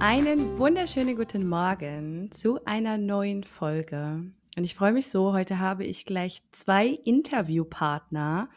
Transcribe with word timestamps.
Einen 0.00 0.60
wunderschönen 0.60 1.16
guten 1.16 1.48
Morgen 1.48 2.30
zu 2.30 2.64
einer 2.64 2.98
neuen 2.98 3.42
Folge. 3.42 4.30
Und 4.56 4.64
ich 4.64 4.76
freue 4.76 4.92
mich 4.92 5.08
so, 5.08 5.32
heute 5.32 5.58
habe 5.58 5.84
ich 5.84 6.04
gleich 6.04 6.40
zwei 6.52 6.86
Interviewpartner 6.86 8.48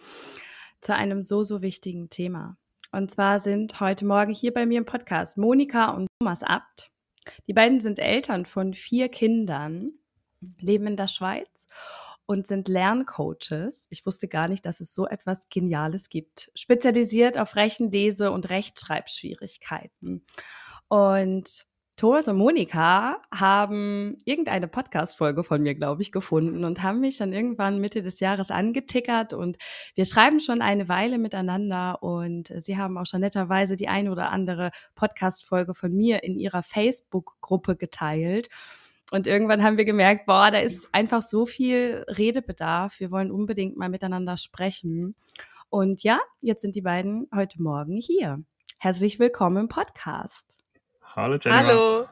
zu 0.82 0.94
einem 0.94 1.24
so, 1.24 1.44
so 1.44 1.64
wichtigen 1.64 2.10
Thema. 2.10 2.58
Und 2.92 3.10
zwar 3.10 3.40
sind 3.40 3.80
heute 3.80 4.06
Morgen 4.06 4.32
hier 4.32 4.54
bei 4.54 4.68
mir 4.68 4.78
im 4.78 4.86
Podcast 4.86 5.40
Monika 5.40 5.90
und 5.90 6.06
Thomas 6.20 6.44
Abt. 6.44 6.92
Die 7.48 7.54
beiden 7.54 7.82
sind 7.82 7.98
Eltern 7.98 8.46
von 8.46 8.76
vier 8.76 9.10
Kindern, 9.10 9.94
leben 10.60 10.86
in 10.86 10.96
der 10.96 11.08
Schweiz 11.08 11.66
und 12.28 12.46
sind 12.46 12.68
Lerncoaches. 12.68 13.88
Ich 13.90 14.06
wusste 14.06 14.28
gar 14.28 14.48
nicht, 14.48 14.64
dass 14.64 14.80
es 14.80 14.94
so 14.94 15.08
etwas 15.08 15.50
Geniales 15.50 16.10
gibt. 16.10 16.52
Spezialisiert 16.54 17.40
auf 17.40 17.56
Rechenlese- 17.56 18.30
und 18.30 18.50
Rechtschreibschwierigkeiten. 18.50 20.24
Und 20.92 21.64
Thomas 21.96 22.28
und 22.28 22.36
Monika 22.36 23.22
haben 23.34 24.18
irgendeine 24.26 24.68
Podcast-Folge 24.68 25.46
von 25.46 25.62
mir, 25.62 25.74
glaube 25.74 26.02
ich, 26.02 26.12
gefunden 26.12 26.66
und 26.66 26.84
haben 26.84 27.00
mich 27.00 27.16
dann 27.16 27.32
irgendwann 27.32 27.80
Mitte 27.80 28.02
des 28.02 28.20
Jahres 28.20 28.52
angetickert 28.52 29.32
und 29.32 29.58
wir 29.96 30.04
schreiben 30.04 30.42
schon 30.42 30.62
eine 30.62 30.90
Weile 30.90 31.18
miteinander 31.18 32.04
und 32.04 32.52
sie 32.60 32.78
haben 32.78 32.98
auch 32.98 33.06
schon 33.06 33.22
netterweise 33.22 33.78
die 33.78 33.88
eine 33.88 34.12
oder 34.12 34.32
andere 34.32 34.72
Podcast-Folge 34.96 35.76
von 35.76 35.94
mir 35.94 36.26
in 36.26 36.38
ihrer 36.38 36.62
Facebook-Gruppe 36.62 37.78
geteilt. 37.78 38.50
Und 39.12 39.28
irgendwann 39.28 39.64
haben 39.64 39.78
wir 39.78 39.86
gemerkt, 39.86 40.26
boah, 40.26 40.52
da 40.52 40.60
ist 40.60 40.94
einfach 40.94 41.22
so 41.22 41.46
viel 41.46 42.04
Redebedarf. 42.10 43.00
Wir 43.00 43.14
wollen 43.14 43.32
unbedingt 43.32 43.78
mal 43.78 43.88
miteinander 43.88 44.36
sprechen. 44.36 45.16
Und 45.70 46.04
ja, 46.04 46.20
jetzt 46.42 46.64
sind 46.64 46.76
die 46.76 46.82
beiden 46.82 47.30
heute 47.34 47.64
Morgen 47.64 47.96
hier. 47.96 48.44
Herzlich 48.78 49.20
willkommen 49.20 49.56
im 49.56 49.68
Podcast. 49.70 50.61
Hallo 51.16 51.38
Jennifer. 51.42 51.68
Hallo. 51.68 52.08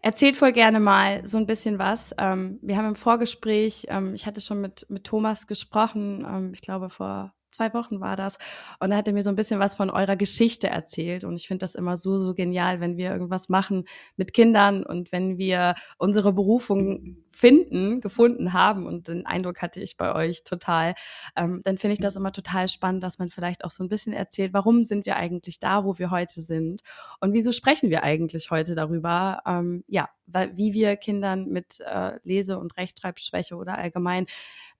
Erzählt 0.00 0.36
voll 0.36 0.52
gerne 0.52 0.80
mal 0.80 1.26
so 1.26 1.38
ein 1.38 1.46
bisschen 1.46 1.78
was. 1.78 2.14
Ähm, 2.18 2.58
wir 2.62 2.76
haben 2.76 2.88
im 2.88 2.94
Vorgespräch, 2.94 3.86
ähm, 3.88 4.14
ich 4.14 4.26
hatte 4.26 4.40
schon 4.40 4.60
mit, 4.60 4.86
mit 4.90 5.04
Thomas 5.04 5.46
gesprochen, 5.46 6.24
ähm, 6.28 6.52
ich 6.54 6.60
glaube 6.60 6.90
vor 6.90 7.32
zwei 7.54 7.72
Wochen 7.74 8.00
war 8.00 8.16
das. 8.16 8.38
Und 8.80 8.90
da 8.90 8.96
hat 8.96 9.06
er 9.06 9.14
mir 9.14 9.22
so 9.22 9.30
ein 9.30 9.36
bisschen 9.36 9.60
was 9.60 9.74
von 9.74 9.90
eurer 9.90 10.16
Geschichte 10.16 10.68
erzählt. 10.68 11.24
Und 11.24 11.36
ich 11.36 11.48
finde 11.48 11.62
das 11.64 11.74
immer 11.74 11.96
so, 11.96 12.18
so 12.18 12.34
genial, 12.34 12.80
wenn 12.80 12.96
wir 12.96 13.10
irgendwas 13.10 13.48
machen 13.48 13.84
mit 14.16 14.32
Kindern 14.34 14.84
und 14.84 15.12
wenn 15.12 15.38
wir 15.38 15.74
unsere 15.98 16.32
Berufung 16.32 17.16
finden, 17.30 18.00
gefunden 18.00 18.52
haben. 18.52 18.86
Und 18.86 19.08
den 19.08 19.26
Eindruck 19.26 19.62
hatte 19.62 19.80
ich 19.80 19.96
bei 19.96 20.14
euch 20.14 20.44
total. 20.44 20.94
Ähm, 21.36 21.60
dann 21.64 21.78
finde 21.78 21.94
ich 21.94 22.00
das 22.00 22.16
immer 22.16 22.32
total 22.32 22.68
spannend, 22.68 23.02
dass 23.02 23.18
man 23.18 23.30
vielleicht 23.30 23.64
auch 23.64 23.70
so 23.70 23.82
ein 23.82 23.88
bisschen 23.88 24.12
erzählt, 24.12 24.52
warum 24.52 24.84
sind 24.84 25.06
wir 25.06 25.16
eigentlich 25.16 25.58
da, 25.58 25.84
wo 25.84 25.98
wir 25.98 26.10
heute 26.10 26.42
sind? 26.42 26.82
Und 27.20 27.32
wieso 27.32 27.52
sprechen 27.52 27.90
wir 27.90 28.02
eigentlich 28.02 28.50
heute 28.50 28.74
darüber? 28.74 29.42
Ähm, 29.46 29.84
ja, 29.88 30.08
weil, 30.26 30.56
wie 30.56 30.72
wir 30.72 30.96
Kindern 30.96 31.48
mit 31.48 31.80
äh, 31.80 32.18
Lese- 32.22 32.58
und 32.58 32.76
Rechtschreibschwäche 32.76 33.56
oder 33.56 33.78
allgemein 33.78 34.26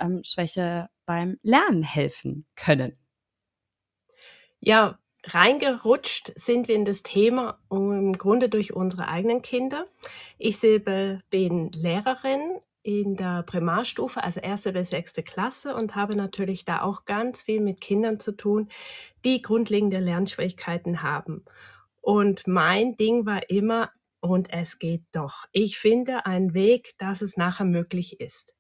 ähm, 0.00 0.23
Schwäche 0.24 0.89
beim 1.07 1.39
Lernen 1.42 1.83
helfen 1.83 2.47
können. 2.57 2.92
Ja, 4.61 4.98
reingerutscht 5.27 6.33
sind 6.37 6.69
wir 6.69 6.75
in 6.75 6.85
das 6.85 7.03
Thema 7.03 7.59
im 7.70 8.17
Grunde 8.17 8.48
durch 8.48 8.75
unsere 8.75 9.09
eigenen 9.09 9.43
Kinder. 9.43 9.87
Ich 10.39 10.59
selber 10.59 11.20
bin 11.31 11.70
Lehrerin 11.73 12.59
in 12.83 13.17
der 13.17 13.43
Primarstufe, 13.43 14.23
also 14.23 14.41
erste 14.41 14.73
bis 14.73 14.91
sechste 14.91 15.23
Klasse 15.23 15.75
und 15.75 15.97
habe 15.97 16.17
natürlich 16.17 16.64
da 16.64 16.83
auch 16.83 17.07
ganz 17.07 17.43
viel 17.43 17.61
mit 17.61 17.81
Kindern 17.81 18.20
zu 18.20 18.33
tun, 18.33 18.69
die 19.25 19.41
grundlegende 19.41 19.98
Lernschwierigkeiten 19.98 21.03
haben. 21.03 21.45
Und 22.03 22.47
mein 22.47 22.97
Ding 22.97 23.25
war 23.25 23.48
immer, 23.48 23.91
und 24.20 24.51
es 24.53 24.79
geht 24.79 25.03
doch. 25.13 25.45
Ich 25.53 25.79
finde 25.79 26.25
einen 26.25 26.55
Weg, 26.55 26.95
dass 26.98 27.20
es 27.20 27.37
nachher 27.37 27.67
möglich 27.67 28.20
ist. 28.20 28.55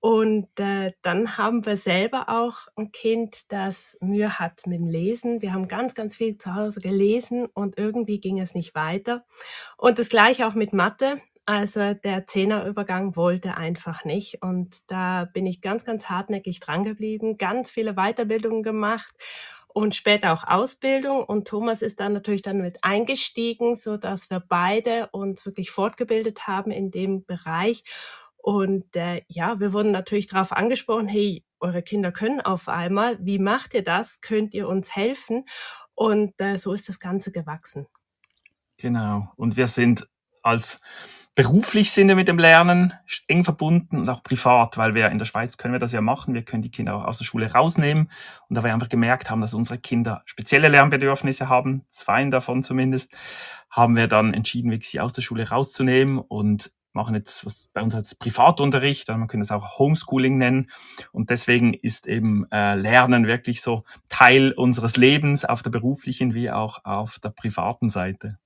Und 0.00 0.48
äh, 0.60 0.92
dann 1.02 1.36
haben 1.38 1.66
wir 1.66 1.76
selber 1.76 2.28
auch 2.28 2.68
ein 2.76 2.92
Kind, 2.92 3.50
das 3.52 3.96
Mühe 4.00 4.38
hat 4.38 4.66
mit 4.66 4.78
dem 4.78 4.88
Lesen. 4.88 5.42
Wir 5.42 5.52
haben 5.52 5.66
ganz, 5.66 5.94
ganz 5.94 6.14
viel 6.14 6.38
zu 6.38 6.54
Hause 6.54 6.80
gelesen 6.80 7.46
und 7.46 7.76
irgendwie 7.78 8.20
ging 8.20 8.38
es 8.38 8.54
nicht 8.54 8.76
weiter. 8.76 9.24
Und 9.76 9.98
das 9.98 10.08
gleiche 10.08 10.46
auch 10.46 10.54
mit 10.54 10.72
Mathe. 10.72 11.20
Also 11.46 11.94
der 11.94 12.26
Zehnerübergang 12.26 13.16
wollte 13.16 13.56
einfach 13.56 14.04
nicht. 14.04 14.42
Und 14.42 14.90
da 14.90 15.24
bin 15.24 15.46
ich 15.46 15.62
ganz, 15.62 15.84
ganz 15.84 16.08
hartnäckig 16.08 16.60
dran 16.60 16.84
geblieben, 16.84 17.36
ganz 17.38 17.70
viele 17.70 17.94
Weiterbildungen 17.94 18.62
gemacht 18.62 19.14
und 19.66 19.96
später 19.96 20.32
auch 20.32 20.44
Ausbildung. 20.44 21.24
Und 21.24 21.48
Thomas 21.48 21.82
ist 21.82 22.00
dann 22.00 22.12
natürlich 22.12 22.42
dann 22.42 22.60
mit 22.60 22.84
eingestiegen, 22.84 23.74
so 23.74 23.96
dass 23.96 24.30
wir 24.30 24.40
beide 24.40 25.08
uns 25.10 25.46
wirklich 25.46 25.70
fortgebildet 25.70 26.46
haben 26.46 26.70
in 26.70 26.90
dem 26.90 27.24
Bereich. 27.24 27.82
Und 28.48 28.96
äh, 28.96 29.20
ja, 29.28 29.60
wir 29.60 29.74
wurden 29.74 29.90
natürlich 29.90 30.26
darauf 30.26 30.52
angesprochen, 30.52 31.06
hey, 31.06 31.44
eure 31.60 31.82
Kinder 31.82 32.12
können 32.12 32.40
auf 32.40 32.66
einmal, 32.66 33.18
wie 33.20 33.38
macht 33.38 33.74
ihr 33.74 33.84
das? 33.84 34.22
Könnt 34.22 34.54
ihr 34.54 34.68
uns 34.68 34.96
helfen? 34.96 35.44
Und 35.92 36.32
äh, 36.40 36.56
so 36.56 36.72
ist 36.72 36.88
das 36.88 36.98
Ganze 36.98 37.30
gewachsen. 37.30 37.88
Genau. 38.78 39.30
Und 39.36 39.58
wir 39.58 39.66
sind 39.66 40.08
als 40.42 40.80
beruflich 41.34 41.90
sind 41.90 42.08
wir 42.08 42.16
mit 42.16 42.26
dem 42.26 42.38
Lernen 42.38 42.94
eng 43.26 43.44
verbunden 43.44 43.98
und 43.98 44.08
auch 44.08 44.22
privat, 44.22 44.78
weil 44.78 44.94
wir 44.94 45.10
in 45.10 45.18
der 45.18 45.26
Schweiz 45.26 45.58
können 45.58 45.74
wir 45.74 45.78
das 45.78 45.92
ja 45.92 46.00
machen. 46.00 46.32
Wir 46.32 46.42
können 46.42 46.62
die 46.62 46.70
Kinder 46.70 46.94
auch 46.94 47.04
aus 47.04 47.18
der 47.18 47.26
Schule 47.26 47.52
rausnehmen. 47.52 48.10
Und 48.48 48.56
da 48.56 48.64
wir 48.64 48.72
einfach 48.72 48.88
gemerkt 48.88 49.30
haben, 49.30 49.42
dass 49.42 49.52
unsere 49.52 49.78
Kinder 49.78 50.22
spezielle 50.24 50.68
Lernbedürfnisse 50.68 51.50
haben, 51.50 51.84
zwei 51.90 52.24
davon 52.24 52.62
zumindest, 52.62 53.14
haben 53.68 53.94
wir 53.94 54.08
dann 54.08 54.32
entschieden, 54.32 54.70
wirklich 54.70 54.88
sie 54.88 55.00
aus 55.00 55.12
der 55.12 55.20
Schule 55.20 55.50
rauszunehmen 55.50 56.18
und 56.18 56.70
machen 56.92 57.14
jetzt 57.14 57.44
was 57.44 57.68
bei 57.72 57.82
uns 57.82 57.94
als 57.94 58.14
Privatunterricht, 58.14 59.08
man 59.08 59.28
könnte 59.28 59.44
es 59.44 59.52
auch 59.52 59.78
Homeschooling 59.78 60.38
nennen. 60.38 60.70
Und 61.12 61.30
deswegen 61.30 61.74
ist 61.74 62.06
eben 62.06 62.46
äh, 62.50 62.74
Lernen 62.74 63.26
wirklich 63.26 63.62
so 63.62 63.84
Teil 64.08 64.52
unseres 64.52 64.96
Lebens 64.96 65.44
auf 65.44 65.62
der 65.62 65.70
beruflichen 65.70 66.34
wie 66.34 66.50
auch 66.50 66.84
auf 66.84 67.18
der 67.18 67.30
privaten 67.30 67.88
Seite. 67.88 68.38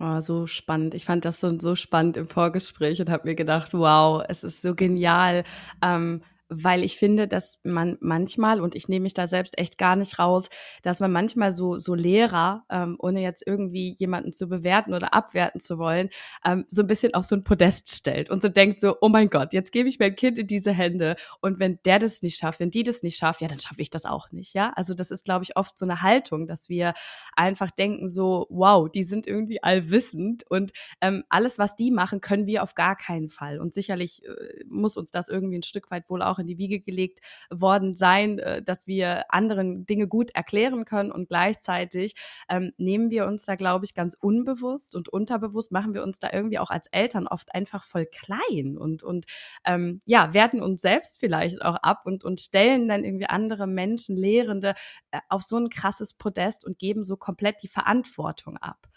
Oh, 0.00 0.20
so 0.20 0.48
spannend. 0.48 0.94
Ich 0.94 1.04
fand 1.04 1.24
das 1.24 1.38
so, 1.38 1.56
so 1.58 1.76
spannend 1.76 2.16
im 2.16 2.26
Vorgespräch 2.26 3.00
und 3.00 3.08
habe 3.08 3.28
mir 3.28 3.36
gedacht, 3.36 3.72
wow, 3.72 4.24
es 4.28 4.42
ist 4.42 4.60
so 4.60 4.74
genial, 4.74 5.44
ähm, 5.82 6.22
weil 6.48 6.82
ich 6.82 6.98
finde, 6.98 7.26
dass 7.26 7.60
man 7.64 7.96
manchmal, 8.00 8.60
und 8.60 8.74
ich 8.74 8.88
nehme 8.88 9.04
mich 9.04 9.14
da 9.14 9.26
selbst 9.26 9.58
echt 9.58 9.78
gar 9.78 9.96
nicht 9.96 10.18
raus, 10.18 10.48
dass 10.82 11.00
man 11.00 11.10
manchmal 11.10 11.52
so, 11.52 11.78
so 11.78 11.94
Lehrer, 11.94 12.64
ähm, 12.70 12.96
ohne 12.98 13.22
jetzt 13.22 13.46
irgendwie 13.46 13.94
jemanden 13.98 14.32
zu 14.32 14.48
bewerten 14.48 14.94
oder 14.94 15.14
abwerten 15.14 15.60
zu 15.60 15.78
wollen, 15.78 16.10
ähm, 16.44 16.66
so 16.68 16.82
ein 16.82 16.86
bisschen 16.86 17.14
auf 17.14 17.24
so 17.24 17.34
ein 17.36 17.44
Podest 17.44 17.94
stellt 17.94 18.30
und 18.30 18.42
so 18.42 18.48
denkt 18.48 18.80
so, 18.80 18.96
oh 19.00 19.08
mein 19.08 19.30
Gott, 19.30 19.52
jetzt 19.52 19.72
gebe 19.72 19.88
ich 19.88 19.98
mein 19.98 20.14
Kind 20.14 20.38
in 20.38 20.46
diese 20.46 20.72
Hände 20.72 21.16
und 21.40 21.58
wenn 21.58 21.78
der 21.84 21.98
das 21.98 22.22
nicht 22.22 22.38
schafft, 22.38 22.60
wenn 22.60 22.70
die 22.70 22.82
das 22.82 23.02
nicht 23.02 23.16
schafft, 23.16 23.40
ja, 23.40 23.48
dann 23.48 23.58
schaffe 23.58 23.82
ich 23.82 23.90
das 23.90 24.04
auch 24.04 24.30
nicht, 24.30 24.54
ja. 24.54 24.72
Also 24.76 24.94
das 24.94 25.10
ist, 25.10 25.24
glaube 25.24 25.44
ich, 25.44 25.56
oft 25.56 25.78
so 25.78 25.86
eine 25.86 26.02
Haltung, 26.02 26.46
dass 26.46 26.68
wir 26.68 26.94
einfach 27.36 27.70
denken 27.70 28.08
so, 28.08 28.46
wow, 28.50 28.88
die 28.90 29.02
sind 29.04 29.26
irgendwie 29.26 29.62
allwissend 29.62 30.44
und 30.50 30.72
ähm, 31.00 31.24
alles, 31.28 31.58
was 31.58 31.76
die 31.76 31.90
machen, 31.90 32.20
können 32.20 32.46
wir 32.46 32.62
auf 32.62 32.74
gar 32.74 32.96
keinen 32.96 33.28
Fall. 33.28 33.58
Und 33.58 33.74
sicherlich 33.74 34.24
äh, 34.24 34.64
muss 34.68 34.96
uns 34.96 35.10
das 35.10 35.28
irgendwie 35.28 35.58
ein 35.58 35.62
Stück 35.62 35.90
weit 35.90 36.08
wohl 36.10 36.22
auch 36.22 36.33
auch 36.34 36.38
in 36.38 36.46
die 36.46 36.58
Wiege 36.58 36.80
gelegt 36.80 37.20
worden 37.50 37.94
sein, 37.94 38.38
äh, 38.38 38.62
dass 38.62 38.86
wir 38.86 39.32
anderen 39.32 39.86
Dinge 39.86 40.08
gut 40.08 40.30
erklären 40.30 40.84
können 40.84 41.12
und 41.12 41.28
gleichzeitig 41.28 42.14
ähm, 42.48 42.72
nehmen 42.76 43.10
wir 43.10 43.26
uns 43.26 43.44
da, 43.44 43.54
glaube 43.54 43.84
ich, 43.84 43.94
ganz 43.94 44.14
unbewusst 44.14 44.94
und 44.94 45.08
unterbewusst 45.08 45.72
machen 45.72 45.94
wir 45.94 46.02
uns 46.02 46.18
da 46.18 46.30
irgendwie 46.32 46.58
auch 46.58 46.70
als 46.70 46.88
Eltern 46.88 47.26
oft 47.26 47.54
einfach 47.54 47.84
voll 47.84 48.06
klein 48.06 48.76
und, 48.76 49.02
und 49.02 49.26
ähm, 49.64 50.02
ja, 50.04 50.34
werten 50.34 50.60
uns 50.62 50.82
selbst 50.82 51.20
vielleicht 51.20 51.62
auch 51.62 51.76
ab 51.76 52.02
und, 52.04 52.24
und 52.24 52.40
stellen 52.40 52.88
dann 52.88 53.04
irgendwie 53.04 53.26
andere 53.26 53.66
Menschen, 53.66 54.16
Lehrende 54.16 54.74
äh, 55.10 55.20
auf 55.28 55.42
so 55.42 55.56
ein 55.56 55.68
krasses 55.68 56.14
Podest 56.14 56.64
und 56.64 56.78
geben 56.78 57.04
so 57.04 57.16
komplett 57.16 57.62
die 57.62 57.68
Verantwortung 57.68 58.56
ab. 58.58 58.88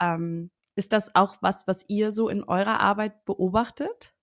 Ähm, 0.00 0.50
ist 0.76 0.92
das 0.92 1.14
auch 1.14 1.36
was, 1.40 1.66
was 1.66 1.84
ihr 1.88 2.12
so 2.12 2.28
in 2.28 2.44
eurer 2.44 2.80
Arbeit 2.80 3.24
beobachtet? 3.24 4.15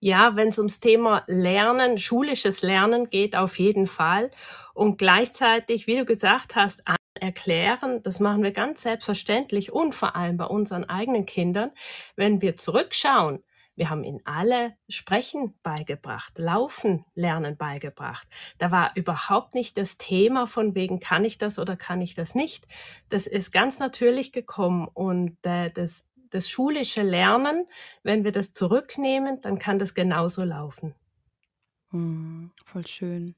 Ja, 0.00 0.36
wenn 0.36 0.48
es 0.48 0.58
ums 0.58 0.80
Thema 0.80 1.24
Lernen, 1.26 1.98
schulisches 1.98 2.62
Lernen 2.62 3.08
geht, 3.10 3.34
auf 3.34 3.58
jeden 3.58 3.86
Fall. 3.86 4.30
Und 4.74 4.98
gleichzeitig, 4.98 5.86
wie 5.86 5.96
du 5.96 6.04
gesagt 6.04 6.54
hast, 6.54 6.82
erklären, 7.18 8.02
das 8.02 8.20
machen 8.20 8.42
wir 8.42 8.52
ganz 8.52 8.82
selbstverständlich 8.82 9.72
und 9.72 9.94
vor 9.94 10.16
allem 10.16 10.36
bei 10.36 10.44
unseren 10.44 10.84
eigenen 10.84 11.24
Kindern, 11.24 11.70
wenn 12.14 12.42
wir 12.42 12.56
zurückschauen, 12.56 13.42
wir 13.74 13.90
haben 13.90 14.04
ihnen 14.04 14.20
alle 14.24 14.74
Sprechen 14.88 15.54
beigebracht, 15.62 16.38
Laufen 16.38 17.04
lernen 17.14 17.58
beigebracht. 17.58 18.26
Da 18.58 18.70
war 18.70 18.92
überhaupt 18.94 19.54
nicht 19.54 19.76
das 19.76 19.98
Thema 19.98 20.46
von 20.46 20.74
wegen, 20.74 20.98
kann 20.98 21.26
ich 21.26 21.36
das 21.36 21.58
oder 21.58 21.76
kann 21.76 22.00
ich 22.00 22.14
das 22.14 22.34
nicht. 22.34 22.66
Das 23.10 23.26
ist 23.26 23.52
ganz 23.52 23.78
natürlich 23.78 24.32
gekommen 24.32 24.88
und 24.92 25.36
äh, 25.42 25.70
das, 25.70 26.06
das 26.36 26.48
schulische 26.48 27.02
Lernen, 27.02 27.66
wenn 28.02 28.22
wir 28.24 28.32
das 28.32 28.52
zurücknehmen, 28.52 29.40
dann 29.40 29.58
kann 29.58 29.78
das 29.78 29.94
genauso 29.94 30.44
laufen. 30.44 30.94
Hm, 31.90 32.52
voll 32.64 32.86
schön. 32.86 33.34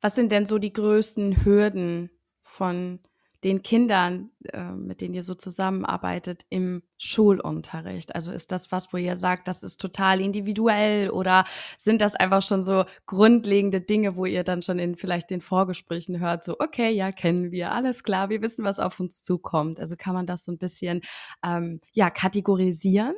Was 0.00 0.14
sind 0.14 0.32
denn 0.32 0.44
so 0.44 0.58
die 0.58 0.72
größten 0.72 1.44
Hürden 1.44 2.10
von 2.42 3.00
den 3.44 3.62
Kindern, 3.62 4.30
äh, 4.44 4.72
mit 4.72 5.00
denen 5.00 5.14
ihr 5.14 5.22
so 5.22 5.34
zusammenarbeitet, 5.34 6.44
im 6.48 6.82
Schulunterricht? 6.98 8.14
Also 8.14 8.32
ist 8.32 8.50
das 8.50 8.72
was, 8.72 8.92
wo 8.92 8.96
ihr 8.96 9.16
sagt, 9.16 9.46
das 9.46 9.62
ist 9.62 9.80
total 9.80 10.20
individuell 10.20 11.10
oder 11.10 11.44
sind 11.76 12.00
das 12.00 12.14
einfach 12.14 12.42
schon 12.42 12.62
so 12.62 12.84
grundlegende 13.06 13.80
Dinge, 13.80 14.16
wo 14.16 14.24
ihr 14.24 14.44
dann 14.44 14.62
schon 14.62 14.78
in 14.78 14.96
vielleicht 14.96 15.30
den 15.30 15.42
Vorgesprächen 15.42 16.20
hört, 16.20 16.44
so, 16.44 16.56
okay, 16.58 16.90
ja, 16.90 17.10
kennen 17.10 17.52
wir, 17.52 17.72
alles 17.72 18.02
klar, 18.02 18.30
wir 18.30 18.40
wissen, 18.42 18.64
was 18.64 18.78
auf 18.78 18.98
uns 18.98 19.22
zukommt. 19.22 19.78
Also 19.78 19.94
kann 19.96 20.14
man 20.14 20.26
das 20.26 20.44
so 20.44 20.52
ein 20.52 20.58
bisschen, 20.58 21.02
ähm, 21.44 21.80
ja, 21.92 22.10
kategorisieren? 22.10 23.14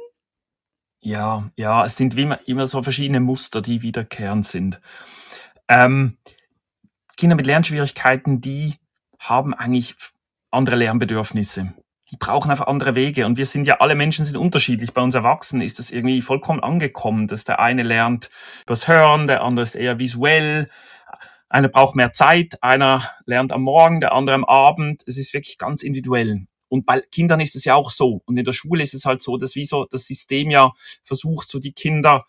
Ja, 1.00 1.50
ja, 1.56 1.84
es 1.84 1.96
sind 1.96 2.16
wie 2.16 2.22
immer, 2.22 2.40
immer 2.46 2.66
so 2.66 2.82
verschiedene 2.82 3.20
Muster, 3.20 3.62
die 3.62 3.82
wiederkehrend 3.82 4.44
sind. 4.44 4.80
Ähm, 5.68 6.16
Kinder 7.16 7.36
mit 7.36 7.46
Lernschwierigkeiten, 7.46 8.40
die 8.40 8.74
haben 9.18 9.54
eigentlich 9.54 9.94
andere 10.56 10.76
Lernbedürfnisse. 10.76 11.74
Die 12.10 12.16
brauchen 12.16 12.50
einfach 12.50 12.68
andere 12.68 12.94
Wege. 12.94 13.26
Und 13.26 13.36
wir 13.36 13.46
sind 13.46 13.66
ja, 13.66 13.76
alle 13.80 13.94
Menschen 13.94 14.24
sind 14.24 14.36
unterschiedlich. 14.36 14.92
Bei 14.92 15.02
uns 15.02 15.14
Erwachsenen 15.14 15.62
ist 15.62 15.78
das 15.78 15.90
irgendwie 15.90 16.22
vollkommen 16.22 16.60
angekommen, 16.60 17.26
dass 17.26 17.44
der 17.44 17.58
eine 17.60 17.82
lernt 17.82 18.30
übers 18.64 18.88
Hören, 18.88 19.26
der 19.26 19.42
andere 19.42 19.62
ist 19.62 19.74
eher 19.74 19.98
visuell. 19.98 20.66
Einer 21.48 21.68
braucht 21.68 21.96
mehr 21.96 22.12
Zeit, 22.12 22.62
einer 22.62 23.10
lernt 23.24 23.52
am 23.52 23.62
Morgen, 23.62 24.00
der 24.00 24.12
andere 24.12 24.34
am 24.34 24.44
Abend. 24.44 25.02
Es 25.06 25.16
ist 25.16 25.34
wirklich 25.34 25.58
ganz 25.58 25.82
individuell. 25.82 26.46
Und 26.68 26.86
bei 26.86 27.00
Kindern 27.00 27.40
ist 27.40 27.56
es 27.56 27.64
ja 27.64 27.74
auch 27.74 27.90
so. 27.90 28.22
Und 28.26 28.36
in 28.36 28.44
der 28.44 28.52
Schule 28.52 28.82
ist 28.82 28.94
es 28.94 29.04
halt 29.04 29.22
so, 29.22 29.36
dass 29.36 29.54
wie 29.54 29.64
so 29.64 29.86
das 29.90 30.06
System 30.06 30.50
ja 30.50 30.72
versucht, 31.04 31.48
so 31.48 31.58
die 31.58 31.72
Kinder 31.72 32.24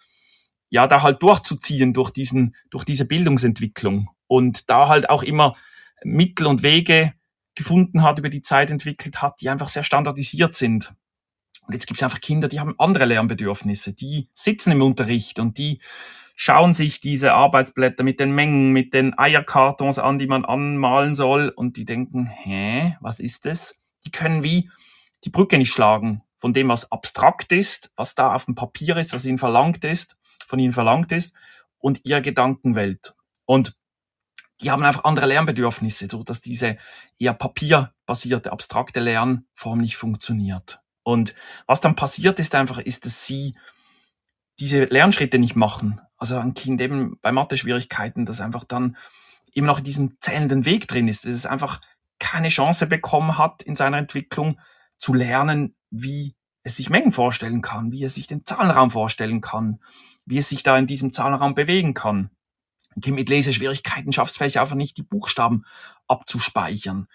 ja 0.70 0.88
da 0.88 1.02
halt 1.02 1.24
durchzuziehen 1.24 1.94
durch 1.94 2.12
diesen, 2.12 2.56
durch 2.70 2.84
diese 2.84 3.06
Bildungsentwicklung. 3.06 4.10
Und 4.28 4.70
da 4.70 4.88
halt 4.88 5.10
auch 5.10 5.24
immer 5.24 5.56
Mittel 6.04 6.48
und 6.48 6.64
Wege 6.64 7.14
gefunden 7.58 8.04
hat, 8.04 8.20
über 8.20 8.30
die 8.30 8.42
Zeit 8.42 8.72
entwickelt 8.72 9.22
hat, 9.22 9.42
die 9.42 9.50
einfach 9.50 9.68
sehr 9.68 9.84
standardisiert 9.84 10.56
sind. 10.56 10.94
Und 11.66 11.74
jetzt 11.74 11.88
gibt 11.88 12.00
es 12.00 12.04
einfach 12.04 12.22
Kinder, 12.22 12.48
die 12.48 12.62
haben 12.62 12.76
andere 12.78 13.06
Lernbedürfnisse, 13.06 13.92
die 13.92 14.28
sitzen 14.34 14.72
im 14.72 14.82
Unterricht 14.82 15.40
und 15.40 15.58
die 15.58 15.82
schauen 16.36 16.74
sich 16.74 17.02
diese 17.02 17.34
Arbeitsblätter 17.34 18.04
mit 18.04 18.20
den 18.20 18.32
Mengen, 18.32 18.72
mit 18.72 18.94
den 18.94 19.18
Eierkartons 19.18 20.00
an, 20.00 20.20
die 20.20 20.28
man 20.28 20.46
anmalen 20.46 21.16
soll 21.16 21.50
und 21.50 21.76
die 21.76 21.84
denken, 21.84 22.28
hä, 22.28 22.96
was 23.02 23.20
ist 23.20 23.46
das? 23.46 23.76
Die 24.06 24.12
können 24.12 24.44
wie 24.44 24.70
die 25.26 25.30
Brücke 25.30 25.58
nicht 25.58 25.74
schlagen 25.74 26.22
von 26.38 26.54
dem, 26.54 26.70
was 26.70 26.92
abstrakt 26.92 27.52
ist, 27.52 27.92
was 27.96 28.14
da 28.16 28.34
auf 28.34 28.46
dem 28.46 28.56
Papier 28.56 28.96
ist, 28.98 29.14
was 29.14 29.26
ihnen 29.26 29.40
verlangt 29.40 29.84
ist, 29.84 30.16
von 30.46 30.60
ihnen 30.60 30.74
verlangt 30.74 31.12
ist 31.12 31.36
und 31.80 32.02
ihre 32.06 32.22
Gedankenwelt. 32.22 33.16
Und 33.46 33.76
die 34.62 34.72
haben 34.72 34.84
einfach 34.84 35.04
andere 35.04 35.28
Lernbedürfnisse, 35.28 36.08
so 36.10 36.24
dass 36.24 36.42
diese 36.42 36.78
eher 37.20 37.34
papierbasierte, 37.34 38.52
abstrakte 38.52 39.00
Lernform 39.00 39.80
nicht 39.80 39.98
funktioniert. 39.98 40.80
Und 41.04 41.36
was 41.68 41.80
dann 41.80 41.96
passiert 41.96 42.40
ist 42.40 42.56
einfach, 42.56 42.80
ist, 42.80 43.06
dass 43.06 43.26
sie 43.26 43.54
diese 44.60 44.86
Lernschritte 44.86 45.40
nicht 45.40 45.56
machen. 45.56 46.02
Also 46.18 46.38
ein 46.38 46.54
Kind 46.54 46.82
eben 46.82 47.20
bei 47.22 47.32
Mathe-Schwierigkeiten, 47.32 48.26
das 48.26 48.42
einfach 48.42 48.64
dann 48.64 48.98
immer 49.54 49.68
noch 49.68 49.80
in 49.80 49.84
diesem 49.86 50.18
zählenden 50.20 50.66
Weg 50.66 50.88
drin 50.88 51.08
ist, 51.08 51.26
dass 51.26 51.34
es 51.34 51.46
einfach 51.46 51.80
keine 52.20 52.50
Chance 52.50 52.88
bekommen 52.88 53.38
hat 53.38 53.62
in 53.62 53.76
seiner 53.76 53.98
Entwicklung 53.98 54.60
zu 54.98 55.14
lernen, 55.14 55.76
wie 55.92 56.36
es 56.64 56.78
sich 56.78 56.90
Mengen 56.90 57.12
vorstellen 57.12 57.62
kann, 57.62 57.92
wie 57.92 58.04
es 58.04 58.16
sich 58.16 58.28
den 58.28 58.46
Zahlenraum 58.46 58.92
vorstellen 58.92 59.42
kann, 59.42 59.80
wie 60.26 60.40
es 60.40 60.50
sich 60.50 60.64
da 60.64 60.78
in 60.78 60.88
diesem 60.88 61.12
Zahlenraum 61.12 61.54
bewegen 61.54 61.94
kann. 61.94 62.32
Kind 63.02 63.16
mit 63.16 63.30
Leseschwierigkeiten 63.30 64.12
schafft 64.12 64.32
es 64.32 64.38
vielleicht 64.38 64.58
einfach 64.58 64.76
nicht, 64.76 64.98
die 64.98 65.04
Buchstaben 65.04 65.66
abzuspeichern. 66.08 67.08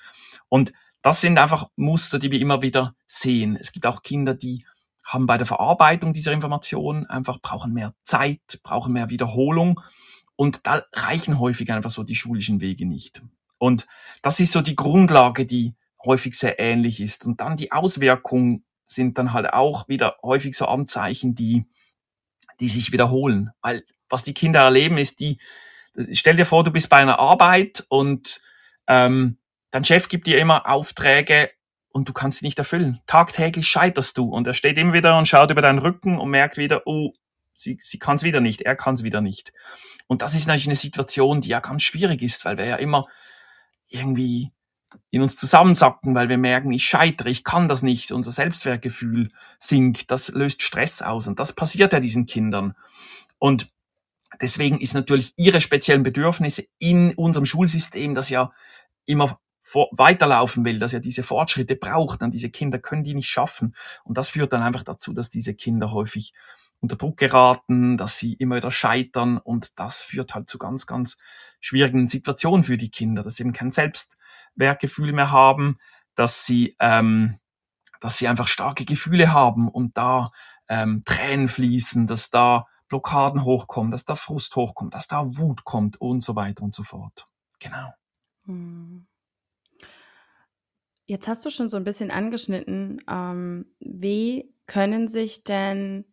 Und 0.49 0.73
das 1.03 1.21
sind 1.21 1.39
einfach 1.39 1.69
Muster, 1.77 2.19
die 2.19 2.31
wir 2.31 2.41
immer 2.41 2.63
wieder 2.63 2.95
sehen. 3.07 3.57
Es 3.57 3.73
gibt 3.73 3.87
auch 3.87 4.03
Kinder, 4.03 4.35
die 4.35 4.65
haben 5.03 5.27
bei 5.27 5.37
der 5.37 5.47
Verarbeitung 5.47 6.13
dieser 6.13 6.33
Informationen 6.33 7.07
einfach 7.07 7.41
brauchen 7.41 7.73
mehr 7.73 7.95
Zeit, 8.05 8.61
brauchen 8.63 8.93
mehr 8.93 9.11
Wiederholung. 9.11 9.81
Und 10.37 10.67
da 10.67 10.85
reichen 10.93 11.39
häufig 11.39 11.71
einfach 11.73 11.91
so 11.91 12.05
die 12.05 12.15
schulischen 12.15 12.61
Wege 12.61 12.87
nicht. 12.87 13.23
Und 13.59 13.87
das 14.23 14.41
ist 14.41 14.53
so 14.53 14.61
die 14.61 14.77
Grundlage, 14.77 15.47
die 15.47 15.75
häufig 16.05 16.39
sehr 16.39 16.59
ähnlich 16.59 17.01
ist. 17.01 17.27
Und 17.27 17.41
dann 17.41 17.57
die 17.57 17.73
Auswirkungen 17.73 18.65
sind 18.87 19.19
dann 19.19 19.33
halt 19.33 19.53
auch 19.53 19.89
wieder 19.89 20.17
häufig 20.23 20.57
so 20.57 20.67
Anzeichen, 20.67 21.35
die, 21.35 21.67
die 22.61 22.69
sich 22.69 22.93
wiederholen. 22.93 23.51
Weil 23.61 23.85
was 24.09 24.23
die 24.23 24.35
Kinder 24.35 24.61
erleben, 24.61 24.99
ist 24.99 25.21
die, 25.21 25.39
stell 26.13 26.37
dir 26.37 26.47
vor, 26.47 26.65
du 26.65 26.71
bist 26.71 26.89
bei 26.89 26.97
einer 26.97 27.19
Arbeit 27.19 27.85
und 27.89 28.41
ähm, 28.87 29.39
dein 29.71 29.85
Chef 29.85 30.09
gibt 30.09 30.27
dir 30.27 30.39
immer 30.39 30.69
Aufträge 30.69 31.51
und 31.91 32.09
du 32.09 32.13
kannst 32.13 32.39
sie 32.39 32.47
nicht 32.47 32.59
erfüllen. 32.59 33.01
Tagtäglich 33.07 33.69
scheiterst 33.69 34.17
du 34.19 34.29
und 34.31 34.47
er 34.47 34.55
steht 34.55 34.79
immer 34.79 34.93
wieder 34.93 35.17
und 35.17 35.29
schaut 35.29 35.51
über 35.51 35.63
deinen 35.63 35.79
Rücken 35.79 36.19
und 36.19 36.31
merkt 36.31 36.57
wieder, 36.57 36.83
oh, 36.87 37.13
sie, 37.55 37.79
sie 37.81 37.99
kann 37.99 38.17
es 38.17 38.23
wieder 38.23 38.41
nicht, 38.41 38.63
er 38.63 38.77
kann 38.77 38.95
es 38.95 39.03
wieder 39.03 39.21
nicht. 39.21 39.53
Und 40.07 40.23
das 40.23 40.35
ist 40.35 40.47
natürlich 40.47 40.69
eine 40.69 40.75
Situation, 40.77 41.41
die 41.41 41.51
ja 41.51 41.61
ganz 41.61 41.83
schwierig 41.83 42.23
ist, 42.23 42.45
weil 42.45 42.59
wir 42.59 42.65
ja 42.65 42.77
immer 42.77 43.07
irgendwie 43.89 44.51
in 45.11 45.23
uns 45.23 45.37
zusammensacken, 45.37 46.15
weil 46.15 46.29
wir 46.29 46.39
merken, 46.39 46.73
ich 46.73 46.85
scheitere, 46.85 47.31
ich 47.31 47.45
kann 47.45 47.69
das 47.69 47.83
nicht, 47.83 48.13
unser 48.13 48.31
Selbstwertgefühl 48.31 49.31
sinkt, 49.59 50.11
das 50.11 50.29
löst 50.29 50.63
Stress 50.63 51.01
aus 51.01 51.27
und 51.29 51.41
das 51.41 51.55
passiert 51.55 51.93
ja 51.93 52.01
diesen 52.01 52.27
Kindern. 52.27 52.75
Und 53.39 53.72
Deswegen 54.43 54.81
ist 54.81 54.95
natürlich 54.95 55.33
ihre 55.37 55.61
speziellen 55.61 56.03
Bedürfnisse 56.03 56.65
in 56.79 57.15
unserem 57.15 57.45
Schulsystem, 57.45 58.15
das 58.15 58.29
ja 58.29 58.53
immer 59.07 59.39
weiterlaufen 59.93 60.65
will, 60.65 60.81
dass 60.81 60.91
ja 60.91 60.99
diese 60.99 61.23
Fortschritte 61.23 61.77
braucht, 61.77 62.23
und 62.23 62.35
diese 62.35 62.51
Kinder 62.51 62.81
können 62.81 63.05
die 63.05 63.15
nicht 63.15 63.29
schaffen. 63.29 63.77
Und 64.05 64.19
das 64.19 64.29
führt 64.29 64.53
dann 64.53 64.63
einfach 64.63 64.83
dazu, 64.83 65.13
dass 65.13 65.31
diese 65.31 65.55
Kinder 65.55 65.93
häufig 65.93 66.33
unter 66.81 66.97
Druck 66.97 67.17
geraten, 67.17 67.97
dass 67.97 68.19
sie 68.19 68.35
immer 68.35 68.57
wieder 68.57 68.73
scheitern 68.73 69.39
und 69.39 69.79
das 69.79 70.03
führt 70.03 70.35
halt 70.35 70.49
zu 70.49 70.59
ganz, 70.59 70.87
ganz 70.87 71.17
schwierigen 71.61 72.09
Situationen 72.09 72.65
für 72.65 72.77
die 72.77 72.91
Kinder, 72.91 73.23
dass 73.23 73.37
sie 73.37 73.45
eben 73.45 73.53
kein 73.53 73.71
Selbstwertgefühl 73.71 75.13
mehr 75.13 75.31
haben, 75.31 75.79
dass 76.17 76.45
sie, 76.45 76.75
ähm, 76.81 77.39
dass 78.01 78.19
sie 78.19 78.27
einfach 78.27 78.49
starke 78.49 78.85
Gefühle 78.85 79.33
haben 79.33 79.69
und 79.69 79.97
da 79.97 80.33
ähm, 80.69 81.05
Tränen 81.05 81.47
fließen, 81.47 82.09
dass 82.09 82.31
da 82.31 82.67
Blockaden 82.93 83.45
hochkommen, 83.45 83.91
dass 83.91 84.05
da 84.05 84.15
Frust 84.15 84.55
hochkommt, 84.55 84.93
dass 84.93 85.09
da 85.09 85.25
Wut 85.25 85.65
kommt 85.65 85.99
und 85.99 86.23
so 86.23 86.37
weiter 86.37 86.63
und 86.63 86.75
so 86.75 86.83
fort. 86.83 87.27
Genau. 87.59 87.89
Hm. 88.45 89.07
Jetzt 91.07 91.27
hast 91.27 91.43
du 91.47 91.49
schon 91.49 91.71
so 91.71 91.79
ein 91.79 91.85
bisschen 91.85 92.11
angeschnitten, 92.11 93.03
ähm, 93.09 93.75
wie 93.81 94.55
können 94.67 95.09
sich 95.09 95.43
denn 95.43 96.05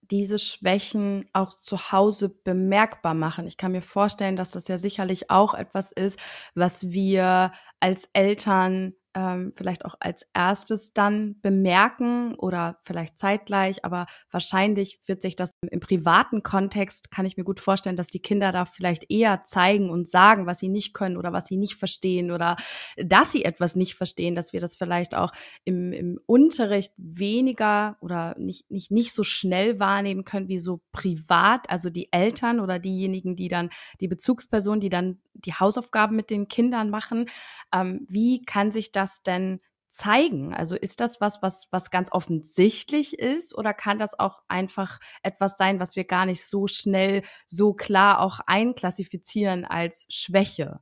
diese 0.00 0.40
Schwächen 0.40 1.30
auch 1.32 1.54
zu 1.54 1.92
Hause 1.92 2.30
bemerkbar 2.30 3.14
machen. 3.14 3.46
Ich 3.46 3.56
kann 3.56 3.70
mir 3.70 3.80
vorstellen, 3.80 4.34
dass 4.34 4.50
das 4.50 4.66
ja 4.66 4.78
sicherlich 4.78 5.30
auch 5.30 5.54
etwas 5.54 5.92
ist, 5.92 6.18
was 6.56 6.90
wir 6.90 7.52
als 7.78 8.08
Eltern 8.12 8.94
ähm, 9.14 9.52
vielleicht 9.54 9.84
auch 9.84 9.94
als 10.00 10.26
erstes 10.34 10.92
dann 10.92 11.40
bemerken 11.42 12.34
oder 12.34 12.78
vielleicht 12.82 13.18
zeitgleich, 13.18 13.84
aber 13.84 14.06
wahrscheinlich 14.30 15.00
wird 15.06 15.22
sich 15.22 15.36
das 15.36 15.52
im 15.70 15.80
privaten 15.80 16.42
Kontext, 16.42 17.10
kann 17.10 17.26
ich 17.26 17.36
mir 17.36 17.44
gut 17.44 17.60
vorstellen, 17.60 17.96
dass 17.96 18.08
die 18.08 18.22
Kinder 18.22 18.52
da 18.52 18.64
vielleicht 18.64 19.10
eher 19.10 19.44
zeigen 19.44 19.90
und 19.90 20.08
sagen, 20.08 20.46
was 20.46 20.58
sie 20.58 20.68
nicht 20.68 20.94
können 20.94 21.16
oder 21.16 21.32
was 21.32 21.46
sie 21.46 21.56
nicht 21.56 21.74
verstehen 21.74 22.30
oder 22.30 22.56
dass 22.96 23.32
sie 23.32 23.44
etwas 23.44 23.76
nicht 23.76 23.94
verstehen, 23.94 24.34
dass 24.34 24.52
wir 24.52 24.60
das 24.60 24.76
vielleicht 24.76 25.14
auch 25.14 25.32
im, 25.64 25.92
im 25.92 26.20
Unterricht 26.26 26.92
weniger 26.96 27.96
oder 28.00 28.34
nicht, 28.38 28.70
nicht, 28.70 28.90
nicht 28.90 29.12
so 29.12 29.24
schnell 29.24 29.78
wahrnehmen 29.78 30.24
können 30.24 30.48
wie 30.48 30.58
so 30.58 30.80
privat, 30.92 31.68
also 31.70 31.90
die 31.90 32.12
Eltern 32.12 32.60
oder 32.60 32.78
diejenigen, 32.78 33.36
die 33.36 33.48
dann, 33.48 33.70
die 34.00 34.08
Bezugspersonen, 34.08 34.80
die 34.80 34.88
dann 34.88 35.18
die 35.34 35.54
Hausaufgaben 35.54 36.16
mit 36.16 36.30
den 36.30 36.48
Kindern 36.48 36.90
machen. 36.90 37.28
Ähm, 37.72 38.06
wie 38.08 38.42
kann 38.44 38.72
sich 38.72 38.92
das 38.92 39.22
denn 39.22 39.60
zeigen? 39.88 40.54
Also 40.54 40.76
ist 40.76 41.00
das 41.00 41.20
was, 41.20 41.42
was, 41.42 41.68
was 41.70 41.90
ganz 41.90 42.12
offensichtlich 42.12 43.18
ist 43.18 43.54
oder 43.56 43.74
kann 43.74 43.98
das 43.98 44.18
auch 44.18 44.42
einfach 44.48 44.98
etwas 45.22 45.56
sein, 45.56 45.80
was 45.80 45.96
wir 45.96 46.04
gar 46.04 46.26
nicht 46.26 46.44
so 46.44 46.66
schnell, 46.66 47.22
so 47.46 47.74
klar 47.74 48.20
auch 48.20 48.40
einklassifizieren 48.46 49.64
als 49.64 50.06
Schwäche? 50.10 50.80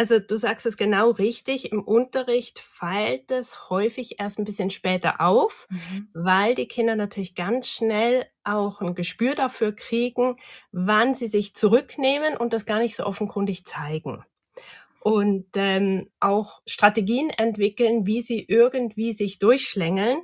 Also 0.00 0.18
du 0.18 0.38
sagst 0.38 0.64
es 0.64 0.78
genau 0.78 1.10
richtig. 1.10 1.72
Im 1.72 1.82
Unterricht 1.82 2.58
fällt 2.58 3.30
es 3.30 3.68
häufig 3.68 4.18
erst 4.18 4.38
ein 4.38 4.46
bisschen 4.46 4.70
später 4.70 5.20
auf, 5.20 5.68
mhm. 5.68 6.08
weil 6.14 6.54
die 6.54 6.68
Kinder 6.68 6.96
natürlich 6.96 7.34
ganz 7.34 7.68
schnell 7.68 8.24
auch 8.42 8.80
ein 8.80 8.94
Gespür 8.94 9.34
dafür 9.34 9.76
kriegen, 9.76 10.36
wann 10.72 11.14
sie 11.14 11.26
sich 11.26 11.54
zurücknehmen 11.54 12.38
und 12.38 12.54
das 12.54 12.64
gar 12.64 12.78
nicht 12.78 12.96
so 12.96 13.04
offenkundig 13.04 13.66
zeigen. 13.66 14.24
Und 15.00 15.48
ähm, 15.56 16.08
auch 16.18 16.62
Strategien 16.64 17.28
entwickeln, 17.28 18.06
wie 18.06 18.22
sie 18.22 18.42
irgendwie 18.48 19.12
sich 19.12 19.38
durchschlängeln. 19.38 20.22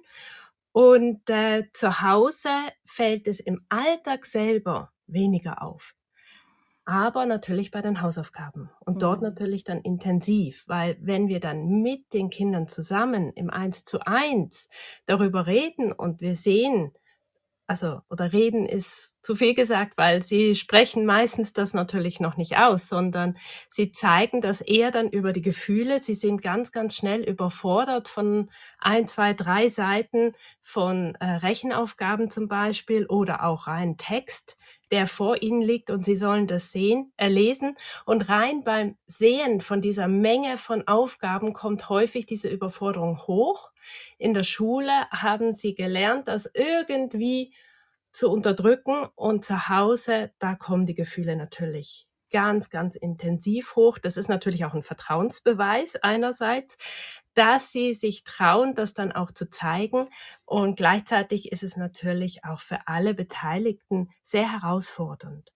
Und 0.73 1.29
äh, 1.29 1.65
zu 1.75 2.01
Hause 2.01 2.49
fällt 2.87 3.29
es 3.29 3.41
im 3.41 3.67
Alltag 3.69 4.25
selber 4.25 4.95
weniger 5.07 5.61
auf 5.61 5.95
aber 6.87 7.27
natürlich 7.27 7.73
bei 7.73 7.83
den 7.83 8.01
Hausaufgaben 8.01 8.71
und 8.79 9.03
dort 9.03 9.21
mhm. 9.21 9.29
natürlich 9.29 9.65
dann 9.65 9.81
intensiv, 9.81 10.65
weil 10.69 10.97
wenn 11.01 11.29
wir 11.29 11.41
dann 11.41 11.83
mit 11.83 12.15
den 12.15 12.31
Kindern 12.31 12.69
zusammen 12.69 13.33
im 13.35 13.51
Eins 13.51 13.85
zu 13.85 14.01
eins 14.07 14.69
darüber 15.05 15.47
reden 15.47 15.93
und 15.93 16.21
wir 16.21 16.37
sehen, 16.37 16.93
also 17.67 18.01
oder 18.09 18.33
reden 18.33 18.67
ist 18.67 19.16
zu 19.27 19.35
viel 19.35 19.55
gesagt, 19.55 19.95
weil 19.99 20.23
sie 20.23 20.55
sprechen 20.55 21.05
meistens 21.05 21.53
das 21.53 21.75
natürlich 21.75 22.21
noch 22.21 22.37
nicht 22.37 22.59
aus, 22.59 22.89
sondern 22.89 23.37
sie 23.69 23.91
zeigen 23.91 24.41
das 24.41 24.61
eher 24.61 24.93
dann 24.93 25.11
über 25.11 25.33
die 25.33 25.43
Gefühle. 25.43 25.99
Sie 25.99 26.15
sind 26.15 26.43
ganz, 26.43 26.71
ganz 26.71 26.95
schnell 26.95 27.25
überfordert 27.25 28.07
von 28.07 28.49
ein, 28.79 29.09
zwei, 29.09 29.35
drei 29.35 29.67
Seiten 29.67 30.33
von 30.63 31.17
äh, 31.17 31.25
Rechenaufgaben 31.27 32.31
zum 32.31 32.47
Beispiel 32.47 33.05
oder 33.07 33.43
auch 33.45 33.67
rein 33.67 33.97
Text, 33.97 34.57
der 34.93 35.09
vor 35.09 35.43
ihnen 35.43 35.61
liegt 35.61 35.91
und 35.91 36.05
sie 36.05 36.15
sollen 36.15 36.47
das 36.47 36.71
sehen, 36.71 37.13
äh, 37.17 37.27
lesen. 37.27 37.77
Und 38.05 38.29
rein 38.29 38.63
beim 38.63 38.97
Sehen 39.09 39.61
von 39.61 39.83
dieser 39.83 40.07
Menge 40.07 40.57
von 40.57 40.87
Aufgaben 40.87 41.53
kommt 41.53 41.89
häufig 41.89 42.27
diese 42.27 42.49
Überforderung 42.49 43.19
hoch. 43.27 43.73
In 44.19 44.35
der 44.35 44.45
Schule 44.45 45.11
haben 45.11 45.53
sie 45.53 45.75
gelernt, 45.75 46.29
das 46.29 46.49
irgendwie 46.55 47.53
zu 48.17 48.31
unterdrücken 48.31 49.07
und 49.15 49.45
zu 49.45 49.69
Hause, 49.69 50.33
da 50.39 50.55
kommen 50.55 50.87
die 50.87 50.95
Gefühle 50.95 51.37
natürlich 51.37 52.09
ganz, 52.31 52.71
ganz 52.71 52.97
intensiv 52.97 53.77
hoch. 53.77 53.99
Das 53.99 54.17
ist 54.17 54.29
natürlich 54.29 54.65
auch 54.65 54.75
ein 54.75 54.83
Vertrauensbeweis 54.83 55.97
einerseits, 55.97 56.79
dass 57.35 57.73
sie 57.73 57.93
sich 57.93 58.25
trauen, 58.25 58.75
das 58.75 58.95
dann 58.95 59.13
auch 59.13 59.31
zu 59.31 59.51
zeigen. 59.51 60.09
Und 60.47 60.77
gleichzeitig 60.77 61.53
ist 61.53 61.63
es 61.63 61.77
natürlich 61.77 62.45
auch 62.45 62.61
für 62.61 62.89
alle 62.89 63.13
Beteiligten 63.13 64.09
sehr 64.23 64.51
herausfordernd. 64.51 65.53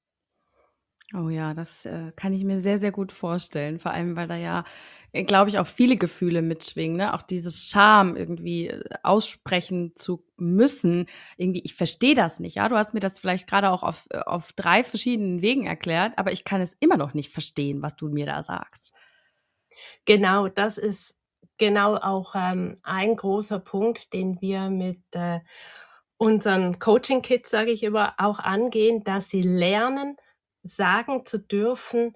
Oh 1.13 1.29
ja, 1.29 1.53
das 1.55 1.87
äh, 1.87 2.13
kann 2.15 2.33
ich 2.33 2.45
mir 2.45 2.61
sehr, 2.61 2.79
sehr 2.79 2.93
gut 2.93 3.11
vorstellen. 3.11 3.81
Vor 3.81 3.91
allem, 3.91 4.15
weil 4.15 4.29
da 4.29 4.37
ja, 4.37 4.63
äh, 5.13 5.25
glaube 5.25 5.51
ich, 5.51 5.59
auch 5.59 5.67
viele 5.67 5.97
Gefühle 5.97 6.41
mitschwingen. 6.41 6.99
Ne? 6.99 7.13
Auch 7.15 7.23
dieses 7.23 7.69
Scham 7.69 8.15
irgendwie 8.15 8.69
äh, 8.69 8.85
aussprechen 9.03 9.97
zu 9.97 10.25
müssen. 10.37 11.07
Irgendwie, 11.37 11.63
ich 11.65 11.75
verstehe 11.75 12.15
das 12.15 12.39
nicht. 12.39 12.55
Ja, 12.57 12.69
du 12.69 12.77
hast 12.77 12.95
mir 12.95 13.01
das 13.01 13.19
vielleicht 13.19 13.49
gerade 13.49 13.71
auch 13.71 13.83
auf, 13.83 14.07
äh, 14.11 14.19
auf 14.19 14.53
drei 14.53 14.85
verschiedenen 14.85 15.43
Wegen 15.43 15.67
erklärt, 15.67 16.17
aber 16.17 16.31
ich 16.31 16.45
kann 16.45 16.61
es 16.61 16.75
immer 16.79 16.97
noch 16.97 17.13
nicht 17.13 17.33
verstehen, 17.33 17.83
was 17.83 17.97
du 17.97 18.09
mir 18.09 18.27
da 18.27 18.45
sagst. 18.45 18.93
Genau, 20.05 20.47
das 20.49 20.79
ist 20.79 21.19
genau 21.59 21.97
auch 21.97 22.35
ähm, 22.37 22.77
ein 22.85 23.17
großer 23.17 23.59
Punkt, 23.59 24.13
den 24.13 24.41
wir 24.41 24.71
mit 24.71 25.03
äh, 25.13 25.41
unseren 26.19 26.79
Coaching-Kids, 26.79 27.51
sage 27.51 27.71
ich 27.73 27.83
immer, 27.83 28.15
auch 28.19 28.39
angehen, 28.39 29.05
dass 29.05 29.31
sie 29.31 29.43
lernen, 29.43 30.17
sagen 30.63 31.25
zu 31.25 31.39
dürfen, 31.39 32.15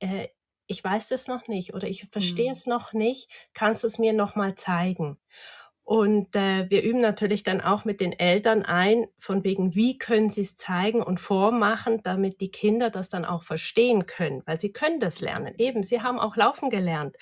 äh, 0.00 0.28
ich 0.66 0.82
weiß 0.82 1.08
das 1.08 1.28
noch 1.28 1.46
nicht 1.46 1.74
oder 1.74 1.88
ich 1.88 2.08
verstehe 2.10 2.46
mhm. 2.46 2.52
es 2.52 2.66
noch 2.66 2.92
nicht, 2.92 3.30
kannst 3.54 3.82
du 3.82 3.86
es 3.86 3.98
mir 3.98 4.12
noch 4.12 4.34
mal 4.34 4.54
zeigen? 4.54 5.18
Und 5.84 6.34
äh, 6.34 6.68
wir 6.68 6.82
üben 6.82 7.00
natürlich 7.00 7.44
dann 7.44 7.60
auch 7.60 7.84
mit 7.84 8.00
den 8.00 8.12
Eltern 8.12 8.64
ein, 8.64 9.06
von 9.20 9.44
wegen, 9.44 9.76
wie 9.76 9.98
können 9.98 10.30
sie 10.30 10.40
es 10.40 10.56
zeigen 10.56 11.00
und 11.00 11.20
vormachen, 11.20 12.02
damit 12.02 12.40
die 12.40 12.50
Kinder 12.50 12.90
das 12.90 13.08
dann 13.08 13.24
auch 13.24 13.44
verstehen 13.44 14.04
können, 14.06 14.42
weil 14.46 14.60
sie 14.60 14.72
können 14.72 14.98
das 14.98 15.20
lernen. 15.20 15.54
Eben, 15.58 15.84
sie 15.84 16.02
haben 16.02 16.18
auch 16.18 16.34
laufen 16.34 16.70
gelernt 16.70 17.16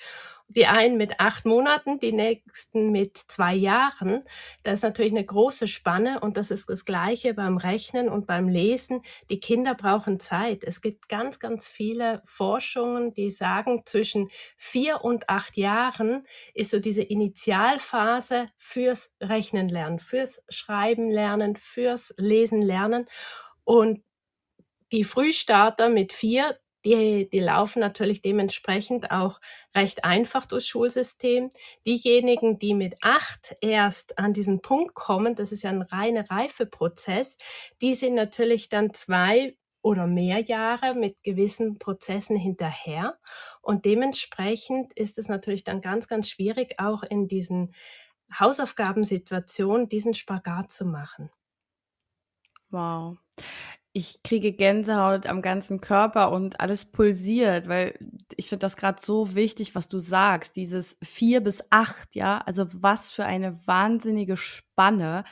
die 0.47 0.67
einen 0.67 0.97
mit 0.97 1.19
acht 1.19 1.45
Monaten, 1.45 1.99
die 1.99 2.11
nächsten 2.11 2.91
mit 2.91 3.17
zwei 3.17 3.53
Jahren. 3.55 4.23
Das 4.63 4.75
ist 4.75 4.83
natürlich 4.83 5.11
eine 5.11 5.25
große 5.25 5.67
Spanne 5.67 6.19
und 6.19 6.37
das 6.37 6.51
ist 6.51 6.69
das 6.69 6.85
Gleiche 6.85 7.33
beim 7.33 7.57
Rechnen 7.57 8.09
und 8.09 8.27
beim 8.27 8.47
Lesen. 8.47 9.01
Die 9.29 9.39
Kinder 9.39 9.73
brauchen 9.73 10.19
Zeit. 10.19 10.63
Es 10.63 10.81
gibt 10.81 11.09
ganz, 11.09 11.39
ganz 11.39 11.67
viele 11.67 12.21
Forschungen, 12.25 13.13
die 13.13 13.29
sagen, 13.31 13.81
zwischen 13.85 14.29
vier 14.57 15.03
und 15.03 15.29
acht 15.29 15.57
Jahren 15.57 16.25
ist 16.53 16.71
so 16.71 16.79
diese 16.79 17.01
Initialphase 17.01 18.47
fürs 18.55 19.13
Rechnen 19.21 19.67
lernen, 19.67 19.99
fürs 19.99 20.43
Schreiben 20.49 21.09
lernen, 21.09 21.55
fürs 21.55 22.13
Lesen 22.17 22.61
lernen. 22.61 23.07
Und 23.63 24.03
die 24.91 25.03
Frühstarter 25.03 25.89
mit 25.89 26.13
vier, 26.13 26.57
die, 26.85 27.27
die 27.29 27.39
laufen 27.39 27.79
natürlich 27.79 28.21
dementsprechend 28.21 29.11
auch 29.11 29.41
recht 29.75 30.05
einfach 30.05 30.45
durchs 30.45 30.67
Schulsystem. 30.67 31.49
Diejenigen, 31.85 32.59
die 32.59 32.73
mit 32.73 32.95
acht 33.01 33.55
erst 33.61 34.17
an 34.19 34.33
diesen 34.33 34.61
Punkt 34.61 34.93
kommen, 34.93 35.35
das 35.35 35.51
ist 35.51 35.63
ja 35.63 35.71
ein 35.71 35.81
reiner 35.81 36.29
Reifeprozess, 36.29 37.37
die 37.81 37.95
sind 37.95 38.13
natürlich 38.13 38.69
dann 38.69 38.93
zwei 38.93 39.57
oder 39.81 40.07
mehr 40.07 40.39
Jahre 40.39 40.95
mit 40.95 41.21
gewissen 41.23 41.77
Prozessen 41.77 42.35
hinterher. 42.35 43.17
Und 43.61 43.85
dementsprechend 43.85 44.93
ist 44.93 45.19
es 45.19 45.27
natürlich 45.27 45.63
dann 45.63 45.81
ganz, 45.81 46.07
ganz 46.07 46.29
schwierig, 46.29 46.75
auch 46.79 47.03
in 47.03 47.27
diesen 47.27 47.73
Hausaufgabensituationen 48.39 49.87
diesen 49.89 50.13
Spagat 50.15 50.71
zu 50.71 50.85
machen. 50.85 51.29
Wow 52.69 53.17
ich 53.97 54.23
kriege 54.23 54.51
Gänsehaut 54.51 55.25
am 55.25 55.41
ganzen 55.41 55.79
Körper 55.79 56.29
und 56.31 56.59
alles 56.59 56.83
pulsiert, 56.83 57.69
weil 57.69 57.97
ich 58.35 58.49
finde 58.49 58.59
das 58.65 58.75
gerade 58.75 59.01
so 59.01 59.35
wichtig, 59.35 59.73
was 59.73 59.87
du 59.87 59.99
sagst, 59.99 60.57
dieses 60.57 60.97
vier 61.01 61.39
bis 61.39 61.63
acht, 61.69 62.13
ja, 62.13 62.39
also 62.39 62.65
was 62.73 63.09
für 63.09 63.23
eine 63.23 63.55
wahnsinnige 63.65 64.35
Spanne 64.35 65.23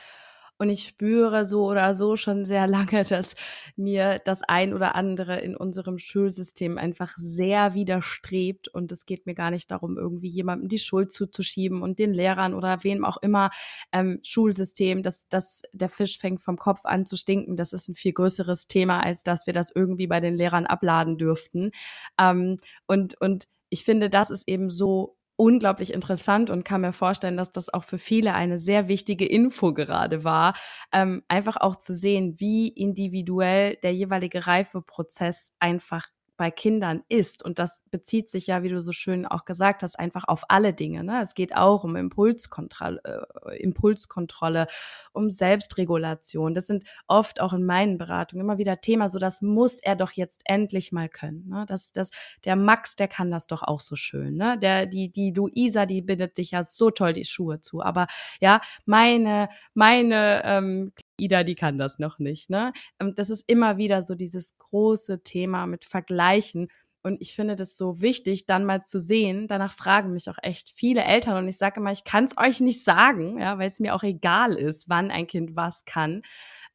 und 0.64 0.70
ich 0.70 0.86
spüre 0.86 1.44
so 1.44 1.66
oder 1.66 1.94
so 1.94 2.16
schon 2.16 2.46
sehr 2.46 2.66
lange, 2.66 3.04
dass 3.08 3.34
mir 3.76 4.18
das 4.24 4.42
ein 4.42 4.72
oder 4.72 4.94
andere 4.94 5.38
in 5.40 5.56
unserem 5.56 5.98
Schulsystem 5.98 6.78
einfach 6.78 7.14
sehr 7.18 7.74
widerstrebt. 7.74 8.68
Und 8.68 8.90
es 8.90 9.04
geht 9.04 9.26
mir 9.26 9.34
gar 9.34 9.50
nicht 9.50 9.70
darum, 9.70 9.98
irgendwie 9.98 10.28
jemandem 10.28 10.68
die 10.68 10.78
Schuld 10.78 11.12
zuzuschieben 11.12 11.82
und 11.82 11.98
den 11.98 12.14
Lehrern 12.14 12.54
oder 12.54 12.82
wem 12.82 13.04
auch 13.04 13.18
immer 13.18 13.50
ähm, 13.92 14.20
Schulsystem, 14.22 15.02
dass, 15.02 15.28
dass 15.28 15.62
der 15.72 15.90
Fisch 15.90 16.18
fängt 16.18 16.40
vom 16.40 16.56
Kopf 16.56 16.80
an 16.84 17.04
zu 17.04 17.18
stinken. 17.18 17.56
Das 17.56 17.74
ist 17.74 17.88
ein 17.88 17.94
viel 17.94 18.14
größeres 18.14 18.66
Thema, 18.66 19.00
als 19.00 19.22
dass 19.22 19.46
wir 19.46 19.52
das 19.52 19.70
irgendwie 19.74 20.06
bei 20.06 20.20
den 20.20 20.34
Lehrern 20.34 20.64
abladen 20.64 21.18
dürften. 21.18 21.72
Ähm, 22.18 22.58
und, 22.86 23.20
und 23.20 23.48
ich 23.68 23.84
finde, 23.84 24.08
das 24.08 24.30
ist 24.30 24.48
eben 24.48 24.70
so 24.70 25.18
unglaublich 25.36 25.92
interessant 25.92 26.50
und 26.50 26.64
kann 26.64 26.80
mir 26.82 26.92
vorstellen, 26.92 27.36
dass 27.36 27.52
das 27.52 27.72
auch 27.72 27.84
für 27.84 27.98
viele 27.98 28.34
eine 28.34 28.58
sehr 28.58 28.88
wichtige 28.88 29.26
Info 29.26 29.72
gerade 29.72 30.24
war, 30.24 30.54
ähm, 30.92 31.22
einfach 31.28 31.56
auch 31.56 31.76
zu 31.76 31.94
sehen, 31.96 32.36
wie 32.38 32.68
individuell 32.68 33.76
der 33.82 33.94
jeweilige 33.94 34.46
Reifeprozess 34.46 35.52
einfach 35.58 36.06
bei 36.36 36.50
Kindern 36.50 37.02
ist. 37.08 37.44
Und 37.44 37.58
das 37.58 37.82
bezieht 37.90 38.28
sich 38.30 38.46
ja, 38.46 38.62
wie 38.62 38.68
du 38.68 38.80
so 38.80 38.92
schön 38.92 39.26
auch 39.26 39.44
gesagt 39.44 39.82
hast, 39.82 39.98
einfach 39.98 40.24
auf 40.26 40.44
alle 40.48 40.72
Dinge. 40.72 41.04
Ne? 41.04 41.22
Es 41.22 41.34
geht 41.34 41.54
auch 41.54 41.84
um 41.84 41.96
Impulskontrolle, 41.96 43.00
äh, 43.46 43.56
Impulskontrolle, 43.58 44.66
um 45.12 45.30
Selbstregulation. 45.30 46.54
Das 46.54 46.66
sind 46.66 46.84
oft 47.06 47.40
auch 47.40 47.52
in 47.52 47.64
meinen 47.64 47.98
Beratungen 47.98 48.44
immer 48.44 48.58
wieder 48.58 48.80
Thema, 48.80 49.08
so 49.08 49.18
das 49.18 49.42
muss 49.42 49.80
er 49.80 49.96
doch 49.96 50.12
jetzt 50.12 50.40
endlich 50.44 50.92
mal 50.92 51.08
können. 51.08 51.48
Ne? 51.48 51.64
Das, 51.68 51.92
das, 51.92 52.10
der 52.44 52.56
Max, 52.56 52.96
der 52.96 53.08
kann 53.08 53.30
das 53.30 53.46
doch 53.46 53.62
auch 53.62 53.80
so 53.80 53.96
schön. 53.96 54.34
Ne? 54.36 54.58
Der, 54.58 54.86
die, 54.86 55.10
die 55.10 55.30
Luisa, 55.30 55.86
die 55.86 56.02
bindet 56.02 56.36
sich 56.36 56.50
ja 56.50 56.64
so 56.64 56.90
toll 56.90 57.12
die 57.12 57.24
Schuhe 57.24 57.60
zu. 57.60 57.82
Aber 57.82 58.06
ja, 58.40 58.60
meine, 58.86 59.48
meine 59.74 60.42
ähm, 60.44 60.92
Ida, 61.16 61.44
die 61.44 61.54
kann 61.54 61.78
das 61.78 61.98
noch 61.98 62.18
nicht. 62.18 62.50
Ne? 62.50 62.72
Ähm, 63.00 63.14
das 63.14 63.30
ist 63.30 63.44
immer 63.46 63.76
wieder 63.76 64.02
so 64.02 64.14
dieses 64.14 64.56
große 64.58 65.22
Thema 65.22 65.66
mit 65.66 65.84
Vergleichen. 65.84 66.68
Und 67.02 67.20
ich 67.20 67.34
finde 67.34 67.54
das 67.54 67.76
so 67.76 68.00
wichtig, 68.00 68.46
dann 68.46 68.64
mal 68.64 68.82
zu 68.82 68.98
sehen. 68.98 69.46
Danach 69.46 69.74
fragen 69.74 70.12
mich 70.14 70.30
auch 70.30 70.38
echt 70.42 70.70
viele 70.70 71.04
Eltern 71.04 71.36
und 71.36 71.48
ich 71.48 71.58
sage 71.58 71.78
immer, 71.78 71.92
ich 71.92 72.04
kann 72.04 72.24
es 72.24 72.36
euch 72.38 72.60
nicht 72.60 72.82
sagen, 72.82 73.38
ja, 73.38 73.58
weil 73.58 73.68
es 73.68 73.78
mir 73.78 73.94
auch 73.94 74.02
egal 74.02 74.54
ist, 74.54 74.88
wann 74.88 75.10
ein 75.10 75.26
Kind 75.26 75.54
was 75.54 75.84
kann. 75.84 76.22